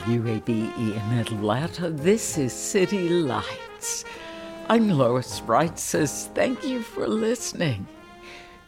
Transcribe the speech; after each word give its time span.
WABE 0.00 0.48
in 0.48 1.18
Atlanta. 1.18 1.90
This 1.90 2.38
is 2.38 2.54
City 2.54 3.10
Lights. 3.10 4.06
I'm 4.70 4.88
Lois 4.88 5.40
Reitzes. 5.40 6.32
Thank 6.34 6.64
you 6.64 6.80
for 6.82 7.06
listening. 7.06 7.86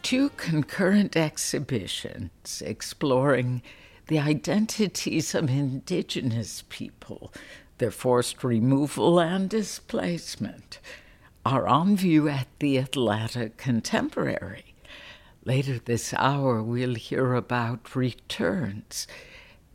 Two 0.03 0.29
concurrent 0.37 1.17
exhibitions 1.17 2.61
exploring 2.63 3.63
the 4.05 4.19
identities 4.19 5.33
of 5.33 5.49
indigenous 5.49 6.63
people, 6.69 7.33
their 7.79 7.89
forced 7.89 8.43
removal 8.43 9.19
and 9.19 9.49
displacement, 9.49 10.79
are 11.43 11.67
on 11.67 11.97
view 11.97 12.29
at 12.29 12.49
the 12.59 12.77
Atlanta 12.77 13.49
Contemporary. 13.49 14.75
Later 15.43 15.79
this 15.79 16.13
hour, 16.13 16.61
we'll 16.61 16.93
hear 16.93 17.33
about 17.33 17.95
returns 17.95 19.07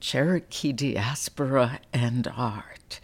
Cherokee 0.00 0.72
Diaspora 0.72 1.80
and 1.92 2.26
Art, 2.34 3.00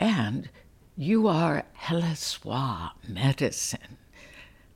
and 0.00 0.50
You 0.96 1.28
Are 1.28 1.64
Heleswa 1.84 2.90
Medicine. 3.08 3.96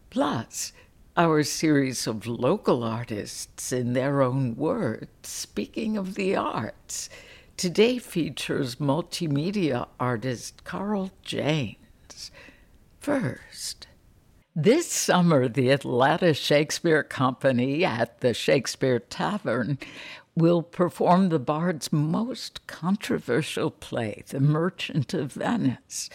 Plus, 0.08 0.72
our 1.16 1.42
series 1.42 2.06
of 2.06 2.26
local 2.26 2.84
artists 2.84 3.72
in 3.72 3.94
their 3.94 4.22
own 4.22 4.54
words 4.54 5.08
speaking 5.22 5.96
of 5.96 6.14
the 6.14 6.36
arts. 6.36 7.10
Today 7.56 7.98
features 7.98 8.76
multimedia 8.76 9.88
artist 9.98 10.62
Carl 10.64 11.10
Janes. 11.22 12.30
First, 13.00 13.88
this 14.54 14.90
summer, 14.90 15.48
the 15.48 15.70
Atlanta 15.70 16.32
Shakespeare 16.32 17.02
Company 17.02 17.84
at 17.84 18.20
the 18.20 18.32
Shakespeare 18.32 18.98
Tavern 19.00 19.78
will 20.36 20.62
perform 20.62 21.30
the 21.30 21.38
Bard's 21.38 21.92
most 21.92 22.66
controversial 22.66 23.70
play, 23.70 24.22
The 24.28 24.38
Merchant 24.38 25.14
of 25.14 25.32
Venice, 25.32 26.10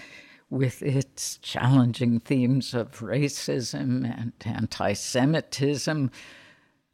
with 0.49 0.83
its 0.83 1.37
challenging 1.37 2.19
themes 2.19 2.73
of 2.73 2.99
racism 2.99 4.05
and 4.05 4.33
anti 4.45 4.93
Semitism. 4.93 6.11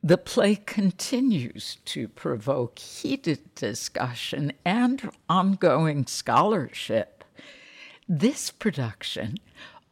The 0.02 0.18
play 0.18 0.56
continues 0.56 1.80
to 1.86 2.08
provoke 2.08 2.80
heated 2.80 3.54
discussion 3.56 4.54
and 4.64 5.10
ongoing 5.28 6.06
scholarship. 6.06 7.26
This 8.08 8.52
production 8.52 9.36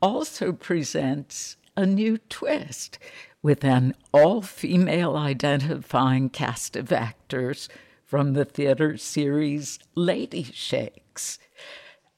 also 0.02 0.54
presents 0.54 1.58
a 1.78 1.86
new 1.86 2.18
twist 2.18 2.98
with 3.42 3.64
an 3.64 3.94
all 4.14 4.42
female 4.42 5.16
identifying 5.16 6.30
cast 6.30 6.76
of 6.76 6.92
actors 6.92 7.68
from 8.06 8.34
the 8.34 8.46
theater 8.46 8.98
series 8.98 9.80
Lady 9.94 10.44
Shakes. 10.44 11.38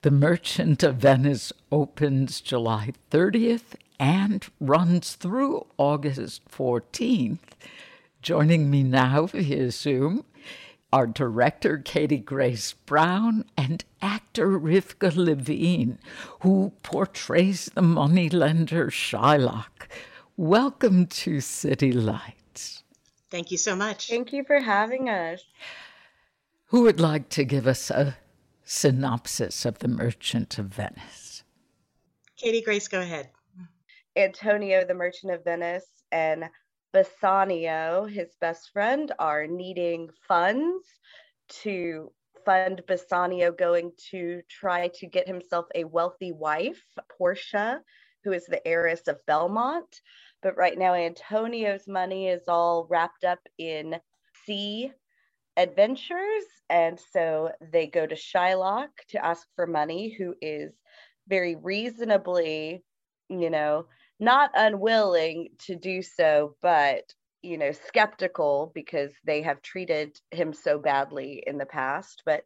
The 0.04 0.12
Merchant 0.12 0.84
of 0.84 0.98
Venice 0.98 1.52
opens 1.72 2.40
July 2.40 2.94
30th 3.10 3.76
and 4.00 4.46
runs 4.60 5.16
through 5.16 5.66
August 5.78 6.44
14th. 6.50 7.40
Joining 8.22 8.70
me 8.70 8.84
now 8.84 9.26
via 9.26 9.72
Zoom 9.72 10.24
are 10.94 11.06
director 11.06 11.78
Katie 11.78 12.18
Grace 12.18 12.74
Brown 12.74 13.44
and 13.58 13.84
actor 14.02 14.58
Rivka 14.58 15.16
Levine, 15.16 16.00
who 16.42 16.72
portrays 16.82 17.66
the 17.76 17.82
moneylender 17.82 18.88
Shylock. 18.88 19.88
Welcome 20.38 21.08
to 21.08 21.42
City 21.42 21.92
Lights. 21.92 22.84
Thank 23.30 23.52
you 23.52 23.58
so 23.58 23.76
much. 23.76 24.08
Thank 24.08 24.32
you 24.32 24.46
for 24.46 24.62
having 24.62 25.10
us. 25.10 25.44
Who 26.68 26.84
would 26.84 27.02
like 27.02 27.28
to 27.30 27.44
give 27.44 27.68
us 27.68 27.90
a 27.90 28.18
synopsis 28.64 29.66
of 29.66 29.80
The 29.80 29.90
Merchant 29.90 30.58
of 30.58 30.68
Venice? 30.68 31.44
Katie 32.38 32.62
Grace, 32.62 32.88
go 32.88 33.02
ahead. 33.02 33.30
Antonio, 34.16 34.86
the 34.86 34.94
Merchant 34.94 35.34
of 35.34 35.44
Venice, 35.44 35.86
and 36.12 36.46
Bassanio, 36.98 38.06
his 38.06 38.36
best 38.42 38.72
friend, 38.74 39.12
are 39.20 39.46
needing 39.46 40.10
funds 40.28 40.84
to 41.48 42.12
fund 42.44 42.82
Bassanio 42.88 43.52
going 43.52 43.92
to 44.10 44.42
try 44.50 44.88
to 44.96 45.06
get 45.06 45.28
himself 45.28 45.68
a 45.76 45.84
wealthy 45.84 46.32
wife, 46.32 46.82
Portia, 47.16 47.82
who 48.24 48.32
is 48.32 48.48
the 48.48 48.68
heiress 48.68 49.08
of 49.08 49.24
Belmont. 49.28 50.02
But 50.42 50.58
right 50.58 50.76
now, 50.76 50.96
Antonio's 50.96 51.88
money 51.88 52.30
is 52.30 52.48
all 52.48 52.88
wrapped 52.90 53.24
up 53.24 53.42
in 53.60 53.98
sea 54.48 54.92
adventures. 55.56 56.46
And 56.68 57.00
so 57.14 57.52
they 57.62 57.86
go 57.86 58.08
to 58.08 58.16
Shylock 58.16 58.90
to 59.10 59.24
ask 59.24 59.48
for 59.56 59.68
money, 59.68 60.16
who 60.18 60.34
is 60.42 60.74
very 61.28 61.56
reasonably, 61.58 62.84
you 63.30 63.52
know, 63.52 63.86
not 64.20 64.52
unwilling 64.56 65.50
to 65.60 65.76
do 65.76 66.02
so, 66.02 66.56
but, 66.62 67.14
you 67.42 67.58
know, 67.58 67.72
skeptical 67.72 68.72
because 68.74 69.14
they 69.24 69.42
have 69.42 69.62
treated 69.62 70.20
him 70.32 70.54
so 70.54 70.80
badly 70.80 71.44
in 71.46 71.58
the 71.58 71.66
past. 71.66 72.24
But 72.26 72.44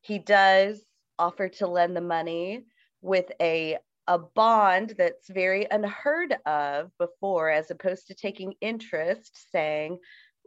he 0.00 0.18
does 0.18 0.84
offer 1.18 1.48
to 1.48 1.66
lend 1.66 1.96
the 1.96 2.00
money 2.00 2.66
with 3.02 3.30
a 3.40 3.78
a 4.08 4.18
bond 4.18 4.94
that's 4.98 5.28
very 5.28 5.66
unheard 5.70 6.36
of 6.46 6.92
before, 6.98 7.50
as 7.50 7.70
opposed 7.72 8.06
to 8.06 8.14
taking 8.14 8.54
interest, 8.60 9.50
saying, 9.50 9.98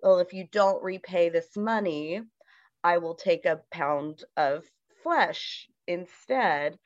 Well, 0.01 0.19
if 0.19 0.31
you 0.33 0.47
don't 0.49 0.81
repay 0.81 1.29
this 1.29 1.57
money, 1.57 2.21
I 2.83 2.97
will 2.99 3.15
take 3.15 3.45
a 3.45 3.61
pound 3.71 4.23
of 4.37 4.65
flesh 5.03 5.69
instead. 5.87 6.77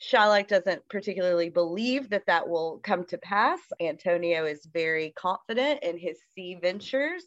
Shylock 0.00 0.48
doesn't 0.48 0.88
particularly 0.88 1.50
believe 1.50 2.08
that 2.10 2.26
that 2.26 2.48
will 2.48 2.80
come 2.82 3.04
to 3.06 3.18
pass. 3.18 3.60
Antonio 3.80 4.46
is 4.46 4.66
very 4.72 5.12
confident 5.16 5.82
in 5.82 5.98
his 5.98 6.18
sea 6.34 6.58
ventures. 6.60 7.24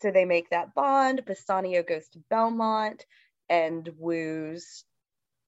So 0.00 0.10
they 0.10 0.24
make 0.24 0.50
that 0.50 0.74
bond. 0.74 1.22
Bassanio 1.26 1.82
goes 1.82 2.08
to 2.10 2.18
Belmont 2.30 3.04
and 3.48 3.88
woos 3.98 4.84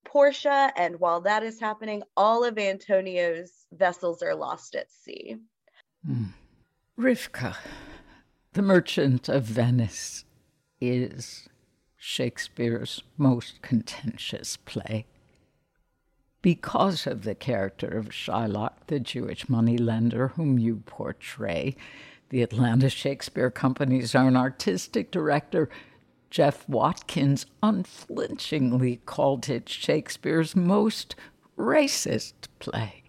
Portia, 0.09 0.73
and 0.77 0.99
while 1.01 1.21
that 1.21 1.43
is 1.43 1.61
happening, 1.61 2.03
all 2.17 2.43
of 2.43 2.59
Antonio's 2.59 3.67
vessels 3.73 4.23
are 4.23 4.35
lost 4.35 4.75
at 4.75 4.91
sea. 4.91 5.37
Mm. 6.09 6.33
Rivka, 6.99 7.57
the 8.55 8.63
Merchant 8.63 9.29
of 9.29 9.45
Venice, 9.45 10.25
is 10.81 11.49
Shakespeare's 11.97 13.03
most 13.19 13.61
contentious 13.61 14.57
play. 14.57 15.05
Because 16.49 17.07
of 17.07 17.25
the 17.25 17.35
character 17.35 17.89
of 17.89 18.09
Shylock, 18.09 18.87
the 18.87 18.99
Jewish 18.99 19.51
moneylender 19.51 20.29
whom 20.29 20.59
you 20.59 20.77
portray, 20.87 21.77
the 22.31 22.41
Atlanta 22.41 22.89
Shakespeare 22.89 23.51
Company's 23.51 24.15
own 24.15 24.35
artistic 24.35 25.11
director 25.11 25.69
Jeff 26.31 26.67
Watkins 26.67 27.45
unflinchingly 27.63 29.03
called 29.05 29.51
it 29.51 29.69
Shakespeare's 29.69 30.57
most 30.57 31.15
racist 31.59 32.49
play. 32.61 33.03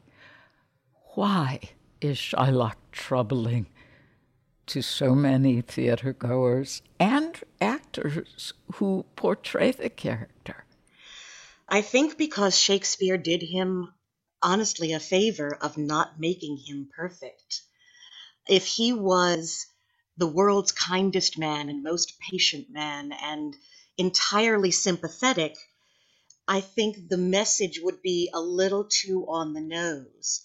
Why 1.15 1.61
is 2.01 2.17
Shylock 2.17 2.75
troubling 2.91 3.67
to 4.65 4.81
so 4.81 5.15
many 5.15 5.61
theatergoers 5.61 6.81
and 6.99 7.41
actors 7.61 8.51
who 8.73 9.05
portray 9.15 9.71
the 9.71 9.89
character? 9.89 10.65
I 11.71 11.83
think 11.83 12.17
because 12.17 12.57
Shakespeare 12.57 13.15
did 13.17 13.43
him 13.43 13.93
honestly 14.41 14.93
a 14.93 14.99
favor 14.99 15.53
of 15.53 15.77
not 15.77 16.19
making 16.19 16.57
him 16.57 16.89
perfect. 16.95 17.61
If 18.47 18.65
he 18.65 18.91
was 18.91 19.67
the 20.17 20.25
world's 20.27 20.71
kindest 20.71 21.37
man 21.37 21.69
and 21.69 21.83
most 21.83 22.13
patient 22.19 22.71
man 22.71 23.11
and 23.11 23.55
entirely 23.99 24.71
sympathetic, 24.71 25.55
I 26.47 26.61
think 26.61 27.07
the 27.07 27.17
message 27.17 27.79
would 27.83 28.01
be 28.01 28.31
a 28.33 28.41
little 28.41 28.85
too 28.85 29.25
on 29.27 29.53
the 29.53 29.61
nose 29.61 30.41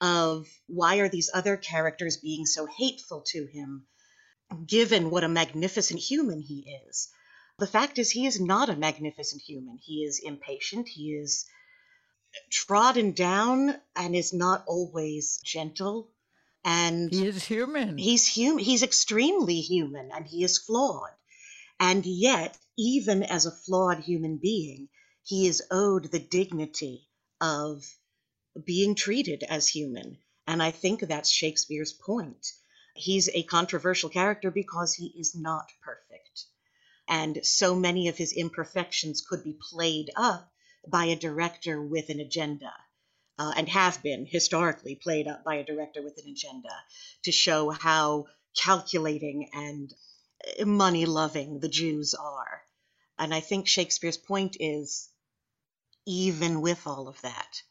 of 0.00 0.46
why 0.68 0.98
are 0.98 1.08
these 1.08 1.30
other 1.34 1.56
characters 1.56 2.18
being 2.18 2.46
so 2.46 2.66
hateful 2.66 3.22
to 3.32 3.46
him, 3.46 3.88
given 4.64 5.10
what 5.10 5.24
a 5.24 5.28
magnificent 5.28 5.98
human 5.98 6.40
he 6.40 6.78
is. 6.86 7.08
The 7.58 7.66
fact 7.66 7.98
is, 7.98 8.10
he 8.10 8.26
is 8.26 8.40
not 8.40 8.68
a 8.68 8.76
magnificent 8.76 9.42
human. 9.42 9.78
He 9.78 10.02
is 10.04 10.18
impatient, 10.18 10.88
he 10.88 11.12
is 11.14 11.46
trodden 12.50 13.12
down, 13.12 13.80
and 13.94 14.16
is 14.16 14.32
not 14.32 14.64
always 14.66 15.40
gentle. 15.44 16.10
And 16.64 17.12
he 17.12 17.26
is 17.26 17.44
human. 17.44 17.96
He's 17.98 18.26
human. 18.26 18.64
He's 18.64 18.82
extremely 18.82 19.60
human, 19.60 20.10
and 20.10 20.26
he 20.26 20.42
is 20.42 20.58
flawed. 20.58 21.10
And 21.78 22.04
yet, 22.04 22.58
even 22.76 23.22
as 23.22 23.46
a 23.46 23.52
flawed 23.52 24.00
human 24.00 24.38
being, 24.38 24.88
he 25.22 25.46
is 25.46 25.62
owed 25.70 26.10
the 26.10 26.18
dignity 26.18 27.08
of 27.40 27.84
being 28.64 28.94
treated 28.94 29.42
as 29.44 29.68
human. 29.68 30.18
And 30.46 30.62
I 30.62 30.70
think 30.70 31.00
that's 31.00 31.30
Shakespeare's 31.30 31.92
point. 31.92 32.46
He's 32.94 33.28
a 33.28 33.42
controversial 33.42 34.08
character 34.08 34.50
because 34.50 34.94
he 34.94 35.06
is 35.18 35.34
not 35.34 35.70
perfect. 35.82 36.03
And 37.08 37.44
so 37.44 37.74
many 37.74 38.08
of 38.08 38.16
his 38.16 38.32
imperfections 38.32 39.22
could 39.22 39.44
be 39.44 39.58
played 39.70 40.10
up 40.16 40.50
by 40.86 41.06
a 41.06 41.16
director 41.16 41.80
with 41.80 42.08
an 42.08 42.20
agenda. 42.20 42.72
Uh, 43.36 43.52
and 43.56 43.68
have 43.68 44.00
been 44.00 44.26
historically 44.26 44.94
played 44.94 45.26
up 45.26 45.42
by 45.42 45.56
a 45.56 45.64
director 45.64 46.00
with 46.00 46.16
an 46.18 46.30
agenda 46.30 46.68
to 47.24 47.32
show 47.32 47.68
how 47.70 48.26
calculating 48.56 49.50
and 49.52 49.92
uh, 50.60 50.64
money 50.64 51.04
loving 51.04 51.58
the 51.58 51.68
Jews 51.68 52.14
are. 52.14 52.62
And 53.18 53.34
I 53.34 53.40
think 53.40 53.66
Shakespeare's 53.66 54.16
point 54.16 54.56
is 54.60 55.08
even 56.06 56.60
with 56.60 56.86
all 56.86 57.08
of 57.08 57.20
that, 57.22 57.62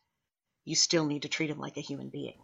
you 0.66 0.76
still 0.76 1.06
need 1.06 1.22
to 1.22 1.30
treat 1.30 1.50
him 1.50 1.60
like 1.60 1.78
a 1.78 1.82
human 1.82 2.10
being. 2.10 2.40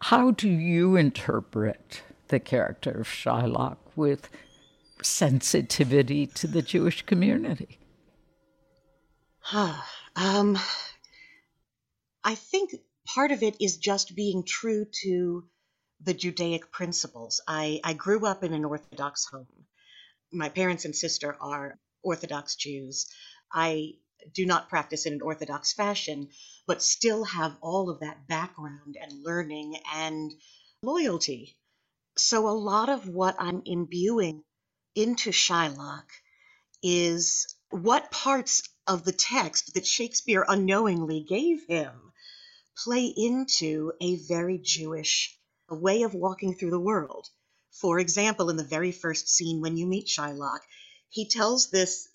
How 0.00 0.32
do 0.32 0.48
you 0.48 0.96
interpret 0.96 2.02
the 2.28 2.40
character 2.40 2.90
of 2.90 3.08
Shylock 3.08 3.78
with 3.94 4.28
sensitivity 5.04 6.26
to 6.26 6.46
the 6.46 6.62
Jewish 6.62 7.02
community? 7.02 7.78
um, 10.16 10.58
I 12.24 12.34
think 12.34 12.74
part 13.06 13.32
of 13.32 13.42
it 13.42 13.56
is 13.60 13.76
just 13.76 14.14
being 14.14 14.44
true 14.44 14.86
to 15.02 15.44
the 16.00 16.14
Judaic 16.14 16.70
principles. 16.70 17.40
I, 17.46 17.80
I 17.84 17.92
grew 17.94 18.26
up 18.26 18.44
in 18.44 18.52
an 18.54 18.64
Orthodox 18.64 19.26
home. 19.26 19.46
My 20.32 20.48
parents 20.48 20.84
and 20.84 20.94
sister 20.94 21.36
are 21.40 21.78
Orthodox 22.02 22.56
Jews. 22.56 23.06
I 23.52 23.94
do 24.32 24.46
not 24.46 24.68
practice 24.68 25.06
in 25.06 25.14
an 25.14 25.22
Orthodox 25.22 25.72
fashion, 25.72 26.28
but 26.66 26.82
still 26.82 27.24
have 27.24 27.56
all 27.60 27.90
of 27.90 28.00
that 28.00 28.26
background 28.28 28.96
and 29.00 29.24
learning 29.24 29.76
and 29.94 30.32
loyalty. 30.82 31.56
So 32.16 32.48
a 32.48 32.50
lot 32.50 32.88
of 32.88 33.08
what 33.08 33.36
I'm 33.38 33.62
imbuing 33.64 34.44
into 34.94 35.30
Shylock 35.30 36.08
is 36.82 37.54
what 37.70 38.10
parts 38.10 38.62
of 38.86 39.04
the 39.04 39.12
text 39.12 39.74
that 39.74 39.86
Shakespeare 39.86 40.44
unknowingly 40.46 41.24
gave 41.28 41.66
him 41.66 42.12
play 42.84 43.06
into 43.06 43.92
a 44.00 44.16
very 44.16 44.58
Jewish 44.58 45.38
way 45.70 46.02
of 46.02 46.14
walking 46.14 46.54
through 46.54 46.70
the 46.70 46.80
world. 46.80 47.28
For 47.70 47.98
example, 47.98 48.50
in 48.50 48.56
the 48.56 48.64
very 48.64 48.92
first 48.92 49.28
scene 49.28 49.60
when 49.60 49.76
you 49.76 49.86
meet 49.86 50.08
Shylock, 50.08 50.60
he 51.08 51.28
tells 51.28 51.70
this 51.70 52.08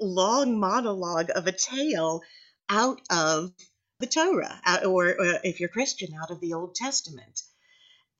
long 0.00 0.58
monologue 0.58 1.30
of 1.34 1.46
a 1.46 1.52
tale 1.52 2.22
out 2.68 3.00
of 3.10 3.52
the 3.98 4.06
Torah, 4.06 4.60
or, 4.84 5.14
if 5.44 5.60
you're 5.60 5.68
Christian, 5.68 6.14
out 6.20 6.30
of 6.30 6.40
the 6.40 6.54
Old 6.54 6.74
Testament. 6.74 7.42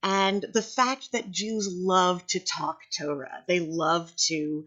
And 0.02 0.44
the 0.54 0.62
fact 0.62 1.12
that 1.12 1.30
Jews 1.32 1.68
love 1.72 2.26
to 2.28 2.40
talk 2.40 2.80
Torah, 2.98 3.44
they 3.48 3.60
love 3.60 4.14
to 4.28 4.66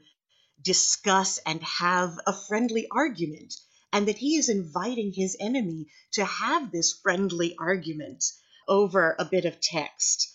discuss 0.61 1.39
and 1.39 1.61
have 1.63 2.19
a 2.27 2.33
friendly 2.33 2.87
argument, 2.91 3.55
and 3.93 4.07
that 4.07 4.17
he 4.17 4.37
is 4.37 4.49
inviting 4.49 5.13
his 5.13 5.37
enemy 5.39 5.87
to 6.13 6.25
have 6.25 6.71
this 6.71 6.93
friendly 6.93 7.55
argument 7.59 8.23
over 8.67 9.15
a 9.19 9.25
bit 9.25 9.45
of 9.45 9.61
text 9.61 10.29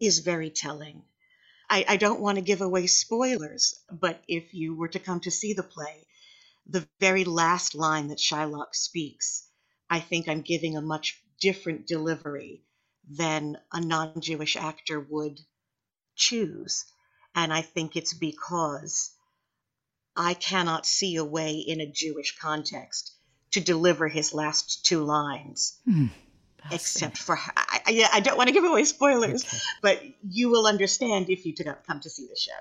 is 0.00 0.20
very 0.20 0.50
telling. 0.50 1.02
I, 1.70 1.84
I 1.88 1.96
don't 1.98 2.20
want 2.20 2.36
to 2.36 2.42
give 2.42 2.62
away 2.62 2.86
spoilers, 2.88 3.80
but 3.90 4.22
if 4.28 4.54
you 4.54 4.76
were 4.76 4.88
to 4.88 5.00
come 5.00 5.20
to 5.20 5.32
see 5.32 5.54
the 5.54 5.64
play, 5.64 6.06
the 6.68 6.88
very 7.00 7.24
last 7.24 7.74
line 7.76 8.08
that 8.08 8.18
Shylock 8.20 8.74
speaks, 8.74 9.48
I 9.90 10.00
think 10.00 10.28
I'm 10.28 10.42
giving 10.42 10.76
a 10.76 10.82
much 10.82 11.22
different 11.40 11.86
delivery 11.88 12.62
than 13.08 13.58
a 13.72 13.80
non 13.80 14.20
Jewish 14.20 14.56
actor 14.56 15.00
would 15.00 15.40
choose. 16.14 16.84
And 17.34 17.52
I 17.52 17.62
think 17.62 17.96
it's 17.96 18.14
because 18.14 19.10
I 20.16 20.34
cannot 20.34 20.86
see 20.86 21.16
a 21.16 21.24
way 21.24 21.56
in 21.56 21.80
a 21.80 21.90
Jewish 21.90 22.38
context 22.38 23.12
to 23.52 23.60
deliver 23.60 24.08
his 24.08 24.32
last 24.32 24.84
two 24.86 25.04
lines. 25.04 25.78
Mm, 25.88 26.10
except 26.70 27.18
for, 27.18 27.38
I, 27.38 27.80
I, 27.86 28.08
I, 28.14 28.20
don't 28.20 28.36
want 28.36 28.48
to 28.48 28.54
give 28.54 28.64
away 28.64 28.84
spoilers, 28.84 29.44
okay. 29.44 29.58
but 29.82 30.02
you 30.28 30.48
will 30.48 30.66
understand 30.66 31.30
if 31.30 31.46
you 31.46 31.54
do 31.54 31.64
not 31.64 31.86
come 31.86 32.00
to 32.00 32.10
see 32.10 32.26
the 32.26 32.36
show. 32.36 32.52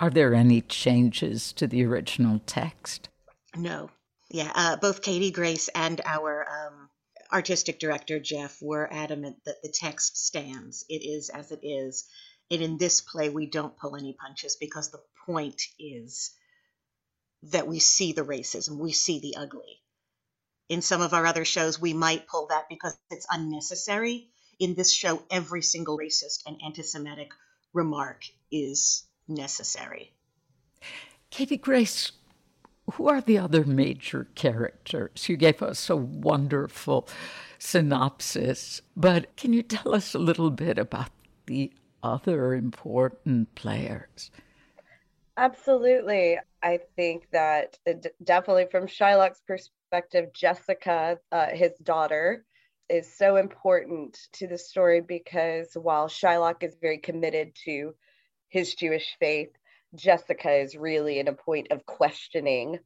Are 0.00 0.10
there 0.10 0.34
any 0.34 0.60
changes 0.62 1.52
to 1.54 1.66
the 1.66 1.84
original 1.84 2.40
text? 2.46 3.08
No. 3.54 3.90
Yeah, 4.28 4.50
uh, 4.54 4.76
both 4.76 5.02
Katie 5.02 5.30
Grace 5.30 5.68
and 5.68 6.00
our 6.04 6.46
um, 6.48 6.85
artistic 7.32 7.78
director, 7.78 8.18
Jeff, 8.20 8.60
were 8.60 8.92
adamant 8.92 9.44
that 9.44 9.62
the 9.62 9.68
text 9.68 10.16
stands. 10.16 10.84
It 10.88 11.02
is 11.04 11.28
as 11.30 11.52
it 11.52 11.60
is. 11.62 12.04
And 12.50 12.62
in 12.62 12.78
this 12.78 13.00
play, 13.00 13.28
we 13.28 13.46
don't 13.46 13.76
pull 13.76 13.96
any 13.96 14.12
punches 14.12 14.56
because 14.56 14.90
the 14.90 15.02
point 15.26 15.62
is 15.78 16.30
that 17.44 17.66
we 17.66 17.78
see 17.78 18.12
the 18.12 18.24
racism, 18.24 18.78
we 18.78 18.92
see 18.92 19.18
the 19.18 19.36
ugly. 19.36 19.82
In 20.68 20.82
some 20.82 21.00
of 21.00 21.14
our 21.14 21.26
other 21.26 21.44
shows, 21.44 21.80
we 21.80 21.92
might 21.92 22.26
pull 22.26 22.48
that 22.48 22.68
because 22.68 22.96
it's 23.10 23.26
unnecessary. 23.30 24.30
In 24.58 24.74
this 24.74 24.92
show, 24.92 25.22
every 25.30 25.62
single 25.62 25.98
racist 25.98 26.40
and 26.46 26.60
anti 26.64 26.82
Semitic 26.82 27.30
remark 27.72 28.24
is 28.50 29.04
necessary. 29.28 30.12
Katie 31.30 31.56
Grace, 31.56 32.12
who 32.94 33.08
are 33.08 33.20
the 33.20 33.38
other 33.38 33.64
major 33.64 34.28
characters? 34.34 35.28
You 35.28 35.36
gave 35.36 35.62
us 35.62 35.90
a 35.90 35.96
wonderful 35.96 37.08
synopsis, 37.58 38.82
but 38.96 39.34
can 39.36 39.52
you 39.52 39.62
tell 39.62 39.94
us 39.94 40.14
a 40.14 40.18
little 40.18 40.50
bit 40.50 40.78
about 40.78 41.10
the 41.46 41.72
other 42.02 42.54
important 42.54 43.54
players? 43.54 44.30
Absolutely. 45.36 46.38
I 46.62 46.80
think 46.96 47.28
that 47.32 47.78
definitely 48.22 48.68
from 48.70 48.86
Shylock's 48.86 49.42
perspective, 49.46 50.32
Jessica, 50.32 51.18
uh, 51.30 51.48
his 51.48 51.72
daughter, 51.82 52.44
is 52.88 53.12
so 53.12 53.36
important 53.36 54.16
to 54.32 54.46
the 54.46 54.56
story 54.56 55.00
because 55.00 55.68
while 55.74 56.08
Shylock 56.08 56.62
is 56.62 56.76
very 56.80 56.98
committed 56.98 57.54
to 57.64 57.94
his 58.48 58.74
Jewish 58.74 59.16
faith, 59.18 59.50
Jessica 59.94 60.52
is 60.52 60.76
really 60.76 61.18
in 61.18 61.28
a 61.28 61.32
point 61.32 61.68
of 61.70 61.86
questioning 61.86 62.78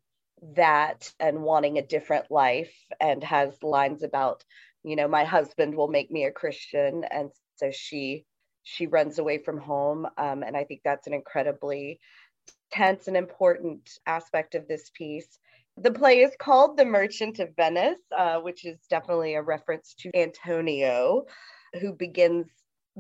that 0.55 1.13
and 1.21 1.43
wanting 1.43 1.79
a 1.79 1.87
different 1.87 2.31
life 2.31 2.73
and 3.01 3.23
has 3.23 3.63
lines 3.63 4.03
about, 4.03 4.45
you 4.83 4.97
know, 4.97 5.09
my 5.09 5.25
husband 5.25 5.75
will 5.75 5.89
make 5.89 6.11
me 6.11 6.25
a 6.25 6.33
Christian. 6.33 7.05
And 7.05 7.31
so 7.57 7.71
she 7.71 8.25
she 8.63 8.87
runs 8.87 9.19
away 9.19 9.39
from 9.39 9.59
home. 9.59 10.07
Um, 10.19 10.43
and 10.43 10.57
I 10.57 10.65
think 10.65 10.83
that's 10.85 11.07
an 11.07 11.15
incredibly 11.15 11.99
tense 12.71 13.09
and 13.09 13.17
important 13.17 13.91
aspect 14.07 14.55
of 14.55 14.69
this 14.69 14.91
piece. 14.95 15.39
The 15.77 15.91
play 15.91 16.21
is 16.21 16.33
called 16.39 16.77
The 16.77 16.85
Merchant 16.85 17.39
of 17.39 17.57
Venice, 17.57 17.99
uh, 18.17 18.39
which 18.39 18.65
is 18.65 18.79
definitely 18.91 19.35
a 19.35 19.43
reference 19.43 19.95
to 20.01 20.11
Antonio, 20.15 21.25
who 21.81 21.93
begins 21.93 22.47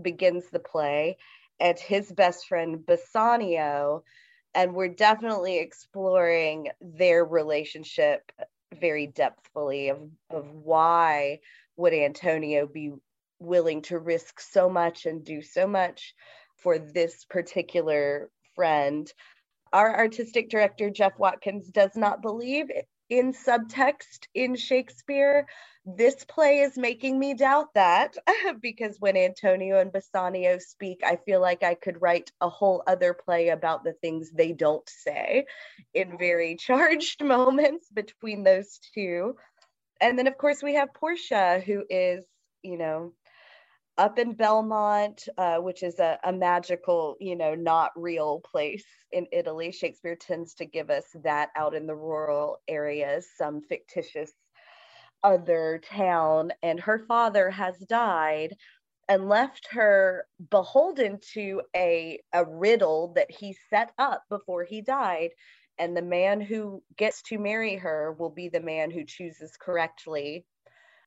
begins 0.00 0.45
the 0.50 0.61
play, 0.61 1.16
and 1.61 1.79
his 1.79 2.11
best 2.12 2.47
friend 2.47 2.85
Bassanio, 2.85 4.02
and 4.55 4.75
we're 4.75 4.88
definitely 4.88 5.59
exploring 5.59 6.69
their 6.81 7.25
relationship 7.25 8.33
very 8.81 9.07
depthfully 9.07 9.90
of, 9.90 9.99
of 10.31 10.50
why 10.50 11.38
would 11.76 11.93
Antonio 11.93 12.67
be 12.67 12.93
willing 13.38 13.83
to 13.83 13.99
risk 13.99 14.40
so 14.40 14.69
much 14.69 15.07
and 15.07 15.25
do 15.25 15.43
so 15.43 15.67
much 15.67 16.14
for 16.57 16.79
this 16.79 17.25
particular 17.25 18.31
friend? 18.55 19.12
Our 19.73 19.97
artistic 19.97 20.50
director, 20.50 20.90
Jeff 20.90 21.19
Watkins, 21.19 21.69
does 21.69 21.95
not 21.95 22.23
believe 22.23 22.71
in 23.11 23.33
subtext 23.33 24.26
in 24.35 24.57
Shakespeare. 24.57 25.47
This 25.85 26.25
play 26.25 26.61
is 26.61 26.79
making 26.79 27.19
me 27.19 27.35
doubt 27.35 27.75
that 27.75 28.17
because 28.62 28.97
when 29.00 29.17
Antonio 29.17 29.81
and 29.81 29.93
Bassanio 29.93 30.59
speak, 30.59 31.00
I 31.05 31.17
feel 31.17 31.40
like 31.40 31.62
I 31.62 31.75
could 31.75 32.00
write 32.00 32.31
a 32.40 32.49
whole 32.49 32.83
other 32.87 33.12
play 33.12 33.49
about 33.49 33.83
the 33.83 33.95
things 33.95 34.31
they 34.31 34.52
don't 34.52 34.88
say 34.88 35.47
in 35.93 36.17
very 36.17 36.57
charged 36.61 37.23
moments 37.23 37.88
between 37.93 38.45
those 38.45 38.79
two. 38.95 39.35
And 40.00 40.19
then, 40.19 40.26
of 40.26 40.38
course, 40.38 40.62
we 40.62 40.75
have 40.75 40.95
Portia, 40.95 41.61
who 41.64 41.85
is, 41.90 42.25
you 42.62 42.79
know, 42.79 43.12
up 44.00 44.19
in 44.19 44.33
Belmont, 44.33 45.28
uh, 45.37 45.59
which 45.59 45.83
is 45.83 45.99
a, 45.99 46.19
a, 46.25 46.33
magical, 46.33 47.16
you 47.21 47.37
know, 47.37 47.54
not 47.54 47.90
real 47.95 48.40
place 48.40 48.87
in 49.12 49.26
Italy. 49.30 49.71
Shakespeare 49.71 50.16
tends 50.16 50.54
to 50.54 50.64
give 50.64 50.88
us 50.88 51.04
that 51.23 51.50
out 51.54 51.75
in 51.75 51.87
the 51.87 51.95
rural 51.95 52.57
areas, 52.66 53.28
some 53.37 53.61
fictitious 53.61 54.33
other 55.23 55.83
town. 55.85 56.50
And 56.62 56.80
her 56.80 57.00
father 57.07 57.50
has 57.50 57.76
died 57.90 58.57
and 59.07 59.28
left 59.28 59.69
her 59.71 60.25
beholden 60.50 61.19
to 61.35 61.61
a, 61.76 62.21
a 62.33 62.47
riddle 62.47 63.12
that 63.16 63.30
he 63.30 63.54
set 63.69 63.92
up 63.99 64.23
before 64.30 64.64
he 64.64 64.80
died. 64.80 65.28
And 65.76 65.95
the 65.95 66.00
man 66.00 66.40
who 66.40 66.83
gets 66.97 67.21
to 67.25 67.38
marry 67.38 67.76
her 67.76 68.16
will 68.19 68.30
be 68.30 68.49
the 68.49 68.61
man 68.61 68.90
who 68.90 69.04
chooses 69.04 69.59
correctly 69.61 70.47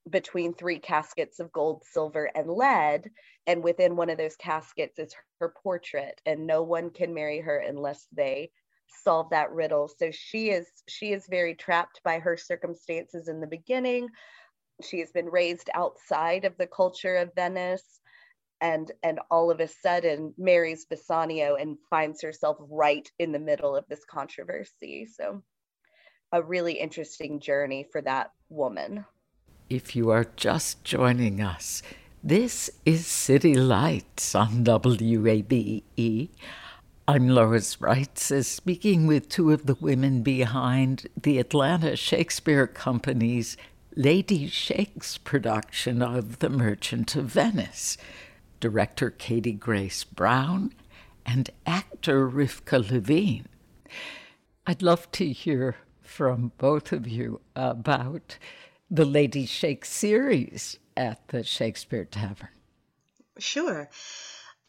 between 0.09 0.53
three 0.53 0.79
caskets 0.79 1.39
of 1.39 1.51
gold, 1.51 1.83
silver, 1.85 2.29
and 2.35 2.49
lead. 2.49 3.09
And 3.47 3.63
within 3.63 3.95
one 3.95 4.09
of 4.09 4.17
those 4.17 4.35
caskets 4.35 4.99
is 4.99 5.15
her 5.39 5.53
portrait, 5.63 6.19
and 6.25 6.47
no 6.47 6.63
one 6.63 6.89
can 6.89 7.13
marry 7.13 7.39
her 7.39 7.57
unless 7.57 8.07
they 8.11 8.51
solve 9.03 9.29
that 9.31 9.51
riddle. 9.51 9.87
So 9.87 10.11
she 10.11 10.49
is 10.49 10.67
she 10.87 11.13
is 11.13 11.25
very 11.29 11.55
trapped 11.55 12.01
by 12.03 12.19
her 12.19 12.37
circumstances 12.37 13.27
in 13.27 13.39
the 13.39 13.47
beginning. 13.47 14.09
She 14.83 14.99
has 14.99 15.11
been 15.11 15.29
raised 15.29 15.69
outside 15.73 16.45
of 16.45 16.57
the 16.57 16.67
culture 16.67 17.17
of 17.17 17.33
Venice 17.35 17.99
and 18.61 18.91
and 19.03 19.19
all 19.29 19.51
of 19.51 19.59
a 19.59 19.67
sudden 19.67 20.33
marries 20.37 20.85
Bassanio 20.85 21.55
and 21.55 21.77
finds 21.89 22.21
herself 22.21 22.57
right 22.59 23.09
in 23.19 23.31
the 23.31 23.39
middle 23.39 23.75
of 23.75 23.85
this 23.87 24.05
controversy. 24.05 25.05
So 25.05 25.43
a 26.31 26.41
really 26.41 26.73
interesting 26.73 27.39
journey 27.39 27.85
for 27.91 28.01
that 28.01 28.31
woman. 28.49 29.05
If 29.73 29.95
you 29.95 30.11
are 30.11 30.27
just 30.35 30.83
joining 30.83 31.41
us, 31.41 31.81
this 32.23 32.69
is 32.85 33.07
City 33.07 33.55
Lights 33.55 34.35
on 34.35 34.63
WABE. 34.63 36.29
I'm 37.07 37.27
Lois 37.27 37.77
Reitzes, 37.77 38.45
speaking 38.45 39.07
with 39.07 39.29
two 39.29 39.49
of 39.49 39.65
the 39.65 39.73
women 39.73 40.21
behind 40.21 41.07
the 41.19 41.39
Atlanta 41.39 41.95
Shakespeare 41.95 42.67
Company's 42.67 43.57
Lady 43.95 44.47
Shakes 44.47 45.17
production 45.17 46.03
of 46.03 46.37
The 46.37 46.51
Merchant 46.51 47.15
of 47.15 47.25
Venice. 47.25 47.97
Director 48.59 49.09
Katie 49.09 49.53
Grace 49.53 50.03
Brown 50.03 50.71
and 51.25 51.49
actor 51.65 52.29
Rivka 52.29 52.91
Levine. 52.91 53.47
I'd 54.67 54.83
love 54.83 55.11
to 55.13 55.29
hear 55.29 55.77
from 56.03 56.51
both 56.59 56.91
of 56.91 57.07
you 57.07 57.41
about 57.55 58.37
the 58.89 59.05
Lady 59.05 59.45
Shakes 59.45 59.89
series 59.89 60.77
at 60.95 61.27
the 61.29 61.43
Shakespeare 61.43 62.05
Tavern? 62.05 62.49
Sure. 63.39 63.89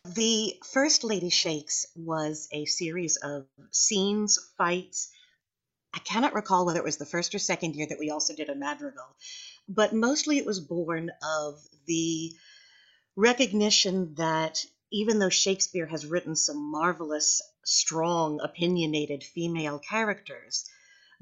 The 0.05 0.55
first 0.73 1.05
Lady 1.05 1.31
Shakes 1.31 1.87
was 1.97 2.49
a 2.53 2.65
series 2.67 3.17
of 3.17 3.47
scenes, 3.71 4.39
fights. 4.57 5.11
I 5.95 5.99
cannot 6.01 6.35
recall 6.35 6.67
whether 6.67 6.79
it 6.79 6.85
was 6.85 6.97
the 6.97 7.07
first 7.07 7.35
or 7.35 7.39
second 7.39 7.77
year 7.77 7.87
that 7.89 7.99
we 7.99 8.11
also 8.11 8.35
did 8.35 8.49
a 8.49 8.55
madrigal, 8.55 9.17
but 9.69 9.95
mostly 9.95 10.39
it 10.39 10.47
was 10.47 10.61
born 10.61 11.11
of 11.23 11.61
the 11.87 12.33
recognition 13.17 14.15
that 14.17 14.65
even 14.91 15.19
though 15.19 15.29
Shakespeare 15.29 15.87
has 15.87 16.07
written 16.07 16.37
some 16.37 16.71
marvelous, 16.71 17.43
strong, 17.65 18.41
opinionated 18.43 19.25
female 19.25 19.79
characters, 19.79 20.69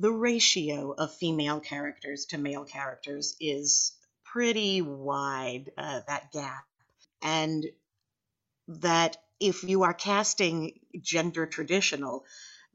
the 0.03 0.11
ratio 0.11 0.93
of 0.99 1.15
female 1.15 1.61
characters 1.61 2.25
to 2.27 2.37
male 2.37 2.65
characters 2.65 3.37
is 3.41 3.93
pretty 4.25 4.83
wide, 4.83 5.71
uh, 5.79 6.01
that 6.09 6.33
gap. 6.33 6.65
And 7.23 7.65
that 8.67 9.17
if 9.39 9.63
you 9.63 9.85
are 9.85 9.95
casting 9.95 10.81
gender 11.01 11.47
traditional, 11.47 12.25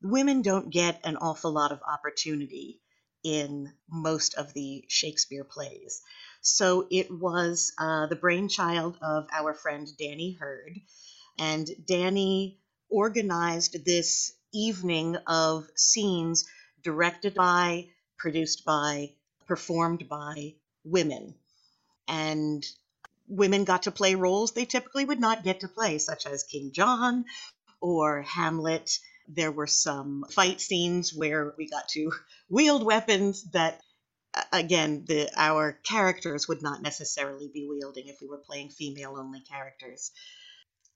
women 0.01 0.41
don't 0.41 0.69
get 0.69 1.01
an 1.03 1.17
awful 1.17 1.51
lot 1.51 1.73
of 1.73 1.81
opportunity 1.85 2.79
in 3.25 3.73
most 3.91 4.35
of 4.35 4.53
the 4.53 4.85
Shakespeare 4.87 5.43
plays. 5.43 6.01
So 6.39 6.87
it 6.89 7.11
was 7.11 7.73
uh, 7.77 8.07
the 8.07 8.15
brainchild 8.15 8.97
of 9.01 9.27
our 9.33 9.53
friend 9.53 9.85
Danny 9.99 10.37
Hurd. 10.39 10.79
And 11.37 11.67
Danny 11.85 12.61
organized 12.89 13.83
this 13.83 14.31
evening 14.53 15.17
of 15.27 15.67
scenes 15.75 16.45
directed 16.87 17.33
by, 17.35 17.89
produced 18.17 18.63
by, 18.63 19.11
performed 19.45 20.07
by 20.07 20.55
women. 20.85 21.35
And 22.07 22.65
women 23.27 23.65
got 23.65 23.83
to 23.83 23.91
play 23.91 24.15
roles 24.15 24.53
they 24.53 24.63
typically 24.63 25.03
would 25.03 25.19
not 25.19 25.43
get 25.43 25.59
to 25.59 25.67
play, 25.67 25.97
such 25.97 26.25
as 26.25 26.43
King 26.45 26.71
John 26.71 27.25
or 27.81 28.21
Hamlet. 28.21 28.99
There 29.27 29.51
were 29.51 29.67
some 29.67 30.23
fight 30.31 30.61
scenes 30.61 31.13
where 31.13 31.53
we 31.57 31.69
got 31.69 31.89
to 31.89 32.13
wield 32.49 32.83
weapons 32.85 33.43
that 33.51 33.81
again 34.53 35.03
the 35.07 35.29
our 35.35 35.73
characters 35.83 36.47
would 36.47 36.61
not 36.61 36.81
necessarily 36.81 37.49
be 37.53 37.67
wielding 37.67 38.07
if 38.07 38.21
we 38.21 38.27
were 38.27 38.43
playing 38.49 38.69
female 38.69 39.15
only 39.17 39.41
characters 39.41 40.11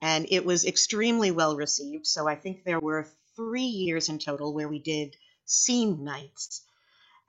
and 0.01 0.27
it 0.29 0.45
was 0.45 0.65
extremely 0.65 1.31
well 1.31 1.55
received 1.55 2.05
so 2.05 2.27
i 2.27 2.35
think 2.35 2.63
there 2.63 2.79
were 2.79 3.07
3 3.35 3.63
years 3.63 4.09
in 4.09 4.19
total 4.19 4.53
where 4.53 4.69
we 4.69 4.79
did 4.79 5.15
scene 5.51 6.03
nights. 6.03 6.63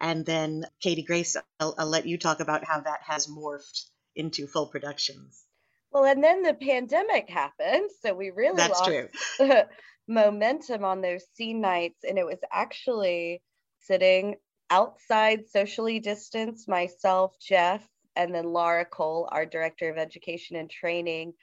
And 0.01 0.27
then, 0.27 0.67
Katie 0.81 1.03
Grace, 1.03 1.37
I'll, 1.61 1.75
I'll 1.79 1.87
let 1.87 2.07
you 2.07 2.19
talk 2.19 2.41
about 2.41 2.65
how 2.65 2.81
that 2.81 3.01
has 3.03 3.27
morphed 3.27 3.87
into 4.17 4.47
full 4.47 4.67
productions. 4.67 5.45
Well, 5.93 6.05
and 6.05 6.25
then 6.25 6.43
the 6.43 6.55
pandemic 6.55 7.29
happened. 7.29 7.91
So 8.01 8.15
we 8.15 8.31
really 8.31 8.57
That's 8.57 8.81
lost 8.81 8.91
true. 9.39 9.63
momentum 10.09 10.85
on 10.85 11.03
those 11.03 11.25
scene 11.35 11.61
nights. 11.61 12.05
And 12.09 12.19
it 12.19 12.27
was 12.27 12.39
actually 12.51 13.43
sitting 13.81 14.37
outside, 14.71 15.49
socially 15.49 16.01
distanced, 16.01 16.69
myself, 16.69 17.35
Jeff, 17.39 17.87
and 18.17 18.35
then 18.35 18.45
Laura 18.45 18.85
Cole, 18.85 19.29
our 19.31 19.47
director 19.47 19.91
of 19.91 19.99
education 19.99 20.57
and 20.57 20.71
training, 20.71 21.35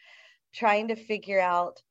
trying 0.54 0.88
to 0.88 0.96
figure 0.96 1.40
out 1.40 1.82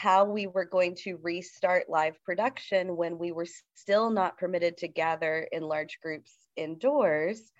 how 0.00 0.24
we 0.24 0.46
were 0.46 0.64
going 0.64 0.94
to 0.94 1.18
restart 1.22 1.90
live 1.90 2.16
production 2.24 2.96
when 2.96 3.18
we 3.18 3.32
were 3.32 3.46
still 3.74 4.08
not 4.08 4.38
permitted 4.38 4.78
to 4.78 4.88
gather 4.88 5.46
in 5.52 5.62
large 5.62 5.98
groups 6.02 6.32
indoors. 6.56 7.52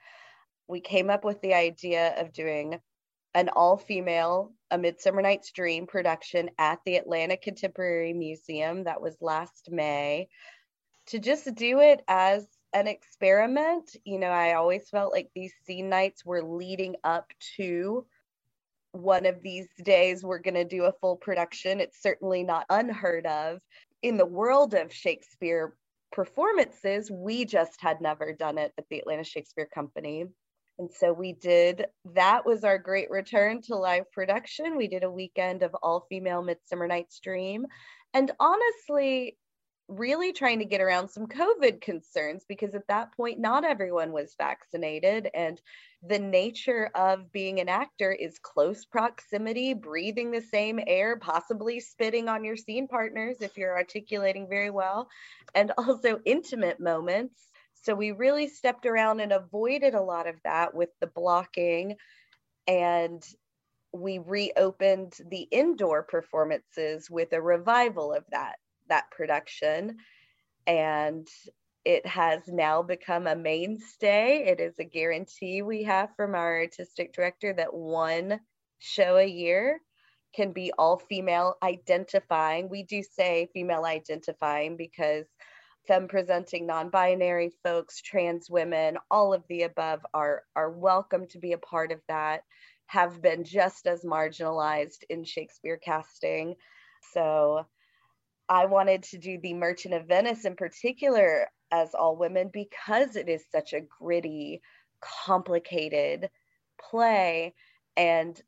We 0.66 0.80
came 0.80 1.11
up 1.11 1.23
with 1.23 1.38
the 1.42 1.52
idea 1.52 2.14
of 2.18 2.32
doing 2.32 2.80
an 3.35 3.50
all 3.50 3.76
female 3.76 4.54
A 4.70 4.78
Midsummer 4.78 5.20
Night's 5.20 5.52
Dream 5.52 5.87
production 5.87 6.49
at 6.56 6.78
the 6.87 6.97
Atlanta 6.97 7.37
Contemporary 7.37 8.14
Museum. 8.14 8.85
That 8.85 9.02
was 9.02 9.18
last 9.20 9.68
May. 9.70 10.28
To 11.09 11.18
just 11.18 11.54
do 11.54 11.80
it 11.80 12.02
as 12.09 12.49
an 12.73 12.87
experiment, 12.87 13.94
you 14.06 14.18
know, 14.18 14.30
I 14.30 14.54
always 14.54 14.88
felt 14.88 15.12
like 15.12 15.28
these 15.35 15.52
scene 15.66 15.90
nights 15.90 16.25
were 16.25 16.42
leading 16.42 16.97
up 17.04 17.30
to 17.59 18.06
one 18.92 19.26
of 19.26 19.42
these 19.42 19.68
days 19.85 20.23
we're 20.23 20.38
going 20.38 20.54
to 20.54 20.64
do 20.64 20.85
a 20.85 20.92
full 21.00 21.16
production. 21.16 21.80
It's 21.80 22.02
certainly 22.02 22.42
not 22.42 22.66
unheard 22.70 23.26
of. 23.26 23.61
In 24.02 24.16
the 24.16 24.26
world 24.26 24.75
of 24.75 24.92
Shakespeare 24.92 25.75
performances, 26.12 27.11
we 27.11 27.44
just 27.44 27.80
had 27.80 28.00
never 28.00 28.32
done 28.32 28.59
it 28.59 28.73
at 28.78 28.85
the 28.90 28.99
Atlanta 28.99 29.25
Shakespeare 29.25 29.68
Company. 29.73 30.25
And 30.78 30.90
so 30.90 31.12
we 31.12 31.35
did, 31.35 31.87
that 32.14 32.47
was 32.47 32.64
our 32.64 32.78
great 32.78 33.11
return 33.11 33.61
to 33.62 33.76
live 33.76 34.11
production. 34.12 34.76
We 34.76 34.88
did 34.88 35.04
a 35.04 35.11
weekend 35.11 35.62
of 35.62 35.76
all 35.82 36.06
female 36.09 36.42
Midsummer 36.42 36.87
Night's 36.87 37.20
Dream. 37.20 37.66
And 38.14 38.32
honestly, 38.40 39.37
really 39.90 40.32
trying 40.32 40.61
to 40.61 40.64
get 40.64 40.80
around 40.80 41.09
some 41.09 41.26
COVID 41.26 41.80
concerns 41.80 42.44
because 42.49 42.75
at 42.75 42.87
that 42.88 43.12
point, 43.16 43.40
not 43.40 43.64
everyone 43.64 44.12
was 44.12 44.35
vaccinated. 44.38 45.28
And 45.35 45.61
the 46.02 46.18
nature 46.18 46.90
of 46.94 47.32
being 47.32 47.61
an 47.61 47.68
actor 47.68 48.12
is 48.12 48.38
close 48.38 48.85
proximity, 48.87 49.75
breathing 49.75 50.30
the 50.30 50.40
same 50.40 50.80
air, 50.87 51.18
possibly 51.18 51.80
spitting 51.80 52.28
on 52.28 52.44
your 52.44 52.56
scene 52.56 52.88
partners 52.88 53.38
if 53.40 53.59
you're 53.59 53.76
articulating 53.76 54.49
very 54.49 54.70
well, 54.70 55.09
and 55.54 55.73
also 55.78 56.20
intimate 56.25 56.80
moments. 56.80 57.50
So 57.82 57.94
we 57.94 58.12
really 58.12 58.49
stepped 58.49 58.87
around 58.87 59.20
and 59.20 59.32
avoided 59.32 59.94
a 59.94 60.02
lot 60.02 60.28
of 60.28 60.37
that 60.44 60.75
with 60.75 60.90
the 61.00 61.09
blocking 61.09 61.97
And 62.66 63.23
we 63.92 64.18
reopened 64.18 65.14
the 65.30 65.42
indoor 65.50 66.04
performances 66.04 67.11
with 67.11 67.32
a 67.32 67.42
revival 67.42 68.12
of 68.12 68.25
that 68.32 68.56
that 68.90 69.11
production. 69.11 69.97
And 70.66 71.26
it 71.85 72.06
has 72.06 72.42
now 72.47 72.82
become 72.82 73.26
a 73.26 73.35
mainstay. 73.35 74.44
It 74.47 74.61
is 74.61 74.78
a 74.78 74.85
guarantee 74.85 75.62
we 75.62 75.85
have 75.85 76.11
from 76.16 76.35
our 76.35 76.59
artistic 76.59 77.14
director 77.14 77.54
that 77.54 77.73
one 77.73 78.40
show 78.78 79.16
a 79.16 79.26
year 79.26 79.80
can 80.35 80.52
be 80.52 80.73
all 80.78 80.99
female 80.99 81.56
identifying. 81.62 82.68
We 82.68 82.82
do 82.82 83.02
say 83.02 83.49
female 83.52 83.85
identifying 83.85 84.76
because 84.76 85.26
femme 85.88 86.09
presenting 86.09 86.66
non-binary 86.66 87.50
folks 87.64 88.02
trans 88.02 88.50
women 88.50 88.99
all 89.11 89.32
of 89.32 89.42
the 89.49 89.62
above 89.62 90.04
are 90.12 90.42
are 90.54 90.70
welcome 90.70 91.26
to 91.28 91.38
be 91.38 91.52
a 91.52 91.59
part 91.59 91.90
of 91.90 92.00
that 92.06 92.42
have 92.87 93.23
been 93.23 93.44
just 93.44 93.87
as 93.87 94.04
marginalized 94.04 95.04
in 95.09 95.25
Shakespeare 95.25 95.78
casting. 95.78 96.54
So 97.12 97.64
I 98.50 98.66
wanted 98.66 99.04
to 99.04 99.19
do 99.19 99.38
the 99.38 99.54
Merchant 99.54 99.95
of 99.95 100.09
Venice 100.09 100.45
in 100.45 100.57
particular 100.57 101.47
as 101.71 101.95
all 101.95 102.16
women 102.16 102.50
because 102.52 103.14
it 103.14 103.28
is 103.28 103.45
such 103.52 103.73
a 103.73 103.80
gritty, 103.80 104.61
complicated 105.00 106.30
play 106.80 107.54
and 107.97 108.40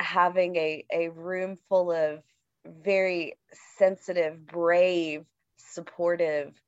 having 0.00 0.56
a, 0.56 0.84
a 0.92 1.08
room 1.10 1.56
full 1.68 1.92
of 1.92 2.24
very 2.66 3.38
sensitive, 3.78 4.44
brave, 4.46 5.24
supportive, 5.58 6.60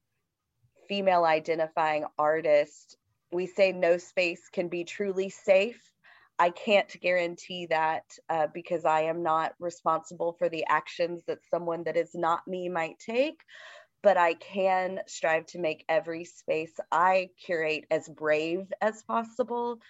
female 0.88 1.25
identifying 1.25 2.05
artists. 2.17 2.97
We 3.33 3.47
say 3.47 3.73
no 3.73 3.97
space 3.97 4.49
can 4.53 4.69
be 4.69 4.85
truly 4.85 5.31
safe 5.31 5.81
I 6.38 6.50
can't 6.50 7.00
guarantee 7.00 7.66
that 7.66 8.05
uh, 8.28 8.49
because 8.52 8.85
I 8.85 9.02
am 9.02 9.23
not 9.23 9.55
responsible 9.59 10.37
for 10.38 10.49
the 10.49 10.66
actions 10.69 11.23
that 11.26 11.38
someone 11.50 11.85
that 11.85 11.97
is 11.97 12.11
not 12.14 12.47
me 12.47 12.69
might 12.69 12.99
take. 12.99 13.40
But 14.02 14.19
I 14.19 14.35
can 14.35 15.00
strive 15.07 15.47
to 15.47 15.59
make 15.59 15.85
every 15.88 16.25
space 16.25 16.75
I 16.93 17.31
curate 17.45 17.87
as 17.90 18.09
brave 18.09 18.71
as 18.81 19.02
possible. 19.02 19.81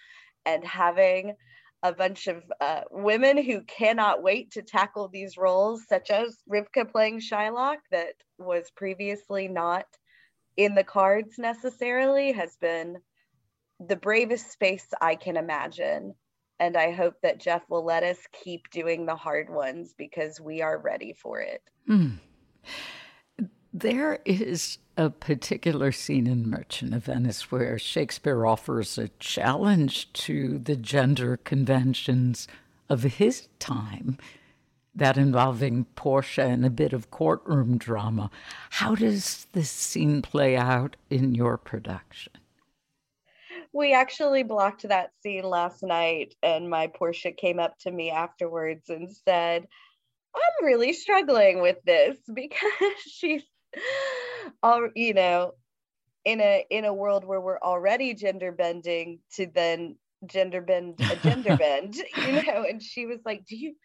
And 0.45 0.63
having 0.63 1.35
a 1.83 1.91
bunch 1.93 2.27
of 2.27 2.43
uh, 2.61 2.81
women 2.89 3.37
who 3.43 3.61
cannot 3.61 4.23
wait 4.23 4.51
to 4.51 4.61
tackle 4.61 5.09
these 5.09 5.37
roles, 5.37 5.85
such 5.87 6.09
as 6.09 6.37
Rivka 6.49 6.89
playing 6.89 7.19
Shylock, 7.19 7.77
that 7.91 8.13
was 8.39 8.71
previously 8.75 9.49
not 9.49 9.85
in 10.55 10.73
the 10.73 10.83
cards 10.83 11.37
necessarily, 11.37 12.31
has 12.31 12.55
been 12.55 12.97
the 13.79 13.97
bravest 13.97 14.51
space 14.51 14.87
I 14.99 15.15
can 15.15 15.37
imagine 15.37 16.15
and 16.59 16.75
I 16.75 16.91
hope 16.91 17.21
that 17.21 17.39
Jeff 17.39 17.63
will 17.69 17.83
let 17.83 18.03
us 18.03 18.17
keep 18.31 18.69
doing 18.71 19.05
the 19.05 19.15
hard 19.15 19.49
ones 19.49 19.93
because 19.97 20.41
we 20.41 20.61
are 20.61 20.77
ready 20.77 21.13
for 21.13 21.39
it. 21.39 21.61
Mm. 21.89 22.17
There 23.73 24.19
is 24.25 24.79
a 24.97 25.09
particular 25.11 25.91
scene 25.91 26.25
in 26.25 26.49
Merchant 26.49 26.95
of 26.95 27.05
Venice 27.05 27.51
where 27.51 27.77
Shakespeare 27.77 28.45
offers 28.45 28.97
a 28.97 29.09
challenge 29.19 30.11
to 30.13 30.57
the 30.57 30.75
gender 30.75 31.37
conventions 31.37 32.47
of 32.89 33.03
his 33.03 33.49
time, 33.59 34.17
that 34.95 35.17
involving 35.17 35.85
Portia 35.95 36.45
and 36.45 36.65
a 36.65 36.71
bit 36.71 36.91
of 36.91 37.11
courtroom 37.11 37.77
drama. 37.77 38.31
How 38.71 38.95
does 38.95 39.45
this 39.51 39.69
scene 39.69 40.23
play 40.23 40.57
out 40.57 40.95
in 41.11 41.35
your 41.35 41.57
production? 41.57 42.33
We 43.73 43.93
actually 43.93 44.43
blocked 44.43 44.87
that 44.87 45.11
scene 45.21 45.43
last 45.43 45.83
night 45.83 46.35
and 46.41 46.69
my 46.69 46.87
portia 46.87 47.31
came 47.31 47.59
up 47.59 47.77
to 47.79 47.91
me 47.91 48.09
afterwards 48.09 48.89
and 48.89 49.09
said 49.27 49.67
i'm 50.35 50.65
really 50.65 50.93
struggling 50.93 51.61
with 51.61 51.77
this 51.85 52.17
because 52.33 52.93
she's 53.05 53.43
all 54.63 54.87
you 54.95 55.13
know 55.13 55.53
in 56.25 56.41
a 56.41 56.65
in 56.69 56.85
a 56.85 56.93
world 56.93 57.23
where 57.23 57.41
we're 57.41 57.59
already 57.59 58.13
gender 58.13 58.51
bending 58.51 59.19
to 59.33 59.47
then 59.53 59.95
gender 60.25 60.61
bend 60.61 60.99
a 60.99 61.15
gender 61.17 61.55
bend 61.59 61.95
you 61.95 62.31
know? 62.31 62.65
And 62.67 62.81
she 62.81 63.05
was 63.05 63.19
like 63.25 63.45
do 63.45 63.55
you 63.55 63.75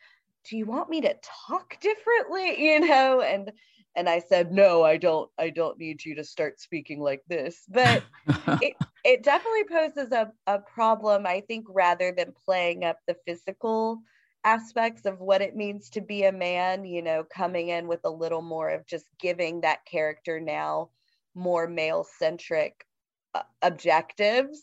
do 0.48 0.56
you 0.56 0.66
want 0.66 0.90
me 0.90 1.00
to 1.02 1.14
talk 1.48 1.78
differently? 1.80 2.60
you 2.72 2.80
know? 2.80 3.20
And 3.20 3.52
and 3.96 4.08
i 4.08 4.18
said 4.18 4.52
no 4.52 4.82
i 4.82 4.96
don't 4.96 5.30
i 5.38 5.50
don't 5.50 5.78
need 5.78 6.04
you 6.04 6.14
to 6.14 6.24
start 6.24 6.60
speaking 6.60 7.00
like 7.00 7.22
this. 7.28 7.62
But 7.68 8.02
it, 8.62 8.74
it 9.04 9.22
definitely 9.22 9.64
poses 9.64 10.12
a, 10.12 10.32
a 10.46 10.58
problem 10.58 11.26
i 11.26 11.40
think 11.40 11.66
rather 11.68 12.12
than 12.12 12.34
playing 12.44 12.84
up 12.84 12.98
the 13.06 13.16
physical 13.26 14.00
aspects 14.44 15.06
of 15.06 15.20
what 15.20 15.40
it 15.40 15.54
means 15.54 15.90
to 15.90 16.00
be 16.00 16.24
a 16.24 16.32
man 16.32 16.84
you 16.84 17.02
know 17.02 17.24
coming 17.24 17.68
in 17.68 17.86
with 17.86 18.00
a 18.04 18.10
little 18.10 18.42
more 18.42 18.70
of 18.70 18.86
just 18.86 19.06
giving 19.20 19.60
that 19.60 19.84
character 19.84 20.40
now 20.40 20.88
more 21.34 21.66
male 21.68 22.04
centric 22.18 22.86
uh, 23.34 23.42
objectives 23.62 24.62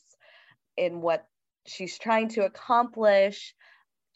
in 0.77 1.01
what 1.01 1.25
she's 1.65 1.97
trying 1.97 2.29
to 2.29 2.45
accomplish 2.45 3.55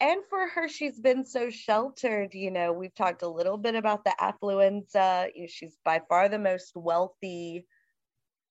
and 0.00 0.22
for 0.28 0.48
her 0.48 0.68
she's 0.68 0.98
been 0.98 1.24
so 1.24 1.50
sheltered 1.50 2.34
you 2.34 2.50
know 2.50 2.72
we've 2.72 2.94
talked 2.94 3.22
a 3.22 3.28
little 3.28 3.56
bit 3.56 3.74
about 3.74 4.04
the 4.04 4.14
affluenza 4.20 5.28
you 5.34 5.42
know, 5.42 5.48
she's 5.48 5.76
by 5.84 6.00
far 6.08 6.28
the 6.28 6.38
most 6.38 6.72
wealthy 6.74 7.64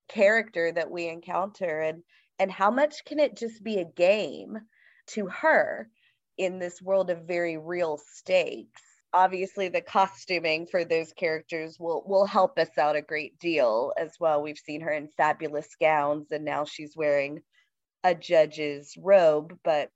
character 0.07 0.71
that 0.71 0.91
we 0.91 1.07
encounter 1.07 1.79
and 1.81 2.03
and 2.39 2.51
how 2.51 2.71
much 2.71 3.05
can 3.05 3.19
it 3.19 3.37
just 3.37 3.63
be 3.63 3.77
a 3.77 3.85
game 3.85 4.57
to 5.07 5.27
her 5.27 5.89
in 6.37 6.59
this 6.59 6.81
world 6.81 7.09
of 7.09 7.27
very 7.27 7.57
real 7.57 7.99
stakes? 8.11 8.81
Obviously 9.13 9.69
the 9.69 9.81
costuming 9.81 10.65
for 10.65 10.83
those 10.83 11.13
characters 11.13 11.77
will 11.79 12.03
will 12.07 12.25
help 12.25 12.57
us 12.57 12.77
out 12.77 12.95
a 12.95 13.01
great 13.01 13.37
deal 13.39 13.93
as 13.97 14.15
well. 14.19 14.41
We've 14.41 14.57
seen 14.57 14.81
her 14.81 14.91
in 14.91 15.09
fabulous 15.15 15.69
gowns 15.79 16.31
and 16.31 16.43
now 16.43 16.65
she's 16.65 16.97
wearing 16.97 17.41
a 18.03 18.15
judge's 18.15 18.95
robe 18.97 19.57
but 19.63 19.89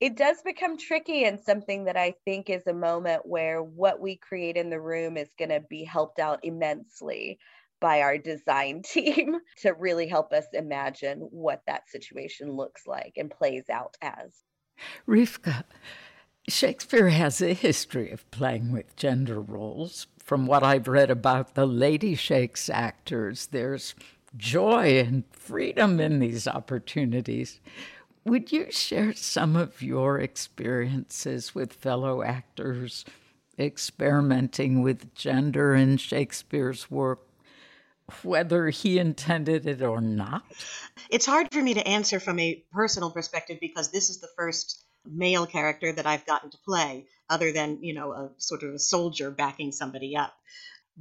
it 0.00 0.16
does 0.16 0.42
become 0.42 0.76
tricky 0.76 1.24
and 1.24 1.40
something 1.40 1.84
that 1.84 1.96
I 1.96 2.14
think 2.24 2.50
is 2.50 2.66
a 2.66 2.74
moment 2.74 3.22
where 3.24 3.62
what 3.62 4.00
we 4.00 4.16
create 4.16 4.56
in 4.56 4.70
the 4.70 4.80
room 4.80 5.16
is 5.16 5.28
going 5.38 5.50
to 5.50 5.60
be 5.60 5.84
helped 5.84 6.18
out 6.18 6.40
immensely 6.42 7.38
by 7.80 8.02
our 8.02 8.18
design 8.18 8.82
team 8.84 9.36
to 9.58 9.72
really 9.72 10.06
help 10.06 10.32
us 10.32 10.46
imagine 10.52 11.20
what 11.30 11.62
that 11.66 11.88
situation 11.88 12.52
looks 12.52 12.86
like 12.86 13.14
and 13.16 13.30
plays 13.30 13.68
out 13.70 13.96
as. 14.02 14.42
Rivka, 15.06 15.64
Shakespeare 16.48 17.08
has 17.08 17.40
a 17.40 17.52
history 17.52 18.10
of 18.10 18.30
playing 18.30 18.72
with 18.72 18.96
gender 18.96 19.40
roles. 19.40 20.06
From 20.18 20.46
what 20.46 20.62
I've 20.62 20.88
read 20.88 21.10
about 21.10 21.54
the 21.54 21.66
Lady 21.66 22.14
Shakes 22.14 22.70
actors, 22.70 23.48
there's 23.48 23.94
joy 24.36 24.98
and 24.98 25.24
freedom 25.32 26.00
in 26.00 26.18
these 26.20 26.46
opportunities. 26.46 27.60
Would 28.24 28.52
you 28.52 28.70
share 28.70 29.14
some 29.14 29.56
of 29.56 29.80
your 29.80 30.18
experiences 30.18 31.54
with 31.54 31.72
fellow 31.72 32.22
actors 32.22 33.04
experimenting 33.58 34.82
with 34.82 35.14
gender 35.14 35.74
in 35.74 35.96
Shakespeare's 35.96 36.90
work, 36.90 37.20
whether 38.22 38.68
he 38.68 38.98
intended 38.98 39.66
it 39.66 39.82
or 39.82 40.02
not? 40.02 40.44
It's 41.08 41.26
hard 41.26 41.48
for 41.50 41.62
me 41.62 41.74
to 41.74 41.86
answer 41.86 42.20
from 42.20 42.38
a 42.38 42.62
personal 42.72 43.10
perspective 43.10 43.58
because 43.58 43.90
this 43.90 44.10
is 44.10 44.20
the 44.20 44.28
first 44.36 44.84
male 45.06 45.46
character 45.46 45.90
that 45.90 46.06
I've 46.06 46.26
gotten 46.26 46.50
to 46.50 46.58
play, 46.58 47.06
other 47.30 47.52
than, 47.52 47.82
you 47.82 47.94
know, 47.94 48.12
a 48.12 48.30
sort 48.36 48.62
of 48.62 48.74
a 48.74 48.78
soldier 48.78 49.30
backing 49.30 49.72
somebody 49.72 50.14
up. 50.14 50.34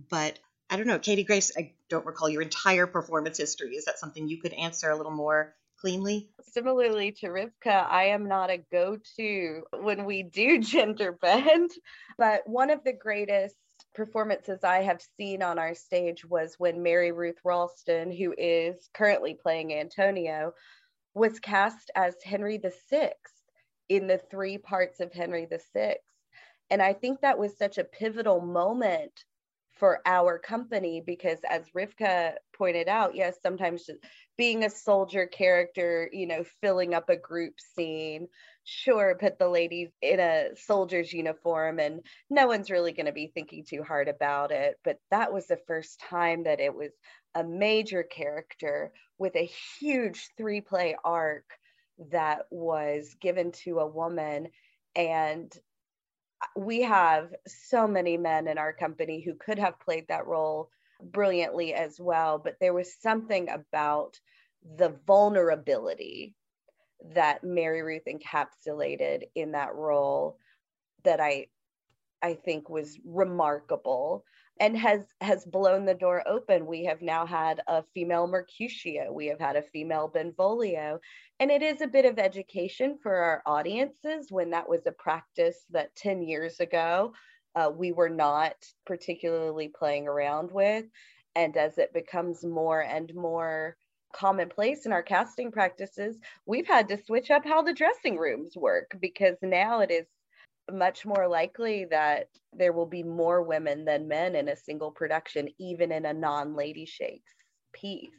But 0.10 0.40
I 0.70 0.78
don't 0.78 0.88
know, 0.88 1.00
Katie 1.00 1.26
Grace, 1.26 1.52
I 1.58 1.74
don't 1.90 2.06
recall 2.06 2.30
your 2.30 2.42
entire 2.42 2.88
performance 2.88 3.38
history. 3.38 3.76
Is 3.76 3.86
that 3.86 4.00
something 4.00 4.30
you 4.30 4.40
could 4.40 4.54
answer 4.54 4.90
a 4.90 4.96
little 4.96 5.12
more 5.12 5.54
cleanly? 5.80 6.30
Similarly 6.42 7.12
to 7.14 7.28
Rivka, 7.28 7.88
I 7.90 8.06
am 8.06 8.28
not 8.28 8.50
a 8.50 8.58
go 8.72 8.98
to 9.18 9.64
when 9.82 10.06
we 10.06 10.24
do 10.24 10.60
gender 10.60 11.12
bend, 11.12 11.72
but 12.18 12.48
one 12.48 12.70
of 12.70 12.84
the 12.84 12.94
greatest 12.94 13.56
performances 13.96 14.64
I 14.64 14.84
have 14.84 15.02
seen 15.18 15.42
on 15.42 15.58
our 15.58 15.74
stage 15.74 16.26
was 16.26 16.56
when 16.58 16.84
Mary 16.84 17.12
Ruth 17.12 17.40
Ralston, 17.44 18.12
who 18.12 18.34
is 18.38 18.90
currently 18.94 19.34
playing 19.34 19.74
Antonio, 19.74 20.54
was 21.14 21.40
cast 21.40 21.92
as 21.96 22.16
Henry 22.24 22.60
VI 22.90 23.14
in 23.90 24.08
the 24.08 24.20
three 24.30 24.58
parts 24.58 25.00
of 25.00 25.12
Henry 25.12 25.48
VI. 25.74 25.98
And 26.70 26.82
I 26.82 26.94
think 26.94 27.22
that 27.22 27.40
was 27.40 27.58
such 27.58 27.78
a 27.78 27.84
pivotal 27.84 28.42
moment 28.42 29.26
for 29.80 30.02
our 30.06 30.38
company 30.38 31.02
because 31.06 31.40
as 31.50 31.64
Rivka 31.76 32.34
pointed 32.56 32.88
out, 32.90 33.16
yes, 33.16 33.38
sometimes 33.42 33.90
being 34.38 34.64
a 34.64 34.70
soldier 34.70 35.26
character, 35.26 36.10
you 36.12 36.28
know, 36.28 36.44
filling 36.62 36.94
up 36.94 37.10
a 37.10 37.16
group 37.16 37.54
scene, 37.76 38.28
sure, 38.66 39.18
put 39.20 39.40
the 39.40 39.50
ladies 39.50 39.90
in 40.02 40.20
a 40.20 40.50
soldier's 40.56 41.14
uniform 41.14 41.80
and 41.80 42.02
no 42.30 42.48
one's 42.48 42.70
really 42.70 42.92
going 42.92 43.06
to 43.06 43.12
be 43.14 43.32
thinking 43.34 43.64
too 43.68 43.82
hard 43.84 44.10
about 44.10 44.52
it. 44.52 44.76
But 44.84 44.98
that 45.12 45.34
was 45.34 45.48
the 45.48 45.60
first 45.66 46.00
time 46.10 46.44
that 46.44 46.60
it 46.60 46.76
was 46.76 46.92
a 47.34 47.44
major 47.44 48.04
character 48.04 48.92
with 49.18 49.36
a 49.36 49.50
huge 49.80 50.30
three 50.38 50.62
play 50.62 50.96
arc 51.04 51.46
that 52.12 52.46
was 52.52 53.16
given 53.22 53.52
to 53.52 53.80
a 53.80 53.88
woman. 53.88 54.48
And 54.96 55.52
we 56.56 56.82
have 56.82 57.34
so 57.48 57.88
many 57.88 58.18
men 58.18 58.48
in 58.48 58.58
our 58.58 58.74
company 58.74 59.22
who 59.22 59.34
could 59.36 59.60
have 59.60 59.80
played 59.80 60.08
that 60.08 60.28
role 60.28 60.70
brilliantly 61.02 61.74
as 61.74 62.00
well. 62.00 62.38
But 62.40 62.58
there 62.60 62.74
was 62.74 62.94
something 63.02 63.50
about 63.50 64.20
the 64.78 64.96
vulnerability 65.08 66.36
that 67.14 67.44
Mary 67.44 67.82
Ruth 67.82 68.04
encapsulated 68.08 69.24
in 69.36 69.54
that 69.54 69.74
role 69.76 70.38
that 71.04 71.20
I 71.20 71.48
I 72.22 72.34
think 72.34 72.70
was 72.70 73.00
remarkable 73.06 74.26
and 74.60 74.78
has 74.78 75.06
has 75.22 75.46
blown 75.46 75.86
the 75.86 75.94
door 75.94 76.24
open. 76.28 76.66
We 76.66 76.84
have 76.86 77.02
now 77.02 77.26
had 77.26 77.62
a 77.68 77.84
female 77.94 78.28
Mercutio, 78.28 79.12
we 79.12 79.28
have 79.28 79.40
had 79.40 79.56
a 79.56 79.62
female 79.62 80.08
Benvolio, 80.08 81.00
and 81.40 81.50
it 81.52 81.62
is 81.62 81.82
a 81.82 81.88
bit 81.88 82.06
of 82.06 82.20
education 82.20 82.98
for 83.02 83.16
our 83.16 83.42
audiences 83.46 84.28
when 84.32 84.50
that 84.52 84.68
was 84.68 84.86
a 84.86 84.92
practice 84.92 85.66
that 85.72 85.96
10 85.96 86.22
years 86.24 86.60
ago 86.60 87.14
uh, 87.56 87.72
we 87.74 87.92
were 87.92 88.10
not 88.10 88.56
particularly 88.86 89.68
playing 89.68 90.08
around 90.08 90.52
with. 90.52 90.86
And 91.36 91.56
as 91.58 91.78
it 91.78 91.94
becomes 91.94 92.44
more 92.44 92.82
and 92.82 93.14
more 93.16 93.78
commonplace 94.14 94.86
in 94.86 94.92
our 94.92 95.04
casting 95.04 95.52
practices, 95.52 96.20
we've 96.46 96.68
had 96.68 96.90
to 96.90 96.98
switch 96.98 97.32
up 97.32 97.46
how 97.46 97.62
the 97.62 97.74
dressing 97.74 98.18
rooms 98.18 98.56
work 98.58 98.98
because 99.00 99.38
now 99.42 99.80
it 99.80 99.92
is 99.92 100.08
much 100.74 101.06
more 101.06 101.28
likely 101.28 101.86
that 101.86 102.28
there 102.54 102.74
will 102.74 102.86
be 102.86 103.04
more 103.04 103.42
women 103.42 103.86
than 103.86 104.08
men 104.08 104.36
in 104.36 104.50
a 104.50 104.56
single 104.56 104.92
production, 104.92 105.50
even 105.58 105.92
in 105.92 106.06
a 106.06 106.14
non 106.14 106.56
Lady 106.56 106.86
Shakes 106.86 107.34
piece. 107.74 108.10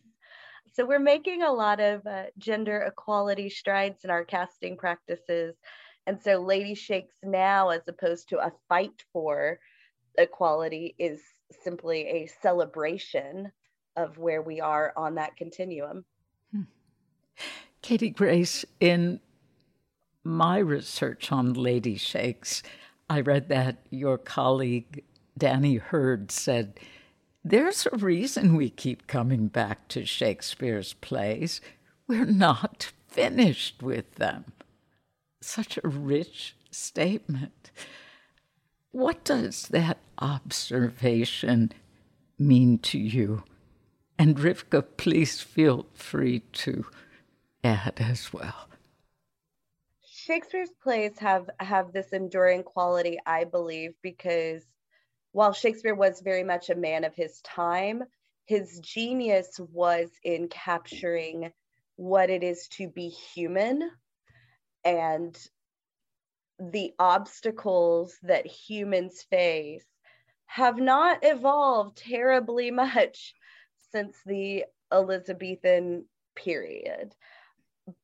So 0.73 0.87
we're 0.87 0.99
making 1.01 1.43
a 1.43 1.53
lot 1.53 1.81
of 1.81 2.07
uh, 2.07 2.25
gender 2.39 2.81
equality 2.83 3.51
strides 3.51 4.05
in 4.05 4.11
our 4.11 4.25
casting 4.25 4.77
practices. 4.77 5.57
And 6.07 6.21
so 6.23 6.41
Lady 6.41 6.75
Shakes 6.75 7.17
now, 7.23 7.71
as 7.71 7.83
opposed 7.89 8.29
to 8.29 8.39
a 8.39 8.53
fight 8.69 9.05
for 9.13 9.59
equality, 10.17 10.95
is 10.99 11.21
simply 11.63 12.07
a 12.07 12.31
celebration 12.41 13.51
of 13.97 14.19
where 14.19 14.43
we 14.43 14.61
are 14.61 14.93
on 14.97 15.17
that 15.17 15.37
continuum. 15.37 16.05
Hmm. 16.53 16.63
Katie 17.83 18.11
Grace, 18.11 18.65
in 18.79 19.21
my 20.25 20.59
research 20.59 21.33
on 21.33 21.55
Lady 21.55 21.97
Shakes, 21.97 22.63
I 23.09 23.21
read 23.21 23.49
that 23.49 23.79
your 23.91 24.19
colleague 24.19 25.05
Danny 25.37 25.77
Hurd 25.77 26.31
said, 26.31 26.79
There's 27.45 27.87
a 27.87 27.97
reason 27.97 28.57
we 28.57 28.71
keep 28.71 29.07
coming 29.07 29.49
back 29.49 29.89
to 29.89 30.05
Shakespeare's 30.05 30.93
plays. 30.95 31.61
We're 32.07 32.25
not 32.25 32.93
finished 33.09 33.83
with 33.83 34.17
them. 34.17 34.53
Such 35.41 35.79
a 35.83 35.89
rich 35.89 36.57
statement. 36.71 37.71
What 38.93 39.25
does 39.25 39.69
that 39.69 39.99
observation 40.19 41.73
mean 42.39 42.79
to 42.79 42.99
you? 42.99 43.45
And 44.19 44.37
Rivka, 44.37 44.85
please 44.97 45.41
feel 45.41 45.87
free 45.95 46.41
to 46.53 46.85
add 47.65 47.95
as 47.99 48.33
well. 48.33 48.70
Shakespeare's 50.31 50.71
plays 50.81 51.19
have 51.19 51.51
have 51.59 51.93
this 51.93 52.13
enduring 52.13 52.63
quality, 52.63 53.19
I 53.27 53.43
believe, 53.43 53.95
because 54.01 54.65
while 55.33 55.53
Shakespeare 55.53 55.97
was 55.97 56.21
very 56.21 56.45
much 56.45 56.71
a 56.71 56.77
man 56.77 57.03
of 57.03 57.17
his 57.17 57.41
time, 57.41 58.05
his 58.47 58.79
genius 58.79 59.59
was 59.59 60.09
in 60.23 60.47
capturing 60.47 61.53
what 61.97 62.31
it 62.31 62.45
is 62.45 62.69
to 62.69 62.87
be 62.87 63.09
human 63.09 63.91
and 64.85 65.37
the 66.61 66.95
obstacles 67.01 68.17
that 68.23 68.47
humans 68.47 69.27
face 69.31 69.85
have 70.47 70.79
not 70.79 71.19
evolved 71.23 71.97
terribly 71.97 72.71
much 72.71 73.35
since 73.91 74.17
the 74.25 74.65
Elizabethan 74.93 76.05
period. 76.37 77.17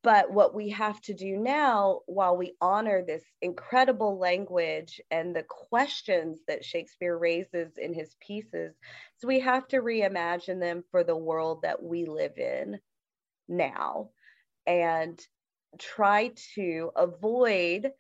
But 0.03 0.33
what 0.33 0.55
we 0.55 0.71
have 0.71 1.01
to 1.03 1.15
do 1.15 1.37
now, 1.37 2.01
while 2.07 2.37
we 2.37 2.57
honor 2.61 3.03
this 3.03 3.25
incredible 3.43 4.19
language 4.19 5.01
and 5.11 5.35
the 5.35 5.45
questions 5.45 6.41
that 6.49 6.65
Shakespeare 6.65 7.17
raises 7.17 7.77
in 7.77 7.93
his 7.93 8.15
pieces, 8.21 8.75
is 9.19 9.25
we 9.25 9.41
have 9.41 9.69
to 9.69 9.83
reimagine 9.83 10.61
them 10.61 10.85
for 10.91 11.05
the 11.05 11.17
world 11.17 11.63
that 11.63 11.83
we 11.83 12.07
live 12.07 12.39
in 12.39 12.81
now 13.49 14.11
and 14.67 15.21
try 15.79 16.33
to 16.55 16.91
avoid 16.97 17.93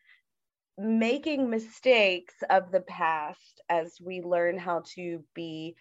making 0.78 1.48
mistakes 1.48 2.34
of 2.50 2.70
the 2.70 2.82
past 2.82 3.60
as 3.68 3.98
we 4.00 4.20
learn 4.20 4.58
how 4.58 4.82
to 4.94 5.24
be 5.34 5.76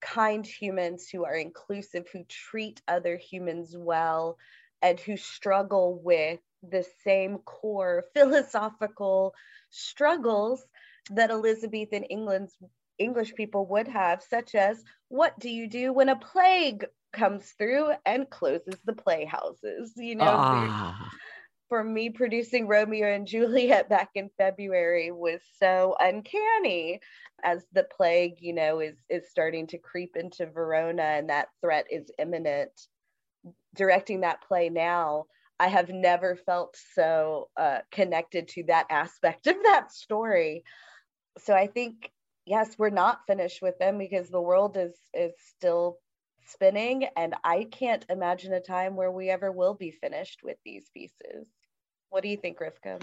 kind 0.00 0.46
humans 0.46 1.08
who 1.08 1.24
are 1.24 1.36
inclusive, 1.36 2.06
who 2.12 2.24
treat 2.24 2.80
other 2.88 3.16
humans 3.16 3.76
well, 3.76 4.38
and 4.82 4.98
who 5.00 5.16
struggle 5.16 6.00
with 6.02 6.40
the 6.62 6.84
same 7.04 7.38
core 7.38 8.04
philosophical 8.14 9.34
struggles 9.70 10.64
that 11.10 11.30
Elizabethan 11.30 12.04
England's 12.04 12.54
English 12.98 13.34
people 13.34 13.66
would 13.66 13.88
have, 13.88 14.22
such 14.22 14.54
as 14.54 14.82
what 15.08 15.38
do 15.38 15.48
you 15.48 15.68
do 15.68 15.92
when 15.92 16.10
a 16.10 16.16
plague 16.16 16.84
comes 17.12 17.50
through 17.58 17.90
and 18.04 18.28
closes 18.28 18.78
the 18.84 18.92
playhouses? 18.92 19.92
You 19.96 20.16
know, 20.16 20.26
ah. 20.28 21.10
for 21.68 21.82
me, 21.82 22.10
producing 22.10 22.68
Romeo 22.68 23.12
and 23.12 23.26
Juliet 23.26 23.88
back 23.88 24.10
in 24.14 24.30
February 24.36 25.10
was 25.10 25.40
so 25.58 25.96
uncanny 25.98 27.00
as 27.42 27.64
the 27.72 27.84
plague, 27.84 28.34
you 28.40 28.52
know, 28.52 28.80
is 28.80 28.96
is 29.08 29.30
starting 29.30 29.66
to 29.68 29.78
creep 29.78 30.14
into 30.14 30.46
Verona 30.46 31.02
and 31.02 31.30
that 31.30 31.48
threat 31.62 31.86
is 31.90 32.10
imminent 32.18 32.88
directing 33.74 34.20
that 34.20 34.42
play 34.42 34.68
now, 34.68 35.26
I 35.58 35.68
have 35.68 35.90
never 35.90 36.36
felt 36.36 36.76
so 36.94 37.50
uh, 37.56 37.80
connected 37.90 38.48
to 38.48 38.64
that 38.64 38.86
aspect 38.90 39.46
of 39.46 39.56
that 39.64 39.92
story. 39.92 40.64
So 41.38 41.54
I 41.54 41.66
think 41.66 42.10
yes, 42.46 42.76
we're 42.78 42.90
not 42.90 43.26
finished 43.26 43.62
with 43.62 43.78
them 43.78 43.98
because 43.98 44.28
the 44.28 44.40
world 44.40 44.76
is 44.76 44.94
is 45.14 45.32
still 45.56 45.98
spinning, 46.46 47.06
and 47.16 47.34
I 47.44 47.64
can't 47.70 48.04
imagine 48.08 48.52
a 48.52 48.60
time 48.60 48.96
where 48.96 49.12
we 49.12 49.30
ever 49.30 49.52
will 49.52 49.74
be 49.74 49.92
finished 49.92 50.40
with 50.42 50.56
these 50.64 50.88
pieces. 50.92 51.46
What 52.08 52.22
do 52.22 52.28
you 52.28 52.36
think, 52.36 52.58
Rivka? 52.58 53.00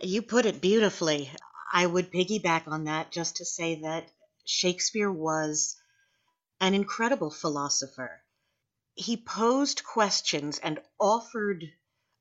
You 0.00 0.22
put 0.22 0.46
it 0.46 0.60
beautifully. 0.60 1.30
I 1.72 1.86
would 1.86 2.10
piggyback 2.10 2.66
on 2.66 2.84
that 2.84 3.12
just 3.12 3.36
to 3.36 3.44
say 3.44 3.80
that 3.82 4.10
Shakespeare 4.44 5.10
was 5.10 5.76
an 6.60 6.74
incredible 6.74 7.30
philosopher 7.30 8.22
he 8.96 9.16
posed 9.16 9.84
questions 9.84 10.58
and 10.58 10.80
offered 10.98 11.70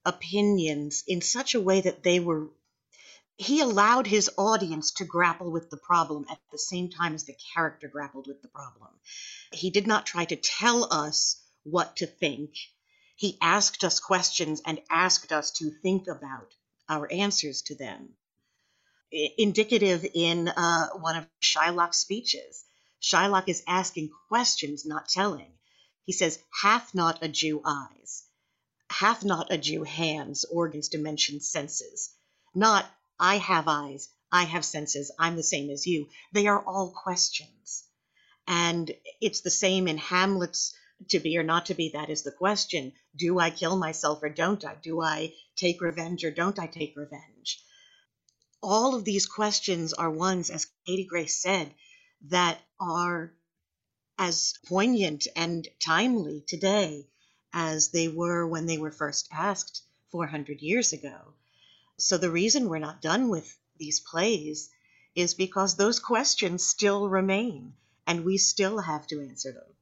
opinions 0.04 1.04
in 1.08 1.22
such 1.22 1.56
a 1.56 1.62
way 1.62 1.82
that 1.82 2.04
they 2.04 2.20
were 2.20 2.50
he 3.38 3.60
allowed 3.62 4.08
his 4.08 4.30
audience 4.38 4.92
to 4.92 5.06
grapple 5.06 5.52
with 5.52 5.70
the 5.70 5.78
problem 5.78 6.26
at 6.30 6.40
the 6.52 6.58
same 6.58 6.90
time 6.90 7.14
as 7.16 7.26
the 7.26 7.36
character 7.54 7.88
grappled 7.90 8.28
with 8.28 8.42
the 8.42 8.48
problem. 8.48 8.90
He 9.52 9.72
did 9.72 9.88
not 9.88 10.06
try 10.06 10.24
to 10.26 10.38
tell 10.38 10.94
us 10.94 11.42
what 11.64 11.98
to 11.98 12.08
think. 12.08 12.56
He 13.18 13.38
asked 13.42 13.84
us 13.84 14.00
questions 14.00 14.62
and 14.66 14.82
asked 14.90 15.34
us 15.34 15.52
to 15.54 15.70
think 15.70 16.08
about 16.08 16.54
our 16.88 17.12
answers 17.12 17.62
to 17.64 17.76
them. 17.76 18.16
Indicative 19.12 20.06
in 20.14 20.48
uh, 20.48 20.90
one 20.92 21.18
of 21.18 21.28
Shylock's 21.42 21.98
speeches. 21.98 22.64
Shylock 23.02 23.50
is 23.50 23.64
asking 23.68 24.12
questions, 24.30 24.86
not 24.86 25.10
telling. 25.10 25.55
He 26.06 26.14
says, 26.14 26.40
Hath 26.62 26.94
not 26.94 27.24
a 27.24 27.28
Jew 27.28 27.62
eyes? 27.66 28.24
Hath 28.90 29.24
not 29.24 29.52
a 29.52 29.58
Jew 29.58 29.84
hands, 29.84 30.46
organs, 30.46 30.88
dimensions, 30.88 31.50
senses? 31.50 32.12
Not, 32.54 32.86
I 33.20 33.38
have 33.38 33.68
eyes, 33.68 34.08
I 34.32 34.44
have 34.44 34.64
senses, 34.64 35.12
I'm 35.18 35.36
the 35.36 35.44
same 35.44 35.70
as 35.70 35.88
you. 35.88 36.08
They 36.32 36.48
are 36.48 36.64
all 36.64 36.92
questions. 36.92 37.84
And 38.48 38.96
it's 39.20 39.42
the 39.42 39.50
same 39.50 39.88
in 39.88 39.98
Hamlet's 39.98 40.76
to 41.10 41.20
be 41.20 41.38
or 41.38 41.44
not 41.44 41.66
to 41.66 41.74
be, 41.74 41.90
that 41.90 42.10
is 42.10 42.22
the 42.22 42.32
question. 42.32 42.94
Do 43.16 43.40
I 43.40 43.50
kill 43.50 43.76
myself 43.76 44.22
or 44.22 44.30
don't 44.30 44.64
I? 44.64 44.76
Do 44.76 45.02
I 45.02 45.34
take 45.56 45.82
revenge 45.82 46.24
or 46.24 46.32
don't 46.32 46.60
I 46.60 46.68
take 46.68 46.96
revenge? 46.96 47.64
All 48.62 48.96
of 48.96 49.04
these 49.04 49.26
questions 49.26 49.94
are 49.94 50.10
ones, 50.10 50.50
as 50.50 50.68
Katie 50.86 51.06
Grace 51.06 51.42
said, 51.42 51.74
that 52.30 52.62
are 52.80 53.34
as 54.18 54.54
poignant 54.68 55.28
and 55.36 55.68
timely 55.80 56.44
today 56.48 57.08
as 57.54 57.90
they 57.90 58.08
were 58.08 58.48
when 58.48 58.66
they 58.66 58.78
were 58.78 58.92
first 58.92 59.28
asked 59.32 59.82
400 60.12 60.62
years 60.62 60.94
ago. 60.94 61.34
So 61.98 62.18
the 62.18 62.32
reason 62.32 62.70
we're 62.70 62.80
not 62.80 63.02
done 63.02 63.30
with 63.30 63.58
these 63.78 64.00
plays 64.00 64.70
is 65.16 65.34
because 65.34 65.76
those 65.76 66.00
questions 66.00 66.66
still 66.66 67.10
remain 67.10 67.74
and 68.06 68.26
we 68.26 68.38
still 68.38 68.80
have 68.80 69.08
to 69.08 69.22
answer 69.22 69.52
them. 69.52 69.74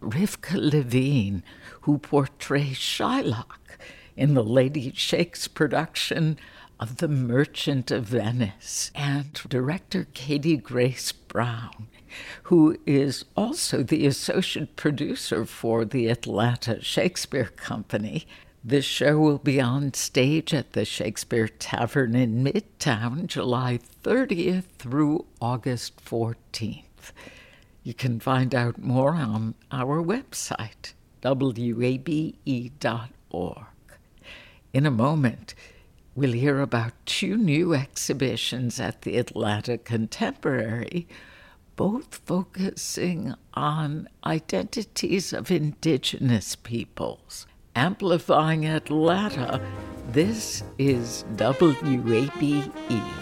Rivka 0.00 0.56
Levine, 0.56 1.44
who 1.82 1.98
portrays 1.98 2.76
Shylock 2.76 3.78
in 4.16 4.34
the 4.34 4.42
Lady 4.42 4.92
Shakes 4.92 5.46
production 5.46 6.38
of 6.82 6.96
The 6.96 7.06
Merchant 7.06 7.92
of 7.92 8.06
Venice, 8.06 8.90
and 8.92 9.34
director 9.48 10.08
Katie 10.14 10.56
Grace 10.56 11.12
Brown, 11.12 11.86
who 12.44 12.76
is 12.84 13.24
also 13.36 13.84
the 13.84 14.04
associate 14.04 14.74
producer 14.74 15.44
for 15.44 15.84
the 15.84 16.08
Atlanta 16.08 16.82
Shakespeare 16.82 17.52
Company. 17.54 18.26
The 18.64 18.82
show 18.82 19.20
will 19.20 19.38
be 19.38 19.60
on 19.60 19.94
stage 19.94 20.52
at 20.52 20.72
the 20.72 20.84
Shakespeare 20.84 21.46
Tavern 21.46 22.16
in 22.16 22.42
Midtown 22.42 23.28
July 23.28 23.78
30th 24.02 24.64
through 24.80 25.26
August 25.40 26.04
14th. 26.04 27.12
You 27.84 27.94
can 27.94 28.18
find 28.18 28.56
out 28.56 28.78
more 28.78 29.12
on 29.12 29.54
our 29.70 30.02
website, 30.02 30.94
wabe.org. 31.22 32.36
In 34.72 34.86
a 34.86 34.90
moment, 34.90 35.54
we'll 36.14 36.32
hear 36.32 36.60
about 36.60 36.92
two 37.06 37.36
new 37.36 37.74
exhibitions 37.74 38.78
at 38.80 39.02
the 39.02 39.16
Atlanta 39.16 39.78
Contemporary, 39.78 41.08
both 41.76 42.20
focusing 42.26 43.34
on 43.54 44.08
identities 44.24 45.32
of 45.32 45.50
indigenous 45.50 46.56
peoples. 46.56 47.46
Amplifying 47.74 48.66
Atlanta, 48.66 49.60
this 50.08 50.62
is 50.78 51.24
WABE. 51.36 53.21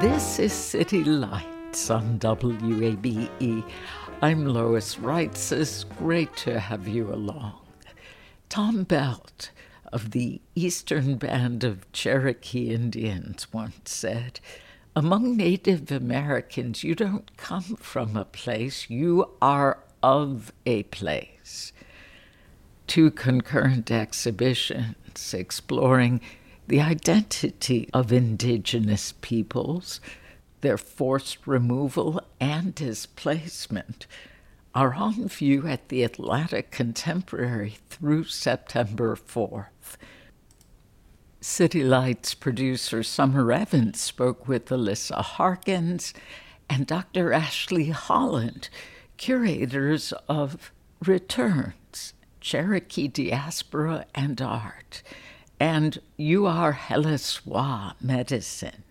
This 0.00 0.38
is 0.38 0.52
City 0.52 1.02
Lights 1.04 1.88
on 1.90 2.18
WABE. 2.18 3.64
I'm 4.20 4.44
Lois 4.44 4.96
Reitzes. 4.96 5.52
It's 5.52 5.84
great 5.84 6.36
to 6.36 6.60
have 6.60 6.86
you 6.86 7.10
along. 7.10 7.60
Tom 8.50 8.84
Belt 8.84 9.52
of 9.94 10.10
the 10.10 10.42
Eastern 10.54 11.16
Band 11.16 11.64
of 11.64 11.90
Cherokee 11.92 12.74
Indians 12.74 13.50
once 13.54 13.90
said, 13.90 14.38
Among 14.94 15.34
Native 15.34 15.90
Americans, 15.90 16.84
you 16.84 16.94
don't 16.94 17.34
come 17.38 17.76
from 17.76 18.18
a 18.18 18.26
place, 18.26 18.90
you 18.90 19.30
are 19.40 19.78
of 20.02 20.52
a 20.66 20.82
place. 20.82 21.72
Two 22.86 23.10
concurrent 23.10 23.90
exhibitions 23.90 25.32
exploring 25.32 26.20
the 26.66 26.80
identity 26.80 27.88
of 27.92 28.12
indigenous 28.12 29.14
peoples, 29.20 30.00
their 30.60 30.78
forced 30.78 31.46
removal 31.46 32.20
and 32.40 32.74
displacement, 32.74 34.06
are 34.74 34.94
on 34.94 35.28
view 35.28 35.66
at 35.66 35.88
the 35.88 36.02
Atlanta 36.02 36.62
Contemporary 36.62 37.76
through 37.88 38.24
September 38.24 39.16
4th. 39.16 39.96
City 41.40 41.84
Lights 41.84 42.34
producer 42.34 43.02
Summer 43.02 43.52
Evans 43.52 44.00
spoke 44.00 44.48
with 44.48 44.70
Elisa 44.70 45.22
Harkins 45.22 46.12
and 46.68 46.86
Dr. 46.86 47.32
Ashley 47.32 47.90
Holland, 47.90 48.68
curators 49.16 50.12
of 50.28 50.72
Returns, 51.04 52.14
Cherokee 52.40 53.06
Diaspora 53.06 54.06
and 54.14 54.42
Art 54.42 55.02
and 55.58 55.98
you 56.16 56.46
are 56.46 56.72
Heleswa 56.74 57.94
Medicine. 58.00 58.84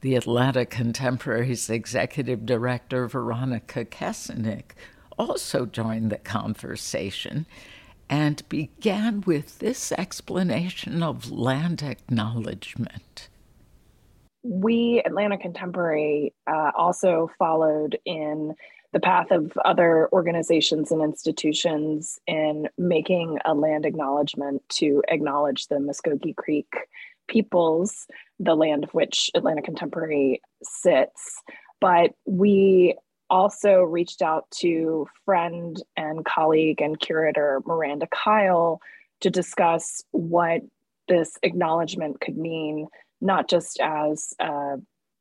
The 0.00 0.16
Atlanta 0.16 0.66
Contemporary's 0.66 1.70
executive 1.70 2.44
director, 2.44 3.06
Veronica 3.06 3.84
Kessenich, 3.84 4.72
also 5.18 5.64
joined 5.64 6.10
the 6.10 6.18
conversation 6.18 7.46
and 8.10 8.46
began 8.48 9.22
with 9.22 9.60
this 9.60 9.92
explanation 9.92 11.02
of 11.02 11.30
land 11.30 11.82
acknowledgement. 11.82 13.28
We, 14.42 15.02
Atlanta 15.06 15.38
Contemporary, 15.38 16.34
uh, 16.46 16.72
also 16.76 17.30
followed 17.38 17.98
in 18.04 18.54
the 18.94 19.00
path 19.00 19.32
of 19.32 19.52
other 19.64 20.08
organizations 20.12 20.92
and 20.92 21.02
institutions 21.02 22.20
in 22.28 22.68
making 22.78 23.38
a 23.44 23.52
land 23.52 23.84
acknowledgement 23.84 24.62
to 24.68 25.02
acknowledge 25.08 25.66
the 25.66 25.74
Muskogee 25.74 26.36
Creek 26.36 26.72
peoples, 27.26 28.06
the 28.38 28.54
land 28.54 28.84
of 28.84 28.94
which 28.94 29.32
Atlanta 29.34 29.62
Contemporary 29.62 30.40
sits. 30.62 31.42
But 31.80 32.12
we 32.24 32.96
also 33.28 33.82
reached 33.82 34.22
out 34.22 34.48
to 34.60 35.08
friend 35.24 35.82
and 35.96 36.24
colleague 36.24 36.80
and 36.80 36.98
curator 36.98 37.62
Miranda 37.66 38.06
Kyle 38.06 38.80
to 39.22 39.28
discuss 39.28 40.04
what 40.12 40.60
this 41.08 41.36
acknowledgement 41.42 42.20
could 42.20 42.36
mean, 42.36 42.86
not 43.20 43.48
just 43.48 43.80
as 43.80 44.34
a 44.38 44.76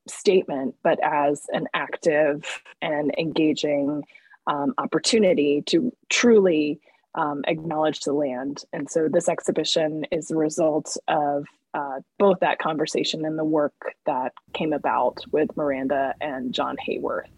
statement, 0.08 0.76
but 0.84 1.00
as 1.04 1.46
an 1.52 1.68
active 1.74 2.62
and 2.82 3.14
engaging 3.18 4.04
um, 4.48 4.74
opportunity 4.78 5.62
to 5.68 5.96
truly 6.10 6.80
um, 7.16 7.44
acknowledge 7.48 8.02
the 8.02 8.14
land. 8.14 8.64
And 8.74 8.90
so 8.90 9.08
this 9.08 9.30
exhibition 9.30 10.06
is 10.12 10.32
a 10.32 10.36
result 10.36 10.98
of 11.08 11.46
uh, 11.74 12.00
both 12.20 12.40
that 12.42 12.60
conversation 12.60 13.26
and 13.26 13.38
the 13.38 13.46
work 13.46 13.96
that 14.06 14.34
came 14.54 14.74
about 14.74 15.20
with 15.32 15.56
Miranda 15.56 16.14
and 16.22 16.54
John 16.54 16.76
Haworth. 16.86 17.30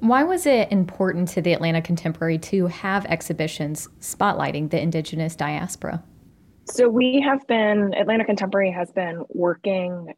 Why 0.00 0.24
was 0.24 0.46
it 0.46 0.72
important 0.72 1.28
to 1.28 1.42
the 1.42 1.52
Atlanta 1.52 1.82
Contemporary 1.82 2.38
to 2.38 2.66
have 2.68 3.04
exhibitions 3.06 3.88
spotlighting 4.00 4.70
the 4.70 4.80
Indigenous 4.80 5.36
diaspora? 5.36 6.02
So, 6.64 6.88
we 6.88 7.20
have 7.20 7.46
been, 7.46 7.92
Atlanta 7.94 8.24
Contemporary 8.24 8.70
has 8.70 8.90
been 8.92 9.24
working 9.28 10.14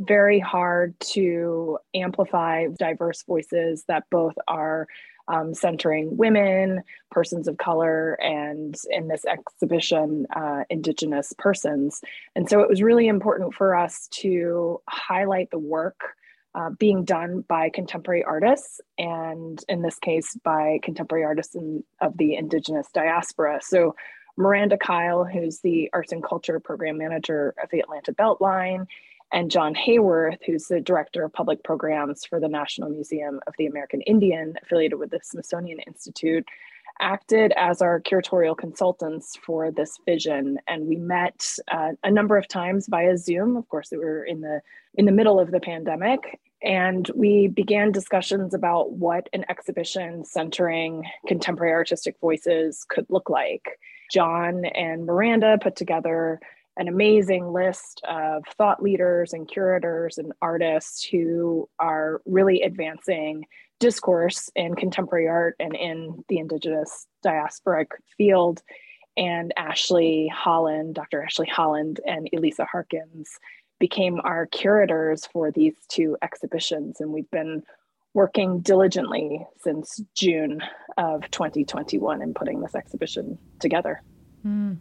very 0.00 0.38
hard 0.38 0.98
to 1.00 1.78
amplify 1.94 2.66
diverse 2.78 3.22
voices 3.24 3.84
that 3.88 4.04
both 4.10 4.34
are 4.46 4.86
um, 5.28 5.54
centering 5.54 6.16
women, 6.16 6.82
persons 7.10 7.48
of 7.48 7.58
color, 7.58 8.14
and 8.14 8.76
in 8.90 9.08
this 9.08 9.24
exhibition, 9.26 10.26
uh, 10.34 10.64
Indigenous 10.70 11.34
persons. 11.38 12.00
And 12.34 12.48
so 12.48 12.60
it 12.60 12.68
was 12.68 12.82
really 12.82 13.08
important 13.08 13.54
for 13.54 13.74
us 13.74 14.08
to 14.12 14.80
highlight 14.88 15.50
the 15.50 15.58
work 15.58 16.00
uh, 16.54 16.70
being 16.70 17.04
done 17.04 17.44
by 17.46 17.68
contemporary 17.68 18.24
artists, 18.24 18.80
and 18.96 19.62
in 19.68 19.82
this 19.82 19.98
case, 19.98 20.36
by 20.42 20.80
contemporary 20.82 21.24
artists 21.24 21.54
in, 21.54 21.84
of 22.00 22.16
the 22.16 22.34
Indigenous 22.34 22.88
diaspora. 22.94 23.60
So 23.62 23.94
Miranda 24.38 24.78
Kyle, 24.78 25.24
who's 25.24 25.60
the 25.60 25.90
Arts 25.92 26.12
and 26.12 26.24
Culture 26.24 26.58
Program 26.58 26.96
Manager 26.96 27.54
of 27.62 27.68
the 27.70 27.80
Atlanta 27.80 28.14
Beltline, 28.14 28.86
and 29.32 29.50
John 29.50 29.74
Haworth, 29.74 30.38
who's 30.46 30.66
the 30.66 30.80
director 30.80 31.24
of 31.24 31.32
public 31.32 31.62
programs 31.62 32.24
for 32.24 32.40
the 32.40 32.48
National 32.48 32.88
Museum 32.88 33.40
of 33.46 33.54
the 33.58 33.66
American 33.66 34.00
Indian, 34.02 34.54
affiliated 34.62 34.98
with 34.98 35.10
the 35.10 35.20
Smithsonian 35.22 35.80
Institute, 35.80 36.46
acted 37.00 37.52
as 37.56 37.80
our 37.82 38.00
curatorial 38.00 38.56
consultants 38.56 39.36
for 39.44 39.70
this 39.70 39.98
vision. 40.04 40.58
And 40.66 40.86
we 40.86 40.96
met 40.96 41.46
uh, 41.70 41.92
a 42.02 42.10
number 42.10 42.36
of 42.36 42.48
times 42.48 42.88
via 42.88 43.16
zoom. 43.16 43.56
Of 43.56 43.68
course 43.68 43.88
we 43.92 43.98
were 43.98 44.24
in 44.24 44.40
the 44.40 44.60
in 44.94 45.04
the 45.04 45.12
middle 45.12 45.38
of 45.38 45.50
the 45.50 45.60
pandemic. 45.60 46.40
And 46.62 47.08
we 47.14 47.46
began 47.46 47.92
discussions 47.92 48.52
about 48.52 48.92
what 48.92 49.28
an 49.32 49.44
exhibition 49.48 50.24
centering 50.24 51.04
contemporary 51.28 51.72
artistic 51.72 52.16
voices 52.20 52.84
could 52.88 53.06
look 53.08 53.30
like. 53.30 53.78
John 54.10 54.64
and 54.64 55.06
miranda 55.06 55.58
put 55.62 55.76
together 55.76 56.40
an 56.78 56.88
amazing 56.88 57.52
list 57.52 58.00
of 58.08 58.44
thought 58.56 58.82
leaders 58.82 59.32
and 59.32 59.48
curators 59.48 60.16
and 60.16 60.32
artists 60.40 61.04
who 61.04 61.68
are 61.78 62.22
really 62.24 62.62
advancing 62.62 63.44
discourse 63.80 64.48
in 64.54 64.74
contemporary 64.74 65.28
art 65.28 65.56
and 65.58 65.74
in 65.74 66.24
the 66.28 66.38
Indigenous 66.38 67.06
diasporic 67.24 67.88
field. 68.16 68.62
And 69.16 69.52
Ashley 69.56 70.30
Holland, 70.32 70.94
Dr. 70.94 71.22
Ashley 71.22 71.48
Holland, 71.48 72.00
and 72.06 72.28
Elisa 72.32 72.64
Harkins 72.64 73.28
became 73.80 74.20
our 74.22 74.46
curators 74.46 75.26
for 75.26 75.50
these 75.50 75.74
two 75.88 76.16
exhibitions. 76.22 77.00
And 77.00 77.12
we've 77.12 77.30
been 77.30 77.64
working 78.14 78.60
diligently 78.60 79.44
since 79.60 80.00
June 80.14 80.62
of 80.96 81.28
2021 81.30 82.22
in 82.22 82.34
putting 82.34 82.60
this 82.60 82.76
exhibition 82.76 83.38
together. 83.58 84.02
Mm. 84.46 84.78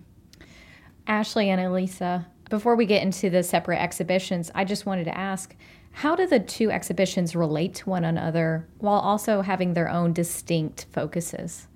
Ashley 1.07 1.49
and 1.49 1.61
Elisa, 1.61 2.27
before 2.49 2.75
we 2.75 2.85
get 2.85 3.01
into 3.01 3.29
the 3.29 3.43
separate 3.43 3.81
exhibitions, 3.81 4.51
I 4.53 4.65
just 4.65 4.85
wanted 4.85 5.05
to 5.05 5.17
ask 5.17 5.55
how 5.91 6.15
do 6.15 6.27
the 6.27 6.39
two 6.39 6.69
exhibitions 6.69 7.35
relate 7.35 7.73
to 7.75 7.89
one 7.89 8.03
another 8.03 8.67
while 8.77 8.99
also 8.99 9.41
having 9.41 9.73
their 9.73 9.89
own 9.89 10.13
distinct 10.13 10.85
focuses? 10.91 11.67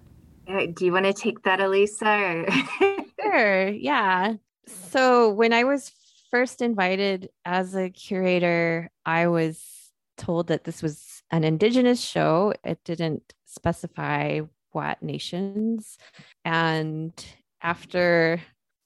Uh, 0.48 0.68
do 0.76 0.86
you 0.86 0.92
want 0.92 1.06
to 1.06 1.14
take 1.14 1.42
that, 1.44 1.60
Elisa? 1.60 2.46
sure. 3.22 3.70
Yeah. 3.70 4.34
So 4.68 5.32
when 5.32 5.54
I 5.54 5.64
was 5.64 5.92
first 6.30 6.62
invited 6.62 7.30
as 7.46 7.74
a 7.76 7.90
curator, 7.90 8.92
I 9.06 9.28
was 9.28 9.92
told 10.18 10.48
that 10.48 10.66
this 10.66 10.84
was 10.84 11.24
an 11.32 11.44
Indigenous 11.44 12.00
show. 12.00 12.54
It 12.64 12.84
didn't 12.84 13.34
specify 13.46 14.42
what 14.72 15.02
nations. 15.02 15.98
And 16.46 17.14
after 17.62 18.40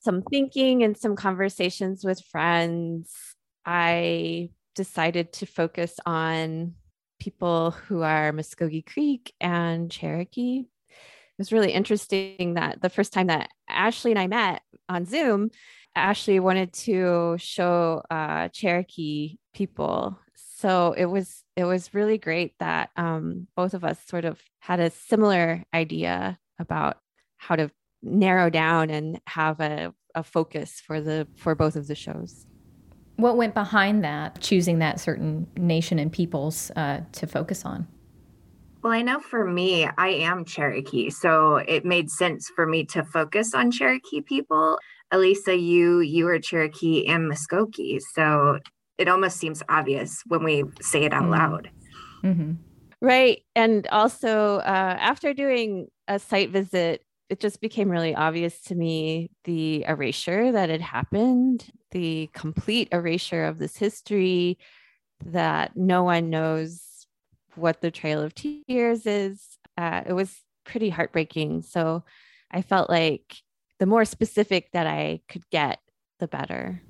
some 0.05 0.21
thinking 0.21 0.83
and 0.83 0.95
some 0.95 1.15
conversations 1.15 2.05
with 2.05 2.21
friends, 2.21 3.11
I 3.65 4.51
decided 4.75 5.33
to 5.33 5.47
focus 5.47 5.95
on 6.05 6.75
people 7.19 7.71
who 7.71 8.03
are 8.03 8.31
Muskogee 8.31 8.85
Creek 8.85 9.33
and 9.41 9.89
Cherokee. 9.89 10.59
It 10.59 11.39
was 11.39 11.51
really 11.51 11.71
interesting 11.71 12.53
that 12.53 12.81
the 12.81 12.89
first 12.89 13.13
time 13.13 13.27
that 13.27 13.49
Ashley 13.67 14.11
and 14.11 14.19
I 14.19 14.27
met 14.27 14.61
on 14.87 15.05
Zoom, 15.05 15.49
Ashley 15.95 16.39
wanted 16.39 16.71
to 16.73 17.35
show 17.39 18.03
uh, 18.11 18.49
Cherokee 18.49 19.37
people. 19.55 20.19
So 20.35 20.93
it 20.93 21.05
was 21.05 21.43
it 21.55 21.63
was 21.65 21.93
really 21.93 22.19
great 22.19 22.53
that 22.59 22.91
um, 22.95 23.47
both 23.55 23.73
of 23.73 23.83
us 23.83 23.99
sort 24.05 24.25
of 24.25 24.39
had 24.59 24.79
a 24.79 24.91
similar 24.91 25.63
idea 25.73 26.37
about 26.59 26.97
how 27.37 27.55
to 27.55 27.71
narrow 28.01 28.49
down 28.49 28.89
and 28.89 29.19
have 29.27 29.59
a, 29.59 29.93
a 30.13 30.23
focus 30.23 30.81
for 30.85 31.01
the 31.01 31.27
for 31.35 31.55
both 31.55 31.75
of 31.75 31.87
the 31.87 31.95
shows. 31.95 32.45
What 33.17 33.37
went 33.37 33.53
behind 33.53 34.03
that, 34.03 34.41
choosing 34.41 34.79
that 34.79 34.99
certain 34.99 35.47
nation 35.55 35.99
and 35.99 36.11
peoples 36.11 36.69
uh, 36.75 37.01
to 37.13 37.27
focus 37.27 37.63
on? 37.63 37.87
Well, 38.83 38.93
I 38.93 39.01
know 39.01 39.19
for 39.19 39.49
me, 39.49 39.87
I 39.97 40.09
am 40.09 40.45
Cherokee, 40.45 41.09
so 41.09 41.55
it 41.55 41.85
made 41.85 42.09
sense 42.09 42.51
for 42.55 42.67
me 42.67 42.83
to 42.85 43.03
focus 43.03 43.55
on 43.55 43.71
Cherokee 43.71 44.21
people. 44.21 44.77
Elisa, 45.11 45.55
you 45.55 46.01
you 46.01 46.27
are 46.27 46.39
Cherokee 46.39 47.07
and 47.07 47.31
Muskogee, 47.31 47.99
so 48.13 48.59
it 48.97 49.07
almost 49.07 49.37
seems 49.37 49.63
obvious 49.69 50.21
when 50.27 50.43
we 50.43 50.63
say 50.81 51.03
it 51.03 51.13
out 51.13 51.23
mm-hmm. 51.23 51.31
loud. 51.31 51.69
Mm-hmm. 52.23 52.51
Right, 53.01 53.43
and 53.55 53.87
also 53.87 54.57
uh, 54.57 54.97
after 54.99 55.33
doing 55.33 55.87
a 56.07 56.19
site 56.19 56.51
visit 56.51 57.04
it 57.29 57.39
just 57.39 57.61
became 57.61 57.89
really 57.89 58.13
obvious 58.13 58.61
to 58.63 58.75
me 58.75 59.31
the 59.45 59.83
erasure 59.87 60.51
that 60.51 60.69
had 60.69 60.81
happened, 60.81 61.71
the 61.91 62.29
complete 62.33 62.89
erasure 62.91 63.45
of 63.45 63.57
this 63.57 63.77
history, 63.77 64.57
that 65.25 65.75
no 65.75 66.03
one 66.03 66.29
knows 66.29 67.07
what 67.55 67.81
the 67.81 67.91
Trail 67.91 68.21
of 68.21 68.35
Tears 68.35 69.05
is. 69.05 69.57
Uh, 69.77 70.01
it 70.05 70.13
was 70.13 70.35
pretty 70.65 70.89
heartbreaking. 70.89 71.61
So 71.61 72.03
I 72.51 72.61
felt 72.61 72.89
like 72.89 73.37
the 73.79 73.85
more 73.85 74.05
specific 74.05 74.71
that 74.73 74.87
I 74.87 75.21
could 75.27 75.49
get, 75.49 75.79
the 76.19 76.27
better. 76.27 76.81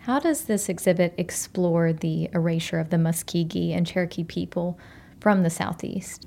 How 0.00 0.18
does 0.18 0.44
this 0.44 0.68
exhibit 0.68 1.14
explore 1.18 1.92
the 1.92 2.30
erasure 2.32 2.78
of 2.78 2.90
the 2.90 2.96
Muskogee 2.96 3.76
and 3.76 3.86
Cherokee 3.86 4.24
people 4.24 4.78
from 5.20 5.42
the 5.42 5.50
Southeast? 5.50 6.26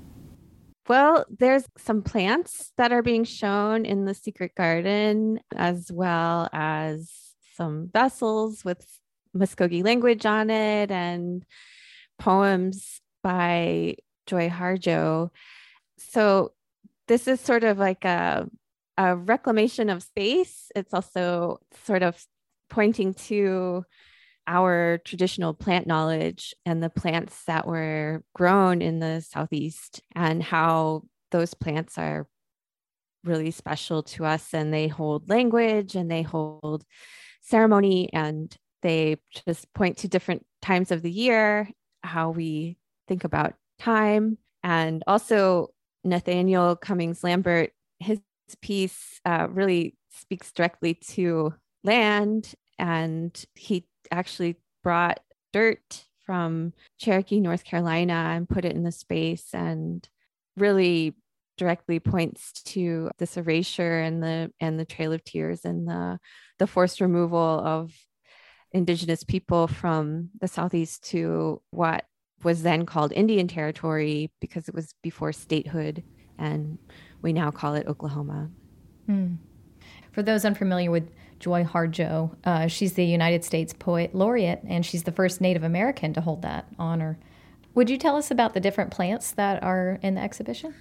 Well, 0.92 1.24
there's 1.30 1.64
some 1.78 2.02
plants 2.02 2.70
that 2.76 2.92
are 2.92 3.00
being 3.00 3.24
shown 3.24 3.86
in 3.86 4.04
the 4.04 4.12
secret 4.12 4.54
garden, 4.54 5.40
as 5.56 5.90
well 5.90 6.50
as 6.52 7.10
some 7.56 7.88
vessels 7.90 8.62
with 8.62 8.86
Muskogee 9.34 9.82
language 9.82 10.26
on 10.26 10.50
it 10.50 10.90
and 10.90 11.46
poems 12.18 13.00
by 13.22 13.96
Joy 14.26 14.50
Harjo. 14.50 15.30
So 15.96 16.52
this 17.08 17.26
is 17.26 17.40
sort 17.40 17.64
of 17.64 17.78
like 17.78 18.04
a, 18.04 18.50
a 18.98 19.16
reclamation 19.16 19.88
of 19.88 20.02
space. 20.02 20.70
It's 20.76 20.92
also 20.92 21.60
sort 21.86 22.02
of 22.02 22.22
pointing 22.68 23.14
to 23.14 23.86
our 24.46 24.98
traditional 25.04 25.54
plant 25.54 25.86
knowledge 25.86 26.54
and 26.66 26.82
the 26.82 26.90
plants 26.90 27.44
that 27.44 27.66
were 27.66 28.22
grown 28.34 28.82
in 28.82 28.98
the 28.98 29.20
Southeast 29.20 30.02
and 30.14 30.42
how 30.42 31.02
those 31.30 31.54
plants 31.54 31.96
are 31.98 32.26
really 33.24 33.50
special 33.50 34.02
to 34.02 34.24
us 34.24 34.52
and 34.52 34.74
they 34.74 34.88
hold 34.88 35.28
language 35.28 35.94
and 35.94 36.10
they 36.10 36.22
hold 36.22 36.84
ceremony 37.40 38.12
and 38.12 38.56
they 38.82 39.16
just 39.46 39.72
point 39.74 39.98
to 39.98 40.08
different 40.08 40.44
times 40.60 40.90
of 40.90 41.02
the 41.02 41.10
year, 41.10 41.68
how 42.02 42.30
we 42.30 42.76
think 43.06 43.24
about 43.24 43.54
time. 43.78 44.38
And 44.62 45.02
also, 45.06 45.68
Nathaniel 46.04 46.74
Cummings 46.74 47.22
Lambert, 47.22 47.70
his 48.00 48.20
piece 48.60 49.20
uh, 49.24 49.46
really 49.50 49.96
speaks 50.10 50.52
directly 50.52 50.94
to 50.94 51.54
land 51.84 52.54
and 52.78 53.44
he 53.54 53.86
actually 54.10 54.56
brought 54.82 55.20
dirt 55.52 56.04
from 56.24 56.72
Cherokee, 56.98 57.40
North 57.40 57.64
Carolina, 57.64 58.32
and 58.34 58.48
put 58.48 58.64
it 58.64 58.74
in 58.74 58.84
the 58.84 58.92
space 58.92 59.48
and 59.52 60.08
really 60.56 61.14
directly 61.58 62.00
points 62.00 62.52
to 62.62 63.10
this 63.18 63.36
erasure 63.36 64.00
and 64.00 64.22
the 64.22 64.52
and 64.60 64.78
the 64.78 64.84
Trail 64.84 65.12
of 65.12 65.22
Tears 65.24 65.64
and 65.64 65.86
the 65.86 66.18
the 66.58 66.66
forced 66.66 67.00
removal 67.00 67.38
of 67.38 67.92
indigenous 68.72 69.22
people 69.22 69.66
from 69.66 70.30
the 70.40 70.48
southeast 70.48 71.04
to 71.10 71.60
what 71.70 72.04
was 72.42 72.62
then 72.62 72.86
called 72.86 73.12
Indian 73.12 73.46
Territory 73.46 74.30
because 74.40 74.68
it 74.68 74.74
was 74.74 74.94
before 75.02 75.32
statehood, 75.32 76.02
and 76.38 76.78
we 77.20 77.32
now 77.32 77.50
call 77.50 77.74
it 77.74 77.86
Oklahoma. 77.86 78.50
Hmm. 79.06 79.34
For 80.12 80.22
those 80.22 80.44
unfamiliar 80.44 80.90
with 80.90 81.08
Joy 81.42 81.64
Harjo. 81.64 82.36
Uh, 82.44 82.68
she's 82.68 82.92
the 82.92 83.04
United 83.04 83.44
States 83.44 83.74
Poet 83.76 84.14
Laureate, 84.14 84.60
and 84.66 84.86
she's 84.86 85.02
the 85.02 85.12
first 85.12 85.40
Native 85.40 85.64
American 85.64 86.14
to 86.14 86.20
hold 86.20 86.42
that 86.42 86.68
honor. 86.78 87.18
Would 87.74 87.90
you 87.90 87.98
tell 87.98 88.16
us 88.16 88.30
about 88.30 88.54
the 88.54 88.60
different 88.60 88.92
plants 88.92 89.32
that 89.32 89.62
are 89.62 89.98
in 90.02 90.14
the 90.14 90.20
exhibition? 90.20 90.72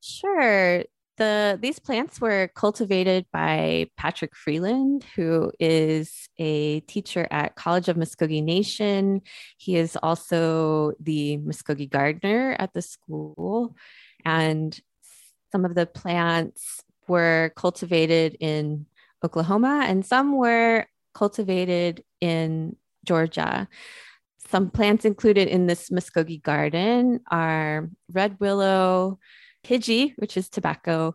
Sure. 0.00 0.82
The 1.18 1.58
these 1.60 1.78
plants 1.78 2.22
were 2.22 2.48
cultivated 2.54 3.26
by 3.34 3.90
Patrick 3.98 4.34
Freeland, 4.34 5.04
who 5.14 5.52
is 5.60 6.26
a 6.38 6.80
teacher 6.80 7.28
at 7.30 7.54
College 7.54 7.90
of 7.90 7.98
Muskogee 7.98 8.42
Nation. 8.42 9.20
He 9.58 9.76
is 9.76 9.96
also 10.02 10.92
the 11.00 11.36
Muskogee 11.36 11.90
gardener 11.90 12.56
at 12.58 12.72
the 12.72 12.80
school, 12.80 13.76
and 14.24 14.80
some 15.52 15.66
of 15.66 15.74
the 15.74 15.84
plants 15.84 16.82
were 17.08 17.52
cultivated 17.56 18.38
in 18.40 18.86
Oklahoma, 19.24 19.84
and 19.86 20.04
some 20.04 20.36
were 20.36 20.86
cultivated 21.14 22.04
in 22.20 22.76
Georgia. 23.04 23.68
Some 24.48 24.70
plants 24.70 25.04
included 25.04 25.48
in 25.48 25.66
this 25.66 25.90
Muskogee 25.90 26.42
garden 26.42 27.20
are 27.30 27.88
red 28.12 28.38
willow, 28.40 29.18
Hiji, 29.64 30.14
which 30.16 30.36
is 30.36 30.48
tobacco, 30.48 31.14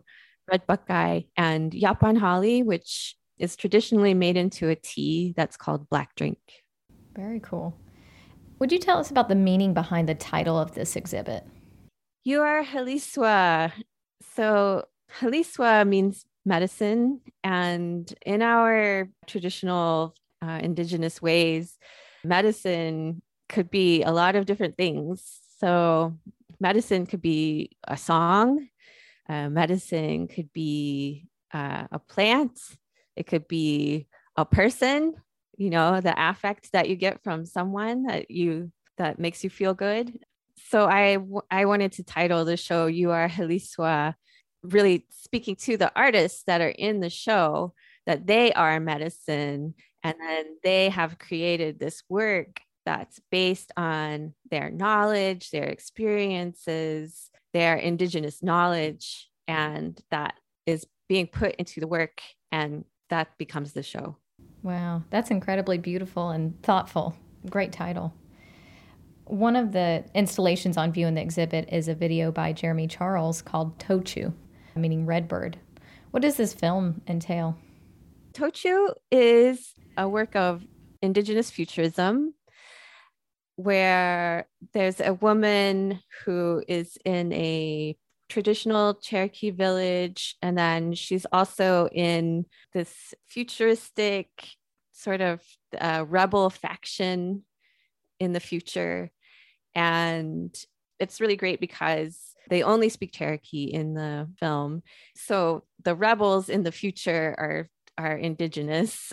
red 0.50 0.66
buckeye, 0.66 1.22
and 1.36 1.72
yaupon 1.72 2.18
holly, 2.18 2.62
which 2.62 3.16
is 3.38 3.56
traditionally 3.56 4.14
made 4.14 4.36
into 4.36 4.68
a 4.68 4.74
tea 4.74 5.34
that's 5.36 5.56
called 5.56 5.88
black 5.88 6.14
drink. 6.16 6.38
Very 7.14 7.40
cool. 7.40 7.78
Would 8.58 8.72
you 8.72 8.78
tell 8.78 8.98
us 8.98 9.10
about 9.10 9.28
the 9.28 9.36
meaning 9.36 9.72
behind 9.72 10.08
the 10.08 10.14
title 10.14 10.58
of 10.58 10.74
this 10.74 10.96
exhibit? 10.96 11.44
You 12.24 12.40
are 12.40 12.64
Heliswa. 12.64 13.72
So 14.34 14.86
Haliswa 15.20 15.86
means 15.86 16.24
medicine. 16.48 17.20
And 17.44 18.12
in 18.26 18.42
our 18.42 19.08
traditional 19.26 20.14
uh, 20.42 20.58
indigenous 20.62 21.22
ways, 21.22 21.78
medicine 22.24 23.22
could 23.48 23.70
be 23.70 24.02
a 24.02 24.10
lot 24.10 24.34
of 24.34 24.46
different 24.46 24.76
things. 24.76 25.22
So, 25.58 26.16
medicine 26.60 27.06
could 27.06 27.22
be 27.22 27.70
a 27.86 27.96
song, 27.96 28.68
uh, 29.28 29.48
medicine 29.48 30.26
could 30.28 30.52
be 30.52 31.28
uh, 31.52 31.86
a 31.92 31.98
plant, 31.98 32.58
it 33.14 33.26
could 33.26 33.46
be 33.48 34.06
a 34.36 34.44
person, 34.44 35.14
you 35.56 35.70
know, 35.70 36.00
the 36.00 36.14
affect 36.16 36.72
that 36.72 36.88
you 36.88 36.96
get 36.96 37.22
from 37.22 37.44
someone 37.44 38.04
that 38.04 38.30
you 38.30 38.72
that 38.96 39.18
makes 39.18 39.44
you 39.44 39.50
feel 39.50 39.74
good. 39.74 40.18
So 40.70 40.86
I 40.86 41.18
I 41.50 41.64
wanted 41.66 41.92
to 41.92 42.04
title 42.04 42.44
the 42.44 42.56
show 42.56 42.86
"You 42.86 43.10
Are 43.10 43.28
Haliswa," 43.28 44.14
really 44.68 45.06
speaking 45.10 45.56
to 45.56 45.76
the 45.76 45.92
artists 45.96 46.44
that 46.46 46.60
are 46.60 46.68
in 46.68 47.00
the 47.00 47.10
show 47.10 47.74
that 48.06 48.26
they 48.26 48.52
are 48.52 48.80
medicine, 48.80 49.74
and 50.02 50.14
then 50.20 50.44
they 50.62 50.88
have 50.88 51.18
created 51.18 51.78
this 51.78 52.02
work 52.08 52.60
that's 52.86 53.20
based 53.30 53.70
on 53.76 54.32
their 54.50 54.70
knowledge, 54.70 55.50
their 55.50 55.64
experiences, 55.64 57.30
their 57.52 57.76
indigenous 57.76 58.42
knowledge, 58.42 59.28
and 59.46 60.00
that 60.10 60.34
is 60.64 60.86
being 61.08 61.26
put 61.26 61.54
into 61.56 61.80
the 61.80 61.86
work, 61.86 62.20
and 62.50 62.84
that 63.10 63.36
becomes 63.38 63.72
the 63.72 63.82
show. 63.82 64.16
Wow, 64.62 65.02
that's 65.10 65.30
incredibly 65.30 65.78
beautiful 65.78 66.30
and 66.30 66.62
thoughtful. 66.62 67.14
Great 67.48 67.72
title. 67.72 68.14
One 69.24 69.56
of 69.56 69.72
the 69.72 70.04
installations 70.14 70.78
on 70.78 70.92
view 70.92 71.06
in 71.06 71.14
the 71.14 71.20
exhibit 71.20 71.68
is 71.70 71.88
a 71.88 71.94
video 71.94 72.32
by 72.32 72.54
Jeremy 72.54 72.86
Charles 72.86 73.42
called 73.42 73.78
Tochu, 73.78 74.32
meaning 74.78 75.06
redbird. 75.06 75.58
What 76.10 76.22
does 76.22 76.36
this 76.36 76.54
film 76.54 77.02
entail? 77.06 77.56
Tochu 78.32 78.94
is 79.10 79.74
a 79.96 80.08
work 80.08 80.36
of 80.36 80.64
indigenous 81.02 81.50
futurism 81.50 82.34
where 83.56 84.46
there's 84.72 85.00
a 85.00 85.14
woman 85.14 86.00
who 86.24 86.62
is 86.68 86.96
in 87.04 87.32
a 87.32 87.96
traditional 88.28 88.94
Cherokee 88.94 89.50
village. 89.50 90.36
And 90.42 90.56
then 90.56 90.94
she's 90.94 91.26
also 91.32 91.88
in 91.88 92.46
this 92.72 93.14
futuristic 93.26 94.28
sort 94.92 95.20
of 95.20 95.40
uh, 95.78 96.04
rebel 96.06 96.50
faction 96.50 97.44
in 98.20 98.32
the 98.32 98.40
future. 98.40 99.10
And 99.74 100.54
it's 100.98 101.20
really 101.20 101.36
great 101.36 101.60
because 101.60 102.27
they 102.48 102.62
only 102.62 102.88
speak 102.88 103.12
Cherokee 103.12 103.64
in 103.64 103.94
the 103.94 104.28
film. 104.38 104.82
So 105.14 105.64
the 105.84 105.94
rebels 105.94 106.48
in 106.48 106.62
the 106.62 106.72
future 106.72 107.34
are 107.38 107.68
are 107.96 108.16
indigenous. 108.16 109.12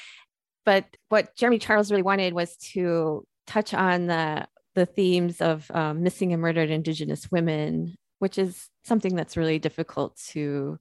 but 0.64 0.84
what 1.08 1.34
Jeremy 1.36 1.58
Charles 1.58 1.90
really 1.90 2.02
wanted 2.02 2.34
was 2.34 2.56
to 2.72 3.26
touch 3.46 3.74
on 3.74 4.06
the 4.06 4.46
the 4.74 4.86
themes 4.86 5.40
of 5.40 5.70
um, 5.72 6.02
missing 6.02 6.32
and 6.32 6.40
murdered 6.40 6.70
indigenous 6.70 7.30
women 7.30 7.96
which 8.20 8.38
is 8.38 8.68
something 8.84 9.16
that's 9.16 9.36
really 9.36 9.58
difficult 9.58 10.16
to 10.28 10.78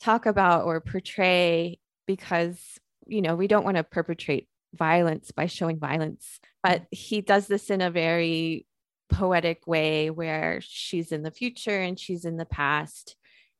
talk 0.00 0.26
about 0.26 0.64
or 0.64 0.80
portray 0.80 1.78
because 2.06 2.58
you 3.06 3.20
know 3.20 3.36
we 3.36 3.46
don't 3.46 3.64
want 3.64 3.76
to 3.76 3.84
perpetrate 3.84 4.48
violence 4.74 5.30
by 5.32 5.46
showing 5.46 5.78
violence 5.78 6.40
but 6.62 6.86
he 6.90 7.20
does 7.20 7.46
this 7.46 7.68
in 7.68 7.82
a 7.82 7.90
very 7.90 8.66
poetic 9.12 9.66
way 9.66 10.10
where 10.10 10.60
she's 10.62 11.12
in 11.12 11.22
the 11.22 11.30
future 11.30 11.80
and 11.80 11.98
she's 11.98 12.24
in 12.24 12.36
the 12.36 12.46
past 12.46 13.16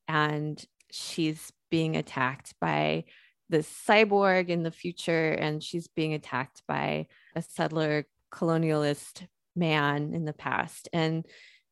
and 0.07 0.63
she's 0.91 1.51
being 1.69 1.95
attacked 1.95 2.53
by 2.59 3.03
the 3.49 3.59
cyborg 3.59 4.49
in 4.49 4.63
the 4.63 4.71
future 4.71 5.31
and 5.31 5.63
she's 5.63 5.87
being 5.87 6.13
attacked 6.13 6.63
by 6.67 7.07
a 7.35 7.41
settler 7.41 8.05
colonialist 8.31 9.27
man 9.55 10.13
in 10.13 10.25
the 10.25 10.33
past 10.33 10.89
and 10.91 11.25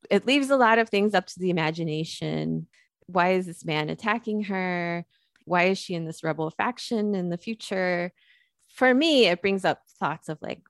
it 0.10 0.26
leaves 0.26 0.50
a 0.50 0.58
lot 0.58 0.80
of 0.80 0.90
things 0.90 1.14
up 1.14 1.28
to 1.28 1.40
the 1.40 1.50
imagination. 1.50 2.68
Why 3.08 3.34
is 3.34 3.46
this 3.46 3.66
man 3.66 3.90
attacking 3.90 4.46
her? 4.46 5.06
Why 5.46 5.64
is 5.66 5.78
she 5.78 5.94
in 5.94 6.06
this 6.06 6.24
rebel 6.24 6.50
faction 6.50 7.14
in 7.14 7.30
the 7.30 7.38
future? 7.38 8.12
For 8.70 8.94
me, 8.94 9.28
it 9.28 9.42
brings 9.42 9.66
up 9.66 9.82
thoughts 10.00 10.30
of 10.30 10.40
like 10.42 10.62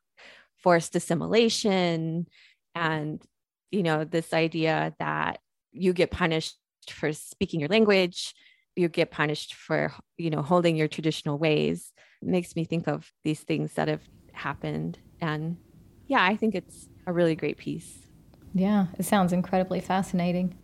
forced 0.57 0.95
assimilation 0.95 2.27
and, 2.75 3.21
you 3.71 3.83
know, 3.83 4.03
this 4.03 4.33
idea 4.33 4.93
that 4.99 5.39
you 5.71 5.93
get 5.93 6.11
punished 6.11 6.57
for 6.89 7.13
speaking 7.13 7.59
your 7.59 7.69
language, 7.69 8.33
you 8.75 8.87
get 8.89 9.11
punished 9.11 9.53
for, 9.53 9.93
you 10.17 10.29
know, 10.29 10.41
holding 10.41 10.75
your 10.75 10.87
traditional 10.87 11.37
ways. 11.37 11.91
It 12.21 12.27
makes 12.27 12.55
me 12.55 12.65
think 12.65 12.87
of 12.87 13.11
these 13.23 13.41
things 13.41 13.73
that 13.73 13.87
have 13.87 14.01
happened. 14.33 14.99
And 15.19 15.57
yeah, 16.07 16.23
I 16.23 16.35
think 16.35 16.55
it's 16.55 16.87
a 17.05 17.13
really 17.13 17.35
great 17.35 17.57
piece. 17.57 17.99
Yeah, 18.53 18.87
it 18.97 19.05
sounds 19.05 19.33
incredibly 19.33 19.79
fascinating. 19.79 20.57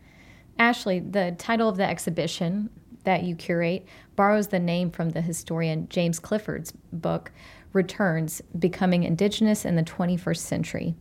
Ashley, 0.60 1.00
the 1.00 1.36
title 1.38 1.70
of 1.70 1.78
the 1.78 1.88
exhibition 1.88 2.70
that 3.04 3.24
you 3.24 3.36
curate 3.36 3.86
borrows 4.16 4.48
the 4.48 4.60
name 4.60 4.92
from 4.92 5.12
the 5.12 5.22
historian 5.22 5.88
James 5.90 6.20
Clifford's 6.20 6.74
book, 6.92 7.32
Returns 7.72 8.42
Becoming 8.58 9.04
Indigenous 9.04 9.64
in 9.64 9.76
the 9.76 9.84
21st 9.84 10.38
Century. 10.38 10.96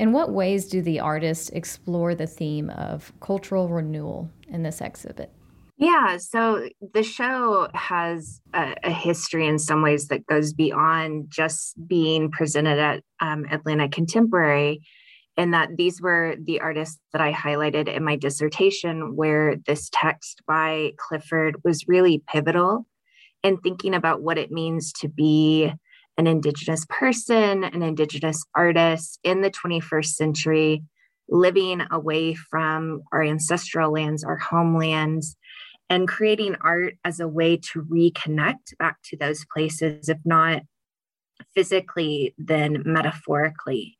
In 0.00 0.12
what 0.12 0.32
ways 0.32 0.66
do 0.66 0.80
the 0.80 0.98
artists 0.98 1.50
explore 1.50 2.14
the 2.14 2.26
theme 2.26 2.70
of 2.70 3.12
cultural 3.20 3.68
renewal 3.68 4.30
in 4.48 4.62
this 4.62 4.80
exhibit? 4.80 5.30
Yeah, 5.76 6.16
so 6.16 6.70
the 6.94 7.02
show 7.02 7.68
has 7.74 8.40
a, 8.54 8.74
a, 8.82 8.90
history 8.90 9.46
in 9.46 9.58
some 9.58 9.82
ways 9.82 10.08
that 10.08 10.24
goes 10.24 10.54
beyond 10.54 11.26
just 11.28 11.74
being 11.86 12.30
presented 12.30 12.78
at 12.78 13.02
um, 13.20 13.44
Atlanta 13.50 13.90
Contemporary 13.90 14.80
and 15.36 15.52
that 15.52 15.76
these 15.76 16.00
were 16.00 16.34
the 16.42 16.60
artists 16.60 16.98
that 17.12 17.20
I 17.20 17.34
highlighted 17.34 17.86
in 17.86 18.02
my 18.02 18.16
dissertation, 18.16 19.16
where 19.16 19.56
this 19.66 19.90
text 19.92 20.40
by 20.46 20.92
Clifford 20.96 21.56
was 21.62 21.86
really 21.86 22.22
pivotal 22.26 22.86
in 23.42 23.58
thinking 23.58 23.94
about 23.94 24.22
what 24.22 24.38
it 24.38 24.50
means 24.50 24.94
to 24.94 25.08
be 25.08 25.70
an 26.20 26.26
Indigenous 26.26 26.84
person, 26.90 27.64
an 27.64 27.82
Indigenous 27.82 28.44
artist 28.54 29.18
in 29.24 29.40
the 29.40 29.50
21st 29.50 30.04
century, 30.04 30.82
living 31.30 31.80
away 31.90 32.34
from 32.34 33.00
our 33.10 33.22
ancestral 33.22 33.90
lands, 33.90 34.22
our 34.22 34.36
homelands, 34.36 35.34
and 35.88 36.06
creating 36.06 36.56
art 36.60 36.98
as 37.06 37.20
a 37.20 37.26
way 37.26 37.56
to 37.56 37.82
reconnect 37.84 38.76
back 38.78 38.98
to 39.04 39.16
those 39.16 39.46
places, 39.50 40.10
if 40.10 40.18
not 40.26 40.60
physically, 41.54 42.34
then 42.36 42.82
metaphorically. 42.84 43.96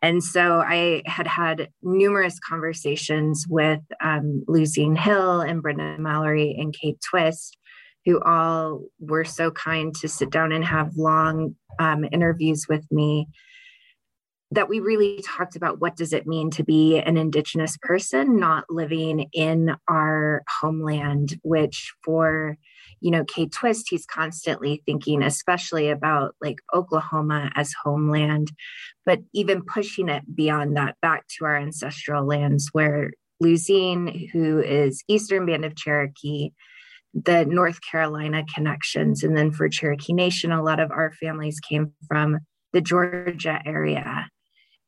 And 0.00 0.22
so 0.22 0.60
I 0.60 1.02
had 1.06 1.26
had 1.26 1.70
numerous 1.82 2.38
conversations 2.38 3.46
with 3.48 3.80
um, 4.00 4.44
Luzene 4.46 4.96
Hill 4.96 5.40
and 5.40 5.60
Brenda 5.60 5.96
Mallory 5.98 6.54
and 6.56 6.72
Kade 6.72 7.00
Twist, 7.00 7.57
who 8.04 8.20
all 8.20 8.82
were 9.00 9.24
so 9.24 9.50
kind 9.50 9.94
to 9.96 10.08
sit 10.08 10.30
down 10.30 10.52
and 10.52 10.64
have 10.64 10.96
long 10.96 11.54
um, 11.78 12.04
interviews 12.12 12.66
with 12.68 12.86
me 12.90 13.28
that 14.50 14.68
we 14.68 14.80
really 14.80 15.22
talked 15.22 15.56
about 15.56 15.78
what 15.80 15.94
does 15.94 16.12
it 16.14 16.26
mean 16.26 16.50
to 16.50 16.64
be 16.64 16.98
an 16.98 17.18
indigenous 17.18 17.76
person 17.82 18.38
not 18.38 18.64
living 18.70 19.28
in 19.32 19.76
our 19.88 20.42
homeland 20.60 21.38
which 21.42 21.92
for 22.02 22.56
you 23.00 23.10
know 23.10 23.24
kade 23.24 23.52
twist 23.52 23.86
he's 23.90 24.06
constantly 24.06 24.82
thinking 24.86 25.22
especially 25.22 25.90
about 25.90 26.34
like 26.40 26.60
oklahoma 26.74 27.50
as 27.54 27.74
homeland 27.84 28.50
but 29.04 29.20
even 29.34 29.62
pushing 29.62 30.08
it 30.08 30.22
beyond 30.34 30.76
that 30.76 30.96
back 31.02 31.26
to 31.28 31.44
our 31.44 31.56
ancestral 31.56 32.26
lands 32.26 32.70
where 32.72 33.10
Luzene, 33.40 34.28
who 34.32 34.60
is 34.60 35.04
Eastern 35.06 35.46
Band 35.46 35.64
of 35.64 35.76
Cherokee, 35.76 36.50
the 37.14 37.44
North 37.44 37.80
Carolina 37.80 38.44
connections. 38.54 39.22
And 39.22 39.36
then 39.36 39.50
for 39.50 39.68
Cherokee 39.68 40.12
Nation, 40.12 40.52
a 40.52 40.62
lot 40.62 40.80
of 40.80 40.90
our 40.90 41.12
families 41.12 41.60
came 41.60 41.92
from 42.06 42.38
the 42.72 42.80
Georgia 42.80 43.60
area. 43.64 44.28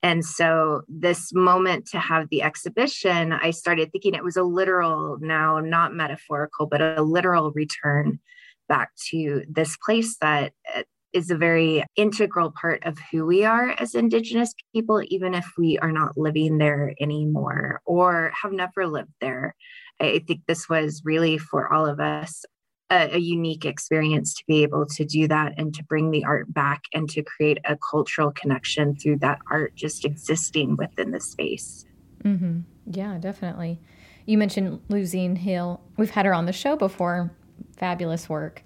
And 0.02 0.24
so, 0.24 0.82
this 0.88 1.30
moment 1.34 1.86
to 1.88 1.98
have 1.98 2.28
the 2.30 2.42
exhibition, 2.42 3.32
I 3.32 3.50
started 3.50 3.92
thinking 3.92 4.14
it 4.14 4.24
was 4.24 4.36
a 4.38 4.42
literal, 4.42 5.18
now 5.20 5.60
not 5.60 5.94
metaphorical, 5.94 6.66
but 6.66 6.80
a 6.80 7.02
literal 7.02 7.52
return 7.52 8.18
back 8.66 8.92
to 9.10 9.42
this 9.50 9.76
place 9.84 10.16
that 10.22 10.52
uh, 10.74 10.82
a 11.14 11.34
very 11.34 11.84
integral 11.96 12.52
part 12.52 12.84
of 12.86 12.96
who 13.10 13.26
we 13.26 13.44
are 13.44 13.70
as 13.78 13.94
Indigenous 13.94 14.54
people, 14.72 15.02
even 15.08 15.34
if 15.34 15.46
we 15.58 15.78
are 15.78 15.92
not 15.92 16.16
living 16.16 16.58
there 16.58 16.94
anymore 17.00 17.80
or 17.84 18.32
have 18.40 18.52
never 18.52 18.86
lived 18.86 19.12
there. 19.20 19.54
I 20.00 20.22
think 20.26 20.40
this 20.46 20.68
was 20.68 21.02
really 21.04 21.38
for 21.38 21.72
all 21.72 21.86
of 21.86 22.00
us 22.00 22.44
a, 22.90 23.14
a, 23.14 23.18
unique 23.18 23.64
experience 23.64 24.34
to 24.34 24.44
be 24.46 24.62
able 24.62 24.84
to 24.86 25.04
do 25.04 25.28
that 25.28 25.54
and 25.56 25.72
to 25.74 25.84
bring 25.84 26.10
the 26.10 26.24
art 26.24 26.52
back 26.52 26.82
and 26.92 27.08
to 27.10 27.22
create 27.22 27.58
a 27.64 27.76
cultural 27.76 28.32
connection 28.32 28.96
through 28.96 29.18
that 29.18 29.38
art 29.50 29.74
just 29.76 30.04
existing 30.04 30.76
within 30.76 31.12
the 31.12 31.20
space. 31.20 31.84
Mm-hmm. 32.24 32.60
Yeah, 32.90 33.18
definitely. 33.18 33.80
You 34.26 34.38
mentioned 34.38 34.80
Luzene 34.88 35.38
Hill. 35.38 35.80
We've 35.96 36.10
had 36.10 36.26
her 36.26 36.34
on 36.34 36.46
the 36.46 36.52
show 36.52 36.76
before. 36.76 37.30
Fabulous 37.76 38.28
work. 38.28 38.62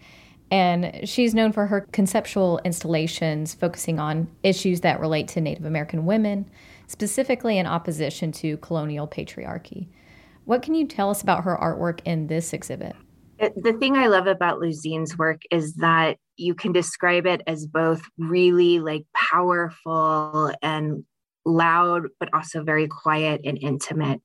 And 0.50 1.08
she's 1.08 1.34
known 1.34 1.52
for 1.52 1.66
her 1.66 1.82
conceptual 1.92 2.60
installations 2.64 3.54
focusing 3.54 3.98
on 3.98 4.28
issues 4.42 4.82
that 4.82 5.00
relate 5.00 5.28
to 5.28 5.40
Native 5.40 5.64
American 5.64 6.06
women, 6.06 6.48
specifically 6.86 7.58
in 7.58 7.66
opposition 7.66 8.30
to 8.32 8.56
colonial 8.58 9.08
patriarchy. 9.08 9.88
What 10.44 10.62
can 10.62 10.74
you 10.74 10.86
tell 10.86 11.10
us 11.10 11.22
about 11.22 11.44
her 11.44 11.56
artwork 11.56 12.00
in 12.04 12.26
this 12.26 12.52
exhibit? 12.52 12.94
Uh, 13.40 13.48
the 13.56 13.72
thing 13.72 13.96
I 13.96 14.06
love 14.06 14.26
about 14.26 14.60
Luzene's 14.60 15.16
work 15.16 15.42
is 15.50 15.74
that 15.74 16.18
you 16.36 16.54
can 16.54 16.72
describe 16.72 17.26
it 17.26 17.42
as 17.46 17.66
both 17.66 18.02
really 18.18 18.78
like 18.80 19.06
powerful 19.14 20.52
and 20.62 21.04
loud, 21.46 22.08
but 22.20 22.32
also 22.34 22.62
very 22.62 22.88
quiet 22.88 23.40
and 23.44 23.58
intimate. 23.60 24.20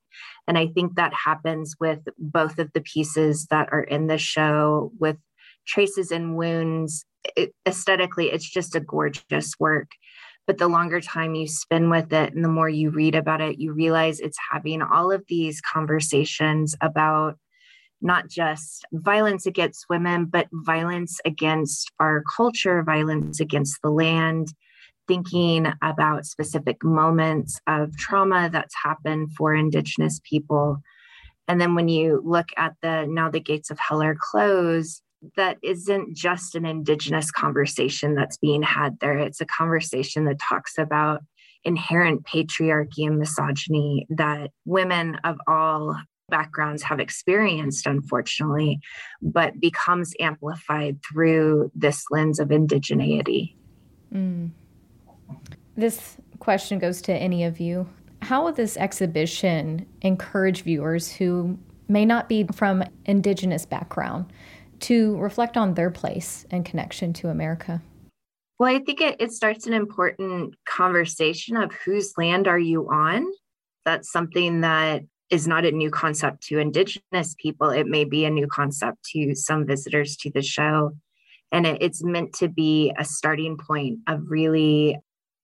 And 0.47 0.57
I 0.57 0.67
think 0.67 0.95
that 0.95 1.13
happens 1.13 1.75
with 1.79 1.99
both 2.17 2.59
of 2.59 2.71
the 2.73 2.81
pieces 2.81 3.47
that 3.49 3.69
are 3.71 3.83
in 3.83 4.07
the 4.07 4.17
show 4.17 4.91
with 4.99 5.17
traces 5.67 6.11
and 6.11 6.35
wounds. 6.35 7.05
It, 7.35 7.53
aesthetically, 7.67 8.31
it's 8.31 8.49
just 8.49 8.75
a 8.75 8.79
gorgeous 8.79 9.53
work. 9.59 9.89
But 10.49 10.57
the 10.57 10.67
longer 10.67 10.99
time 10.99 11.35
you 11.35 11.45
spend 11.47 11.91
with 11.91 12.11
it 12.11 12.33
and 12.33 12.43
the 12.43 12.49
more 12.49 12.67
you 12.67 12.89
read 12.89 13.13
about 13.13 13.39
it, 13.39 13.59
you 13.59 13.71
realize 13.71 14.19
it's 14.19 14.39
having 14.51 14.81
all 14.81 15.11
of 15.11 15.23
these 15.27 15.61
conversations 15.61 16.75
about 16.81 17.37
not 18.01 18.29
just 18.29 18.83
violence 18.91 19.45
against 19.45 19.85
women, 19.91 20.25
but 20.25 20.47
violence 20.51 21.19
against 21.23 21.91
our 21.99 22.23
culture, 22.35 22.81
violence 22.81 23.39
against 23.39 23.79
the 23.83 23.91
land, 23.91 24.51
thinking 25.07 25.67
about 25.83 26.25
specific 26.25 26.83
moments 26.83 27.61
of 27.67 27.95
trauma 27.95 28.49
that's 28.51 28.73
happened 28.83 29.31
for 29.33 29.53
Indigenous 29.53 30.19
people. 30.27 30.81
And 31.47 31.61
then 31.61 31.75
when 31.75 31.89
you 31.89 32.23
look 32.25 32.47
at 32.57 32.73
the 32.81 33.05
Now 33.07 33.29
the 33.29 33.39
Gates 33.39 33.69
of 33.69 33.77
Hell 33.77 34.01
Are 34.01 34.17
Closed, 34.19 35.03
that 35.35 35.57
isn't 35.63 36.15
just 36.15 36.55
an 36.55 36.65
indigenous 36.65 37.31
conversation 37.31 38.15
that's 38.15 38.37
being 38.37 38.61
had 38.61 38.99
there. 38.99 39.17
It's 39.17 39.41
a 39.41 39.45
conversation 39.45 40.25
that 40.25 40.39
talks 40.39 40.77
about 40.77 41.21
inherent 41.63 42.23
patriarchy 42.23 43.05
and 43.05 43.19
misogyny 43.19 44.07
that 44.09 44.51
women 44.65 45.15
of 45.23 45.37
all 45.47 45.99
backgrounds 46.29 46.83
have 46.83 46.99
experienced, 46.99 47.85
unfortunately, 47.85 48.79
but 49.21 49.59
becomes 49.59 50.13
amplified 50.19 50.99
through 51.03 51.71
this 51.75 52.05
lens 52.11 52.39
of 52.39 52.49
indigeneity. 52.49 53.55
Mm. 54.13 54.51
This 55.75 56.17
question 56.39 56.79
goes 56.79 57.01
to 57.03 57.13
any 57.13 57.43
of 57.43 57.59
you. 57.59 57.89
How 58.21 58.43
will 58.43 58.53
this 58.53 58.77
exhibition 58.77 59.85
encourage 60.01 60.61
viewers 60.61 61.11
who 61.11 61.57
may 61.87 62.05
not 62.05 62.29
be 62.29 62.45
from 62.53 62.83
Indigenous 63.05 63.65
background 63.65 64.31
to 64.81 65.17
reflect 65.17 65.57
on 65.57 65.73
their 65.73 65.89
place 65.89 66.45
and 66.51 66.65
connection 66.65 67.13
to 67.13 67.29
America? 67.29 67.81
Well, 68.59 68.73
I 68.73 68.79
think 68.79 68.99
it, 68.99 69.15
it 69.19 69.31
starts 69.31 69.67
an 69.67 69.73
important 69.73 70.55
conversation 70.67 71.55
of 71.55 71.71
whose 71.85 72.13
land 72.17 72.47
are 72.47 72.59
you 72.59 72.89
on? 72.89 73.25
That's 73.85 74.11
something 74.11 74.61
that 74.61 75.03
is 75.29 75.47
not 75.47 75.65
a 75.65 75.71
new 75.71 75.89
concept 75.89 76.43
to 76.47 76.59
Indigenous 76.59 77.35
people. 77.37 77.69
It 77.69 77.87
may 77.87 78.03
be 78.03 78.25
a 78.25 78.29
new 78.29 78.47
concept 78.47 79.03
to 79.13 79.35
some 79.35 79.65
visitors 79.65 80.17
to 80.17 80.31
the 80.31 80.41
show. 80.41 80.91
And 81.51 81.65
it, 81.65 81.81
it's 81.81 82.03
meant 82.03 82.33
to 82.33 82.47
be 82.47 82.93
a 82.97 83.05
starting 83.05 83.57
point 83.57 83.99
of 84.07 84.29
really 84.29 84.97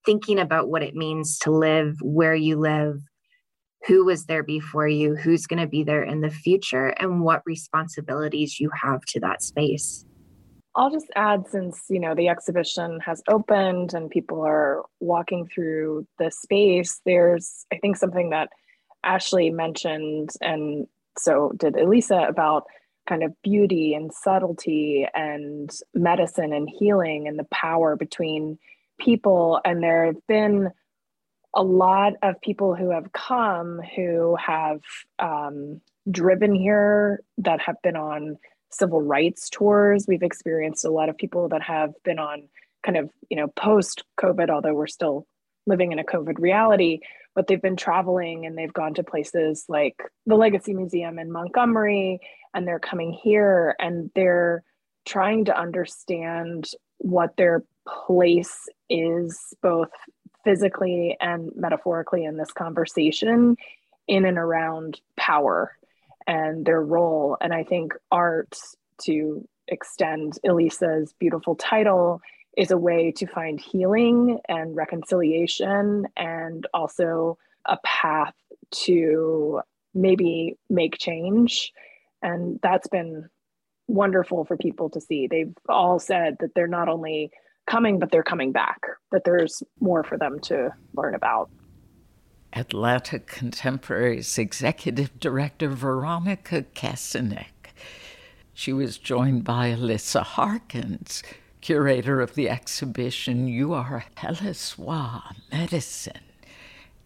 thinking 0.06 0.40
about 0.40 0.70
what 0.70 0.84
it 0.84 0.96
means 0.96 1.40
to 1.40 1.52
live 1.52 1.96
where 2.02 2.36
you 2.36 2.58
live, 2.58 3.00
who 3.88 4.06
was 4.06 4.26
there 4.26 4.44
before 4.44 4.88
you, 4.88 5.16
who's 5.16 5.46
going 5.48 5.62
to 5.62 5.68
be 5.68 5.84
there 5.84 6.04
in 6.04 6.22
the 6.22 6.30
future, 6.30 6.88
and 6.88 7.22
what 7.22 7.44
responsibilities 7.46 8.60
you 8.60 8.70
have 8.82 9.02
to 9.06 9.20
that 9.20 9.42
space. 9.42 10.06
I'll 10.76 10.92
just 10.92 11.10
add 11.16 11.48
since, 11.48 11.84
you 11.90 12.00
know, 12.00 12.16
the 12.16 12.28
exhibition 12.28 13.00
has 13.00 13.22
opened 13.30 13.94
and 13.94 14.10
people 14.10 14.46
are 14.46 14.84
walking 15.00 15.48
through 15.48 16.06
the 16.20 16.30
space, 16.32 17.00
there's, 17.06 17.66
I 17.72 17.78
think, 17.78 17.96
something 17.96 18.32
that 18.32 18.50
Ashley 19.04 19.52
mentioned, 19.52 20.32
and 20.42 20.88
so 21.18 21.54
did 21.56 21.78
Elisa, 21.78 22.26
about 22.28 22.64
kind 23.08 23.24
of 23.24 23.34
beauty 23.44 23.94
and 23.94 24.12
subtlety 24.12 25.08
and 25.14 25.70
medicine 25.94 26.52
and 26.52 26.68
healing 26.68 27.28
and 27.28 27.38
the 27.38 27.48
power 27.52 27.96
between 27.96 28.58
people. 29.00 29.62
And 29.64 29.84
there 29.84 30.08
have 30.08 30.28
been 30.28 30.72
a 31.56 31.64
lot 31.64 32.14
of 32.22 32.40
people 32.42 32.76
who 32.76 32.92
have 32.92 33.12
come 33.14 33.80
who 33.96 34.36
have 34.36 34.82
um, 35.20 35.82
driven 36.12 36.54
here 36.54 37.22
that 37.38 37.62
have 37.62 37.82
been 37.82 37.96
on 37.96 38.38
civil 38.70 39.02
rights 39.02 39.50
tours. 39.50 40.06
We've 40.08 40.22
experienced 40.22 40.86
a 40.86 40.92
lot 40.92 41.10
of 41.10 41.18
people 41.18 41.50
that 41.50 41.62
have 41.62 41.94
been 42.04 42.20
on 42.20 42.50
kind 42.84 42.98
of, 42.98 43.10
you 43.30 43.38
know, 43.38 43.48
post 43.48 44.04
COVID, 44.20 44.50
although 44.50 44.74
we're 44.74 44.88
still 44.88 45.26
living 45.66 45.92
in 45.92 46.00
a 46.00 46.04
COVID 46.04 46.36
reality, 46.38 47.00
but 47.34 47.48
they've 47.48 47.62
been 47.62 47.78
traveling 47.78 48.46
and 48.46 48.58
they've 48.58 48.74
gone 48.74 48.94
to 48.96 49.04
places 49.04 49.66
like 49.68 49.96
the 50.26 50.36
Legacy 50.36 50.74
Museum 50.74 51.18
in 51.18 51.32
Montgomery, 51.32 52.20
and 52.54 52.68
they're 52.68 52.80
coming 52.80 53.12
here 53.12 53.76
and 53.80 54.12
they're 54.14 54.64
trying 55.06 55.46
to 55.46 55.58
understand 55.58 56.70
what 56.98 57.36
their 57.38 57.64
place 57.88 58.68
is 58.90 59.54
both 59.62 59.90
physically 60.46 61.18
and 61.20 61.52
metaphorically 61.56 62.24
in 62.24 62.38
this 62.38 62.54
conversation 62.54 63.58
in 64.08 64.26
and 64.26 64.38
around 64.38 65.02
power 65.18 65.76
and 66.28 66.66
their 66.66 66.82
role. 66.82 67.38
And 67.42 67.54
I 67.54 67.64
think 67.64 67.94
art, 68.12 68.58
to 69.04 69.46
extend 69.68 70.40
Elisa's 70.44 71.14
beautiful 71.20 71.56
title, 71.56 72.22
is 72.58 72.72
a 72.72 72.78
way 72.78 73.12
to 73.18 73.28
find 73.28 73.60
healing 73.60 74.40
and 74.48 74.76
reconciliation 74.76 76.08
and 76.16 76.66
also 76.74 77.38
a 77.66 77.78
path 77.84 78.34
to 78.72 79.62
maybe 79.94 80.58
make 80.70 80.98
change. 80.98 81.74
And 82.22 82.60
that's 82.62 82.88
been 82.88 83.30
wonderful 83.88 84.46
for 84.46 84.58
people 84.58 84.90
to 84.92 85.02
see. 85.02 85.28
They've 85.28 85.54
all 85.68 86.00
said 86.00 86.38
that 86.40 86.56
they're 86.56 86.68
not 86.68 86.90
only 86.90 87.32
coming, 87.70 88.00
but 88.00 88.12
they're 88.12 88.24
coming 88.24 88.52
back, 88.52 88.80
that 89.12 89.24
there's 89.26 89.64
more 89.80 90.04
for 90.04 90.18
them 90.18 90.40
to 90.42 90.70
learn 90.96 91.16
about. 91.16 91.50
Atlanta 92.54 93.20
Contemporary's 93.20 94.38
executive 94.38 95.20
director, 95.20 95.70
Veronica 95.70 96.64
Kessenich. 96.74 97.48
She 98.54 98.72
was 98.72 98.98
joined 98.98 99.44
by 99.44 99.68
Elisa 99.68 100.24
Harkins, 100.24 101.22
curator 101.60 102.22
of 102.22 102.36
the 102.36 102.50
exhibition 102.50 103.48
You 103.48 103.74
Are 103.74 104.06
Heleswa 104.18 105.36
Medicine, 105.52 106.22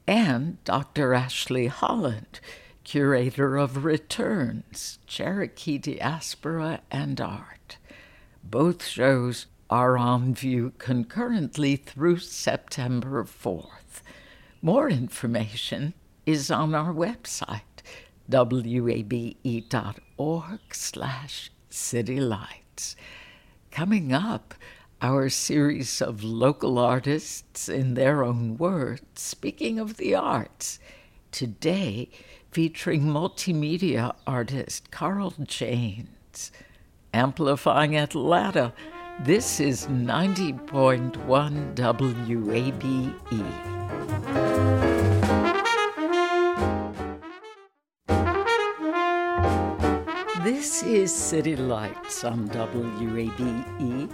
and 0.06 0.64
Dr. 0.66 1.14
Ashley 1.14 1.68
Holland, 1.68 2.40
curator 2.84 3.58
of 3.58 3.84
Returns 3.86 5.00
Cherokee 5.08 5.78
Diaspora 5.80 6.82
and 6.92 7.20
Art. 7.20 7.78
Both 8.44 8.86
shows 8.86 9.48
are 9.70 9.98
on 9.98 10.34
view 10.34 10.74
concurrently 10.78 11.76
through 11.76 12.18
September 12.18 13.24
4th. 13.24 14.02
More 14.62 14.90
information 14.90 15.94
is 16.26 16.50
on 16.50 16.74
our 16.74 16.94
website, 16.94 17.62
wabe.org 18.28 19.36
slash 20.72 21.52
citylights. 21.70 22.96
Coming 23.72 24.12
up, 24.12 24.56
our 25.02 25.30
series 25.30 26.02
of 26.02 26.24
local 26.24 26.78
artists 26.78 27.70
in 27.70 27.94
their 27.94 28.24
own 28.24 28.58
words, 28.58 29.02
speaking 29.16 29.80
of 29.80 29.98
the 29.98 30.16
arts. 30.16 30.80
Today, 31.32 32.10
featuring 32.52 33.04
multimedia 33.04 34.16
artist 34.26 34.92
Carl 34.92 35.34
Janes, 35.44 36.52
amplifying 37.14 37.96
Atlanta 37.96 38.74
this 39.24 39.60
is 39.60 39.88
90.1 39.88 41.76
WABE. 41.76 43.14
This 50.44 50.84
is 50.84 51.14
City 51.14 51.56
Lights 51.56 52.24
on 52.24 52.48
WABE. 52.50 54.10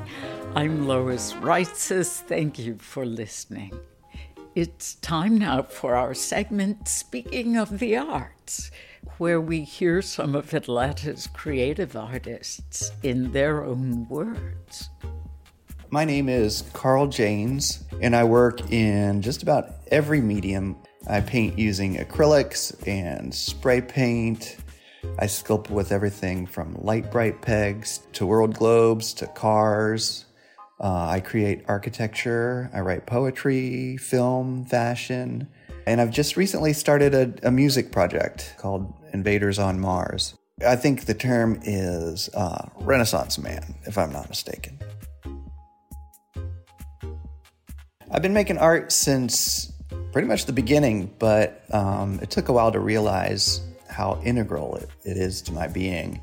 I'm 0.56 0.88
Lois 0.88 1.34
Reitzes. 1.34 2.22
Thank 2.22 2.58
you 2.58 2.78
for 2.80 3.06
listening. 3.06 3.74
It's 4.56 4.96
time 4.96 5.38
now 5.38 5.64
for 5.64 5.96
our 5.96 6.14
segment 6.14 6.88
Speaking 6.88 7.58
of 7.58 7.78
the 7.78 7.98
Arts 7.98 8.72
where 9.18 9.42
we 9.42 9.66
hear 9.66 10.02
some 10.02 10.34
of 10.34 10.54
Atlanta's 10.54 11.28
creative 11.28 11.98
artists 11.98 12.90
in 13.04 13.34
their 13.34 13.66
own 13.66 14.08
words. 14.08 14.90
My 15.90 16.06
name 16.06 16.30
is 16.30 16.64
Carl 16.72 17.08
Janes, 17.08 17.84
and 18.00 18.16
I 18.16 18.24
work 18.24 18.72
in 18.72 19.22
just 19.22 19.44
about 19.44 19.72
every 19.92 20.22
medium. 20.22 20.78
I 21.06 21.20
paint 21.20 21.60
using 21.60 21.98
acrylics 21.98 22.88
and 22.88 23.36
spray 23.36 23.82
paint, 23.82 24.56
I 25.20 25.26
sculpt 25.26 25.70
with 25.70 25.92
everything 25.92 26.46
from 26.46 26.76
Lite-Brite 26.80 27.42
pegs 27.42 28.00
to 28.14 28.26
world 28.26 28.54
globes 28.56 29.14
to 29.16 29.28
cars. 29.28 30.26
Uh, 30.80 31.08
I 31.08 31.20
create 31.22 31.64
architecture, 31.68 32.70
I 32.74 32.82
write 32.82 33.06
poetry, 33.06 33.96
film, 33.98 34.66
fashion, 34.66 35.48
and 35.88 36.02
I've 36.02 36.12
just 36.12 36.36
recently 36.36 36.74
started 36.74 37.14
a, 37.14 37.48
a 37.48 37.52
music 37.52 37.92
project 37.92 38.56
called 38.58 38.94
Invaders 39.14 39.58
on 39.58 39.80
Mars. 39.80 40.36
I 40.66 40.76
think 40.76 41.06
the 41.06 41.14
term 41.14 41.60
is 41.64 42.30
uh, 42.34 42.68
Renaissance 42.82 43.38
man, 43.38 43.76
if 43.86 43.98
I'm 43.98 44.12
not 44.12 44.28
mistaken. 44.28 44.80
I've 48.12 48.22
been 48.22 48.34
making 48.34 48.58
art 48.58 48.92
since 48.92 49.72
pretty 50.12 50.28
much 50.28 50.46
the 50.46 50.54
beginning, 50.54 51.14
but 51.20 51.64
um, 51.74 52.20
it 52.22 52.32
took 52.32 52.50
a 52.50 52.54
while 52.54 52.72
to 52.72 52.80
realize 52.80 53.62
how 53.90 54.22
integral 54.26 54.76
it, 54.76 54.90
it 55.06 55.18
is 55.18 55.42
to 55.44 55.54
my 55.54 55.68
being. 55.68 56.22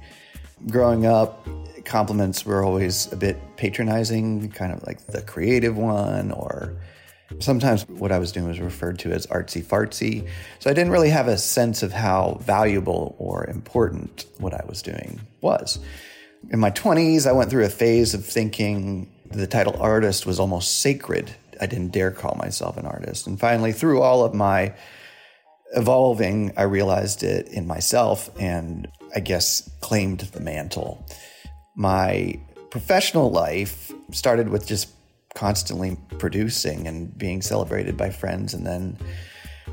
Growing 0.69 1.07
up, 1.07 1.47
compliments 1.85 2.45
were 2.45 2.65
always 2.65 3.13
a 3.13 3.17
bit 3.17 3.39
patronizing, 3.57 4.51
kind 4.51 4.73
of 4.73 4.87
like 4.87 5.07
the 5.07 5.23
creative 5.23 5.77
one, 5.77 6.33
or 6.33 6.77
sometimes 7.39 7.89
what 7.89 8.13
I 8.13 8.19
was 8.19 8.33
doing 8.33 8.47
was 8.47 8.61
referred 8.61 8.99
to 9.01 9.13
as 9.13 9.27
artsy 9.29 9.63
fartsy. 9.63 10.29
So 10.59 10.71
I 10.71 10.75
didn't 10.75 10.93
really 10.93 11.11
have 11.11 11.29
a 11.29 11.39
sense 11.39 11.83
of 11.83 11.93
how 11.93 12.39
valuable 12.43 13.17
or 13.19 13.47
important 13.49 14.27
what 14.39 14.55
I 14.55 14.65
was 14.67 14.83
doing 14.83 15.21
was. 15.41 15.79
In 16.51 16.59
my 16.59 16.71
20s, 16.71 17.27
I 17.27 17.33
went 17.33 17.51
through 17.51 17.65
a 17.65 17.71
phase 17.71 18.15
of 18.15 18.25
thinking 18.25 19.11
the 19.31 19.47
title 19.47 19.81
artist 19.81 20.27
was 20.27 20.39
almost 20.39 20.81
sacred 20.81 21.35
I 21.63 21.67
didn't 21.67 21.93
dare 21.93 22.11
call 22.11 22.35
myself 22.35 22.77
an 22.77 22.87
artist. 22.87 23.29
And 23.29 23.39
finally, 23.39 23.73
through 23.73 24.03
all 24.03 24.25
of 24.25 24.35
my 24.35 24.75
evolving, 25.75 26.53
I 26.57 26.63
realized 26.63 27.23
it 27.23 27.47
in 27.49 27.69
myself 27.69 28.29
and 28.39 28.89
I 29.15 29.21
guess 29.21 29.71
claimed 29.81 30.21
the 30.21 30.41
mantle. 30.41 31.07
My 31.75 32.39
professional 32.71 33.31
life 33.31 33.93
started 34.13 34.49
with 34.49 34.67
just 34.67 34.89
constantly 35.35 35.97
producing 36.19 36.87
and 36.87 37.17
being 37.17 37.43
celebrated 37.43 37.97
by 37.97 38.11
friends 38.11 38.55
and 38.55 38.67
then 38.67 38.97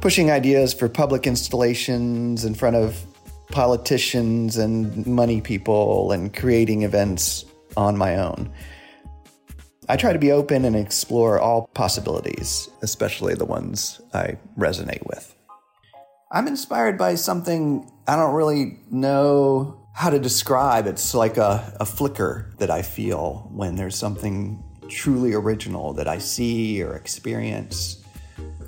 pushing 0.01 0.31
ideas 0.31 0.73
for 0.73 0.87
public 0.87 1.27
installations 1.27 2.45
in 2.45 2.55
front 2.55 2.75
of 2.75 3.03
politicians 3.51 4.57
and 4.57 5.05
money 5.05 5.41
people 5.41 6.11
and 6.11 6.33
creating 6.33 6.83
events 6.83 7.45
on 7.75 7.97
my 7.97 8.17
own. 8.17 8.51
I 9.89 9.97
try 9.97 10.13
to 10.13 10.19
be 10.19 10.31
open 10.31 10.65
and 10.65 10.75
explore 10.75 11.39
all 11.39 11.67
possibilities, 11.73 12.69
especially 12.83 13.33
the 13.33 13.45
ones 13.45 13.99
I 14.13 14.37
resonate 14.57 15.05
with. 15.07 15.35
I'm 16.31 16.47
inspired 16.47 16.97
by 16.97 17.15
something 17.15 17.91
I 18.07 18.15
don't 18.15 18.35
really 18.35 18.77
know 18.91 19.78
how 19.99 20.09
to 20.09 20.19
describe. 20.19 20.87
It's 20.87 21.13
like 21.13 21.37
a, 21.37 21.75
a 21.79 21.85
flicker 21.85 22.51
that 22.57 22.71
I 22.71 22.81
feel 22.81 23.49
when 23.51 23.75
there's 23.75 23.95
something 23.95 24.63
truly 24.87 25.33
original 25.33 25.93
that 25.93 26.07
I 26.07 26.17
see 26.17 26.81
or 26.81 26.95
experience. 26.95 28.01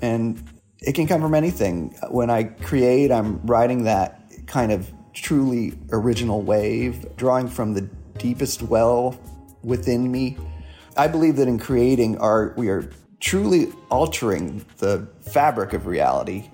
And 0.02 0.42
it 0.80 0.92
can 0.92 1.06
come 1.06 1.20
from 1.20 1.34
anything. 1.34 1.96
When 2.10 2.30
I 2.30 2.44
create, 2.44 3.10
I'm 3.10 3.40
riding 3.46 3.84
that 3.84 4.20
kind 4.46 4.72
of 4.72 4.92
truly 5.14 5.72
original 5.90 6.42
wave, 6.42 7.16
drawing 7.16 7.48
from 7.48 7.74
the 7.74 7.88
deepest 8.18 8.62
well 8.62 9.18
within 9.62 10.12
me 10.12 10.36
I 10.96 11.08
believe 11.08 11.36
that 11.36 11.48
in 11.48 11.58
creating 11.58 12.18
art, 12.18 12.56
we 12.58 12.68
are 12.68 12.90
truly 13.20 13.72
altering 13.90 14.64
the 14.78 15.08
fabric 15.32 15.72
of 15.72 15.86
reality. 15.86 16.50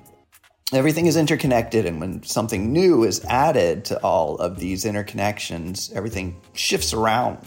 Everything 0.74 1.06
is 1.06 1.16
interconnected, 1.16 1.86
and 1.86 1.98
when 1.98 2.22
something 2.22 2.70
new 2.74 3.04
is 3.04 3.24
added 3.24 3.86
to 3.86 3.98
all 4.02 4.36
of 4.36 4.58
these 4.58 4.84
interconnections, 4.84 5.90
everything 5.94 6.38
shifts 6.52 6.92
around. 6.92 7.38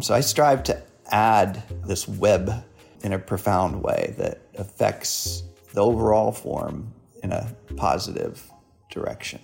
So 0.00 0.14
I 0.14 0.20
strive 0.20 0.62
to 0.64 0.80
add 1.10 1.64
this 1.84 2.06
web 2.06 2.64
in 3.02 3.12
a 3.12 3.18
profound 3.18 3.82
way 3.82 4.14
that 4.18 4.42
affects 4.54 5.42
the 5.74 5.82
overall 5.84 6.30
form 6.30 6.94
in 7.24 7.32
a 7.32 7.52
positive 7.76 8.48
direction. 8.88 9.40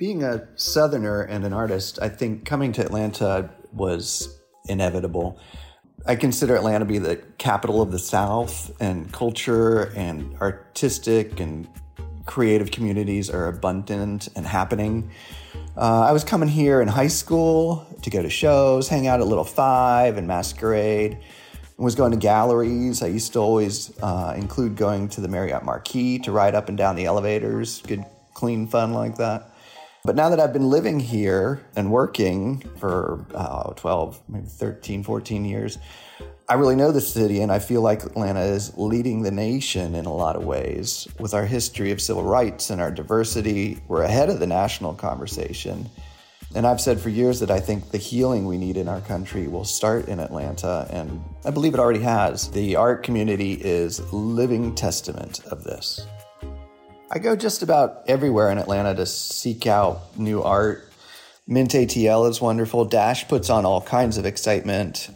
Being 0.00 0.24
a 0.24 0.48
Southerner 0.56 1.22
and 1.22 1.44
an 1.44 1.52
artist, 1.52 2.00
I 2.02 2.08
think 2.08 2.44
coming 2.44 2.72
to 2.72 2.84
Atlanta 2.84 3.50
was 3.72 4.40
inevitable. 4.66 5.38
I 6.06 6.16
consider 6.16 6.56
Atlanta 6.56 6.80
to 6.80 6.84
be 6.86 6.98
the 6.98 7.16
capital 7.38 7.82
of 7.82 7.92
the 7.92 7.98
South, 7.98 8.70
and 8.80 9.12
culture 9.12 9.92
and 9.94 10.34
artistic 10.40 11.40
and 11.40 11.68
creative 12.24 12.70
communities 12.70 13.28
are 13.28 13.48
abundant 13.48 14.28
and 14.34 14.46
happening. 14.46 15.10
Uh, 15.76 16.06
I 16.08 16.12
was 16.12 16.24
coming 16.24 16.48
here 16.48 16.80
in 16.80 16.88
high 16.88 17.08
school 17.08 17.86
to 18.02 18.10
go 18.10 18.22
to 18.22 18.30
shows, 18.30 18.88
hang 18.88 19.06
out 19.06 19.20
at 19.20 19.26
Little 19.26 19.44
Five 19.44 20.16
and 20.16 20.26
Masquerade. 20.26 21.18
I 21.78 21.82
was 21.82 21.94
going 21.94 22.12
to 22.12 22.18
galleries. 22.18 23.02
I 23.02 23.08
used 23.08 23.32
to 23.34 23.38
always 23.38 23.92
uh, 24.02 24.34
include 24.36 24.76
going 24.76 25.08
to 25.10 25.20
the 25.20 25.28
Marriott 25.28 25.64
Marquis 25.64 26.18
to 26.20 26.32
ride 26.32 26.54
up 26.54 26.68
and 26.68 26.78
down 26.78 26.96
the 26.96 27.04
elevators. 27.04 27.82
Good, 27.82 28.04
clean 28.32 28.66
fun 28.66 28.94
like 28.94 29.16
that. 29.16 29.50
But 30.04 30.16
now 30.16 30.30
that 30.30 30.40
I've 30.40 30.52
been 30.52 30.70
living 30.70 30.98
here 30.98 31.60
and 31.76 31.90
working 31.90 32.60
for 32.78 33.24
uh, 33.34 33.74
12, 33.74 34.20
maybe 34.28 34.46
13, 34.46 35.02
14 35.02 35.44
years, 35.44 35.78
I 36.48 36.54
really 36.54 36.74
know 36.74 36.90
the 36.90 37.02
city, 37.02 37.42
and 37.42 37.52
I 37.52 37.58
feel 37.58 37.82
like 37.82 38.02
Atlanta 38.02 38.40
is 38.40 38.76
leading 38.76 39.22
the 39.22 39.30
nation 39.30 39.94
in 39.94 40.06
a 40.06 40.12
lot 40.12 40.36
of 40.36 40.44
ways. 40.44 41.06
With 41.20 41.34
our 41.34 41.44
history 41.44 41.92
of 41.92 42.00
civil 42.00 42.24
rights 42.24 42.70
and 42.70 42.80
our 42.80 42.90
diversity, 42.90 43.78
we're 43.88 44.02
ahead 44.02 44.30
of 44.30 44.40
the 44.40 44.46
national 44.46 44.94
conversation. 44.94 45.88
And 46.54 46.66
I've 46.66 46.80
said 46.80 46.98
for 46.98 47.10
years 47.10 47.38
that 47.38 47.50
I 47.50 47.60
think 47.60 47.90
the 47.90 47.98
healing 47.98 48.46
we 48.46 48.58
need 48.58 48.76
in 48.76 48.88
our 48.88 49.00
country 49.02 49.46
will 49.46 49.64
start 49.64 50.08
in 50.08 50.18
Atlanta, 50.18 50.88
and 50.90 51.22
I 51.44 51.50
believe 51.50 51.74
it 51.74 51.78
already 51.78 52.00
has. 52.00 52.50
The 52.50 52.74
art 52.74 53.04
community 53.04 53.52
is 53.52 54.00
living 54.12 54.74
testament 54.74 55.44
of 55.44 55.62
this. 55.62 56.04
I 57.12 57.18
go 57.18 57.34
just 57.34 57.62
about 57.62 58.04
everywhere 58.06 58.50
in 58.50 58.58
Atlanta 58.58 58.94
to 58.94 59.04
seek 59.04 59.66
out 59.66 60.16
new 60.16 60.42
art. 60.42 60.88
Mint 61.44 61.70
ATL 61.70 62.30
is 62.30 62.40
wonderful. 62.40 62.84
Dash 62.84 63.26
puts 63.26 63.50
on 63.50 63.66
all 63.66 63.80
kinds 63.80 64.16
of 64.16 64.26
excitement. 64.26 65.10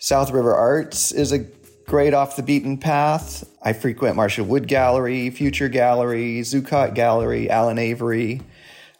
South 0.00 0.32
River 0.32 0.52
Arts 0.52 1.12
is 1.12 1.30
a 1.30 1.46
great 1.86 2.12
off 2.12 2.34
the 2.34 2.42
beaten 2.42 2.76
path. 2.76 3.48
I 3.62 3.72
frequent 3.72 4.16
Marcia 4.16 4.42
Wood 4.42 4.66
Gallery, 4.66 5.30
Future 5.30 5.68
Gallery, 5.68 6.40
Zucot 6.40 6.94
Gallery, 6.94 7.48
Alan 7.48 7.78
Avery, 7.78 8.40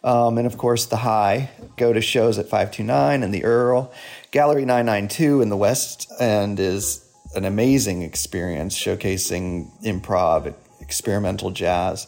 um, 0.05 0.37
and 0.37 0.47
of 0.47 0.57
course 0.57 0.85
the 0.85 0.95
High. 0.95 1.49
Go 1.75 1.91
to 1.91 1.99
shows 1.99 2.39
at 2.39 2.45
529 2.45 3.21
and 3.21 3.33
the 3.33 3.43
Earl. 3.43 3.91
Gallery 4.31 4.63
992 4.63 5.41
in 5.41 5.49
the 5.49 5.57
West 5.57 6.09
End 6.21 6.57
is 6.57 7.05
an 7.35 7.43
amazing 7.43 8.01
experience 8.01 8.77
showcasing 8.77 9.69
improv, 9.83 10.53
experimental 10.89 11.51
jazz. 11.51 12.07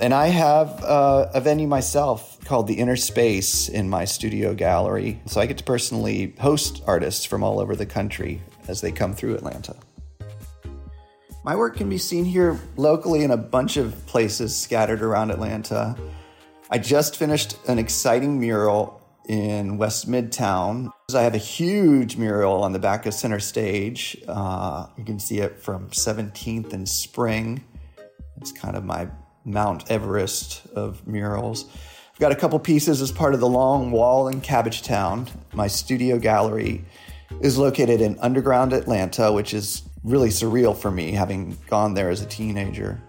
And 0.00 0.14
I 0.14 0.28
have 0.28 0.84
uh, 0.84 1.28
a 1.34 1.40
venue 1.40 1.66
myself 1.66 2.38
called 2.44 2.68
the 2.68 2.74
Inner 2.74 2.94
Space 2.94 3.68
in 3.68 3.90
my 3.90 4.04
studio 4.04 4.54
gallery. 4.54 5.20
So 5.26 5.40
I 5.40 5.46
get 5.46 5.58
to 5.58 5.64
personally 5.64 6.36
host 6.38 6.84
artists 6.86 7.24
from 7.24 7.42
all 7.42 7.58
over 7.58 7.74
the 7.74 7.84
country 7.84 8.40
as 8.68 8.80
they 8.80 8.92
come 8.92 9.12
through 9.12 9.34
Atlanta. 9.34 9.74
My 11.42 11.56
work 11.56 11.76
can 11.76 11.88
be 11.88 11.98
seen 11.98 12.24
here 12.24 12.60
locally 12.76 13.24
in 13.24 13.32
a 13.32 13.36
bunch 13.36 13.76
of 13.76 14.06
places 14.06 14.56
scattered 14.56 15.02
around 15.02 15.32
Atlanta. 15.32 15.96
I 16.70 16.78
just 16.78 17.16
finished 17.16 17.56
an 17.66 17.80
exciting 17.80 18.38
mural 18.38 19.02
in 19.28 19.78
West 19.78 20.08
Midtown. 20.08 20.90
I 21.12 21.22
have 21.22 21.34
a 21.34 21.38
huge 21.38 22.16
mural 22.16 22.62
on 22.62 22.72
the 22.72 22.78
back 22.78 23.06
of 23.06 23.14
center 23.14 23.40
stage. 23.40 24.16
Uh, 24.28 24.86
you 24.96 25.04
can 25.04 25.18
see 25.18 25.38
it 25.38 25.60
from 25.60 25.88
17th 25.88 26.72
and 26.72 26.88
Spring. 26.88 27.64
It's 28.40 28.52
kind 28.52 28.76
of 28.76 28.84
my 28.84 29.08
Mount 29.44 29.90
Everest 29.90 30.66
of 30.74 31.06
murals. 31.06 31.66
I've 32.12 32.20
got 32.20 32.32
a 32.32 32.36
couple 32.36 32.58
pieces 32.58 33.00
as 33.00 33.12
part 33.12 33.34
of 33.34 33.40
the 33.40 33.48
long 33.48 33.90
wall 33.90 34.28
in 34.28 34.40
Cabbage 34.40 34.82
Town. 34.82 35.28
My 35.52 35.66
studio 35.66 36.18
gallery 36.18 36.84
is 37.40 37.58
located 37.58 38.00
in 38.00 38.18
underground 38.20 38.72
Atlanta, 38.72 39.32
which 39.32 39.54
is 39.54 39.82
really 40.02 40.28
surreal 40.28 40.76
for 40.76 40.90
me, 40.90 41.12
having 41.12 41.56
gone 41.68 41.94
there 41.94 42.10
as 42.10 42.22
a 42.22 42.26
teenager. 42.26 43.00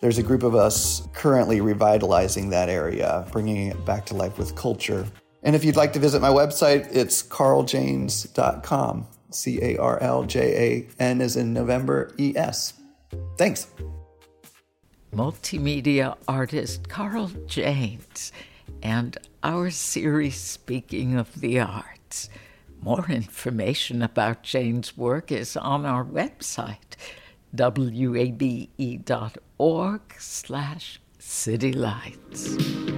There's 0.00 0.18
a 0.18 0.22
group 0.22 0.42
of 0.42 0.54
us 0.54 1.06
currently 1.12 1.60
revitalizing 1.60 2.50
that 2.50 2.68
area, 2.68 3.26
bringing 3.32 3.68
it 3.68 3.84
back 3.84 4.06
to 4.06 4.14
life 4.14 4.38
with 4.38 4.54
culture. 4.54 5.06
And 5.42 5.56
if 5.56 5.64
you'd 5.64 5.76
like 5.76 5.92
to 5.94 5.98
visit 5.98 6.20
my 6.20 6.28
website, 6.28 6.88
it's 6.94 7.22
carljanes.com. 7.22 9.06
C 9.30 9.60
A 9.62 9.76
R 9.76 10.02
L 10.02 10.24
J 10.24 10.86
A 10.98 11.02
N 11.02 11.20
is 11.20 11.36
in 11.36 11.52
November, 11.52 12.14
E 12.18 12.32
S. 12.34 12.74
Thanks 13.36 13.68
multimedia 15.12 16.16
artist 16.26 16.88
Carl 16.88 17.28
Janes 17.46 18.32
and 18.82 19.16
our 19.42 19.70
series 19.70 20.36
Speaking 20.36 21.16
of 21.16 21.40
the 21.40 21.60
Arts. 21.60 22.28
More 22.80 23.06
information 23.08 24.02
about 24.02 24.42
Jane's 24.42 24.96
work 24.96 25.32
is 25.32 25.56
on 25.56 25.84
our 25.84 26.04
website, 26.04 26.96
wabe.org 27.52 28.40
slash 30.18 31.00
citylights. 31.18 32.97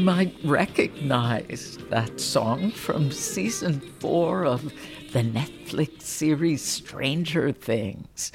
Might 0.00 0.34
recognize 0.44 1.78
that 1.90 2.18
song 2.18 2.70
from 2.70 3.10
season 3.10 3.80
four 4.00 4.46
of 4.46 4.72
the 5.12 5.20
Netflix 5.20 6.02
series 6.02 6.62
Stranger 6.62 7.52
Things. 7.52 8.32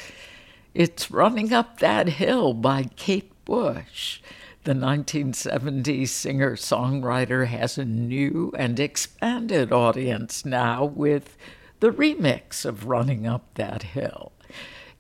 It's 0.76 1.09
Running 1.09 1.51
Up 1.51 1.80
That 1.80 2.07
Hill 2.07 2.53
by 2.53 2.84
Kate 2.95 3.32
Bush. 3.45 4.22
The 4.63 4.74
1970s 4.74 6.09
singer 6.09 6.55
songwriter 6.55 7.47
has 7.47 7.78
a 7.78 7.86
new 7.86 8.53
and 8.57 8.80
expanded 8.80 9.72
audience 9.72 10.45
now 10.45 10.86
with 10.86 11.36
the 11.80 11.89
remix 11.91 12.63
of 12.63 12.86
Running 12.86 13.26
Up 13.26 13.55
That 13.55 13.82
Hill. 13.84 14.34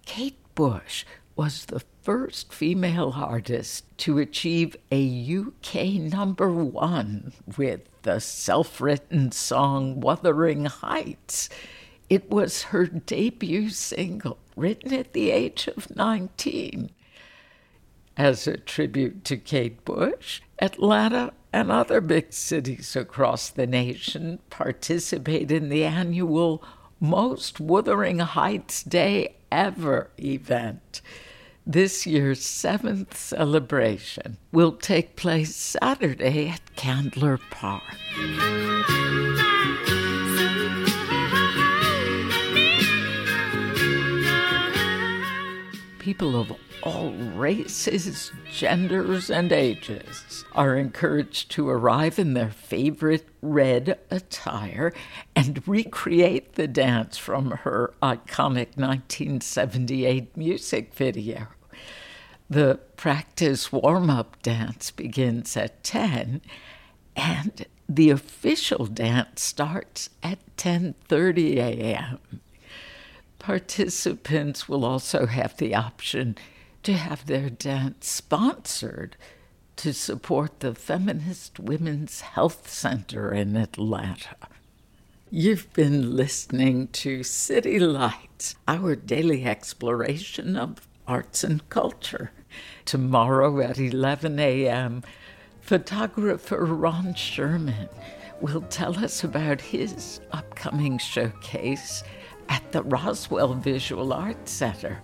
Kate 0.05 0.39
Bush 0.55 1.05
was 1.35 1.65
the 1.65 1.81
first 2.01 2.53
female 2.53 3.13
artist 3.15 3.85
to 3.97 4.19
achieve 4.19 4.75
a 4.91 5.37
UK 5.37 5.85
number 6.11 6.49
one 6.51 7.33
with 7.57 7.81
the 8.03 8.19
self 8.19 8.79
written 8.79 9.31
song 9.31 9.99
Wuthering 9.99 10.65
Heights. 10.65 11.49
It 12.09 12.29
was 12.29 12.63
her 12.63 12.85
debut 12.85 13.69
single, 13.69 14.37
written 14.55 14.93
at 14.93 15.13
the 15.13 15.31
age 15.31 15.67
of 15.75 15.93
19. 15.95 16.91
As 18.17 18.47
a 18.47 18.57
tribute 18.57 19.25
to 19.25 19.37
Kate 19.37 19.83
Bush, 19.83 20.41
Atlanta 20.59 21.33
and 21.51 21.71
other 21.71 21.99
big 21.99 22.31
cities 22.31 22.95
across 22.95 23.49
the 23.49 23.67
nation 23.67 24.39
participate 24.49 25.51
in 25.51 25.69
the 25.69 25.83
annual 25.83 26.63
Most 26.99 27.59
Wuthering 27.59 28.19
Heights 28.19 28.83
Day 28.83 29.35
Ever 29.55 30.09
event. 30.19 31.01
This 31.65 32.05
year's 32.05 32.43
seventh 32.43 33.15
celebration 33.15 34.35
will 34.51 34.73
take 34.73 35.15
place 35.15 35.55
Saturday 35.55 36.49
at 36.49 36.75
Candler 36.75 37.39
Park. 37.51 37.81
People 45.99 46.35
of 46.35 46.51
all 46.85 47.11
races, 47.11 48.31
genders, 48.51 49.31
and 49.31 49.51
ages 49.51 50.45
are 50.53 50.77
encouraged 50.77 51.49
to 51.49 51.67
arrive 51.67 52.19
in 52.19 52.35
their 52.35 52.51
favorite 52.51 53.27
red 53.41 53.97
attire 54.11 54.93
and 55.35 55.67
recreate 55.67 56.53
the 56.53 56.67
dance 56.67 57.17
from 57.17 57.51
her 57.51 57.91
iconic 58.03 58.77
1978 58.77 60.37
music 60.37 60.93
video. 60.93 61.47
The 62.49 62.79
practice 62.95 63.71
warm 63.71 64.11
up 64.11 64.41
dance 64.43 64.91
begins 64.91 65.57
at 65.57 65.83
10 65.83 66.41
and 67.15 67.65
the 67.89 68.11
official 68.11 68.85
dance 68.85 69.41
starts 69.41 70.09
at 70.21 70.39
10:30 70.57 71.57
a.m. 71.57 72.19
Participants 73.39 74.69
will 74.69 74.85
also 74.85 75.25
have 75.25 75.57
the 75.57 75.73
option 75.73 76.35
to 76.85 76.93
have 76.93 77.25
their 77.25 77.49
dance 77.49 78.07
sponsored 78.07 79.17
to 79.75 79.91
support 79.91 80.59
the 80.59 80.75
Feminist 80.75 81.59
Women's 81.59 82.21
Health 82.21 82.69
Center 82.69 83.33
in 83.33 83.55
Atlanta. 83.55 84.35
You've 85.31 85.73
been 85.73 86.15
listening 86.15 86.89
to 86.89 87.23
City 87.23 87.79
Lights, 87.79 88.55
our 88.67 88.95
daily 88.95 89.45
exploration 89.45 90.55
of 90.55 90.87
arts 91.07 91.43
and 91.43 91.67
culture. 91.69 92.31
Tomorrow 92.85 93.61
at 93.61 93.79
11 93.79 94.37
a.m., 94.37 95.01
photographer 95.61 96.65
Ron 96.65 97.15
Sherman 97.15 97.89
will 98.41 98.61
tell 98.61 99.03
us 99.03 99.23
about 99.23 99.59
his 99.59 100.21
upcoming 100.31 100.99
showcase 100.99 102.03
at 102.47 102.71
the 102.71 102.83
Roswell 102.83 103.55
Visual 103.55 104.13
Arts 104.13 104.51
Center. 104.51 105.01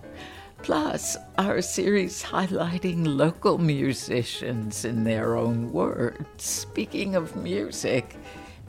Plus, 0.62 1.16
our 1.38 1.60
series 1.60 2.22
highlighting 2.22 3.04
local 3.04 3.58
musicians 3.58 4.84
in 4.84 5.02
their 5.02 5.36
own 5.36 5.72
words. 5.72 6.44
Speaking 6.44 7.16
of 7.16 7.34
music, 7.34 8.14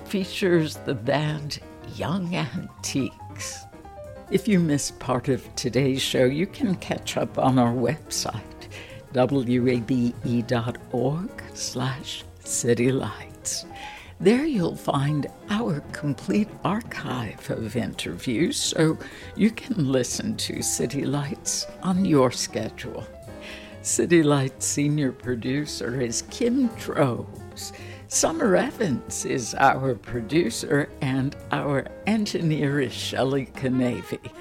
features 0.06 0.78
the 0.78 0.96
band 0.96 1.60
Young 1.96 2.36
Antiques. 2.36 3.66
If 4.32 4.48
you 4.48 4.60
missed 4.60 4.98
part 4.98 5.30
of 5.30 5.48
today's 5.56 6.02
show, 6.02 6.26
you 6.26 6.48
can 6.48 6.74
catch 6.78 7.16
up 7.16 7.38
on 7.38 7.60
our 7.60 7.74
website, 7.74 8.42
wabe.org 9.14 10.24
slash 11.54 12.24
citylights. 12.44 13.66
There 14.24 14.46
you'll 14.46 14.78
find 14.78 15.28
our 15.50 15.82
complete 15.92 16.48
archive 16.64 17.50
of 17.50 17.76
interviews 17.76 18.56
so 18.56 18.98
you 19.36 19.52
can 19.52 19.92
listen 19.92 20.38
to 20.38 20.62
City 20.62 21.04
Lights 21.04 21.68
on 21.82 22.06
your 22.06 22.32
schedule. 22.32 23.06
City 23.82 24.24
Lights 24.24 24.66
senior 24.66 25.12
producer 25.12 26.00
is 26.00 26.22
Kim 26.32 26.68
Drobes. 26.78 27.74
Summer 28.08 28.56
Evans 28.56 29.26
is 29.26 29.56
our 29.56 29.94
producer, 29.94 30.88
and 31.02 31.36
our 31.52 31.86
engineer 32.08 32.80
is 32.80 32.94
Shelley 32.94 33.48
Canavy. 33.48 34.32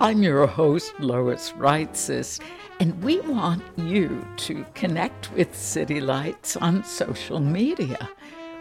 I'm 0.00 0.22
your 0.22 0.46
host, 0.46 0.98
Lois 0.98 1.52
Reitzes, 1.52 2.40
and 2.80 3.02
we 3.02 3.20
want 3.20 3.62
you 3.76 4.26
to 4.38 4.64
connect 4.74 5.30
with 5.32 5.54
City 5.54 6.00
Lights 6.00 6.56
on 6.56 6.82
social 6.84 7.38
media. 7.38 8.08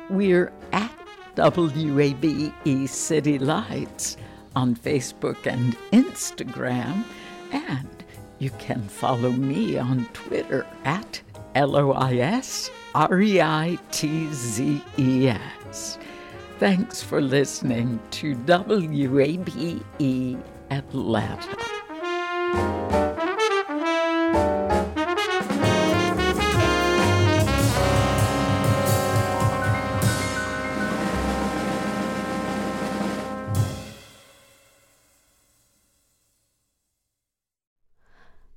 We're 0.09 0.51
at 0.71 0.91
WABE 1.35 2.87
City 2.87 3.39
Lights 3.39 4.17
on 4.55 4.75
Facebook 4.75 5.47
and 5.47 5.75
Instagram, 5.91 7.03
and 7.51 7.89
you 8.37 8.51
can 8.51 8.83
follow 8.83 9.31
me 9.31 9.79
on 9.79 10.05
Twitter 10.13 10.65
at 10.83 11.21
L 11.55 11.75
O 11.75 11.91
I 11.93 12.17
S 12.17 12.69
R 12.93 13.19
E 13.19 13.41
I 13.41 13.79
T 13.91 14.31
Z 14.31 14.81
E 14.97 15.27
S. 15.27 15.97
Thanks 16.59 17.01
for 17.01 17.19
listening 17.19 17.99
to 18.11 18.35
WABE 18.35 19.81
Atlanta. 20.69 21.57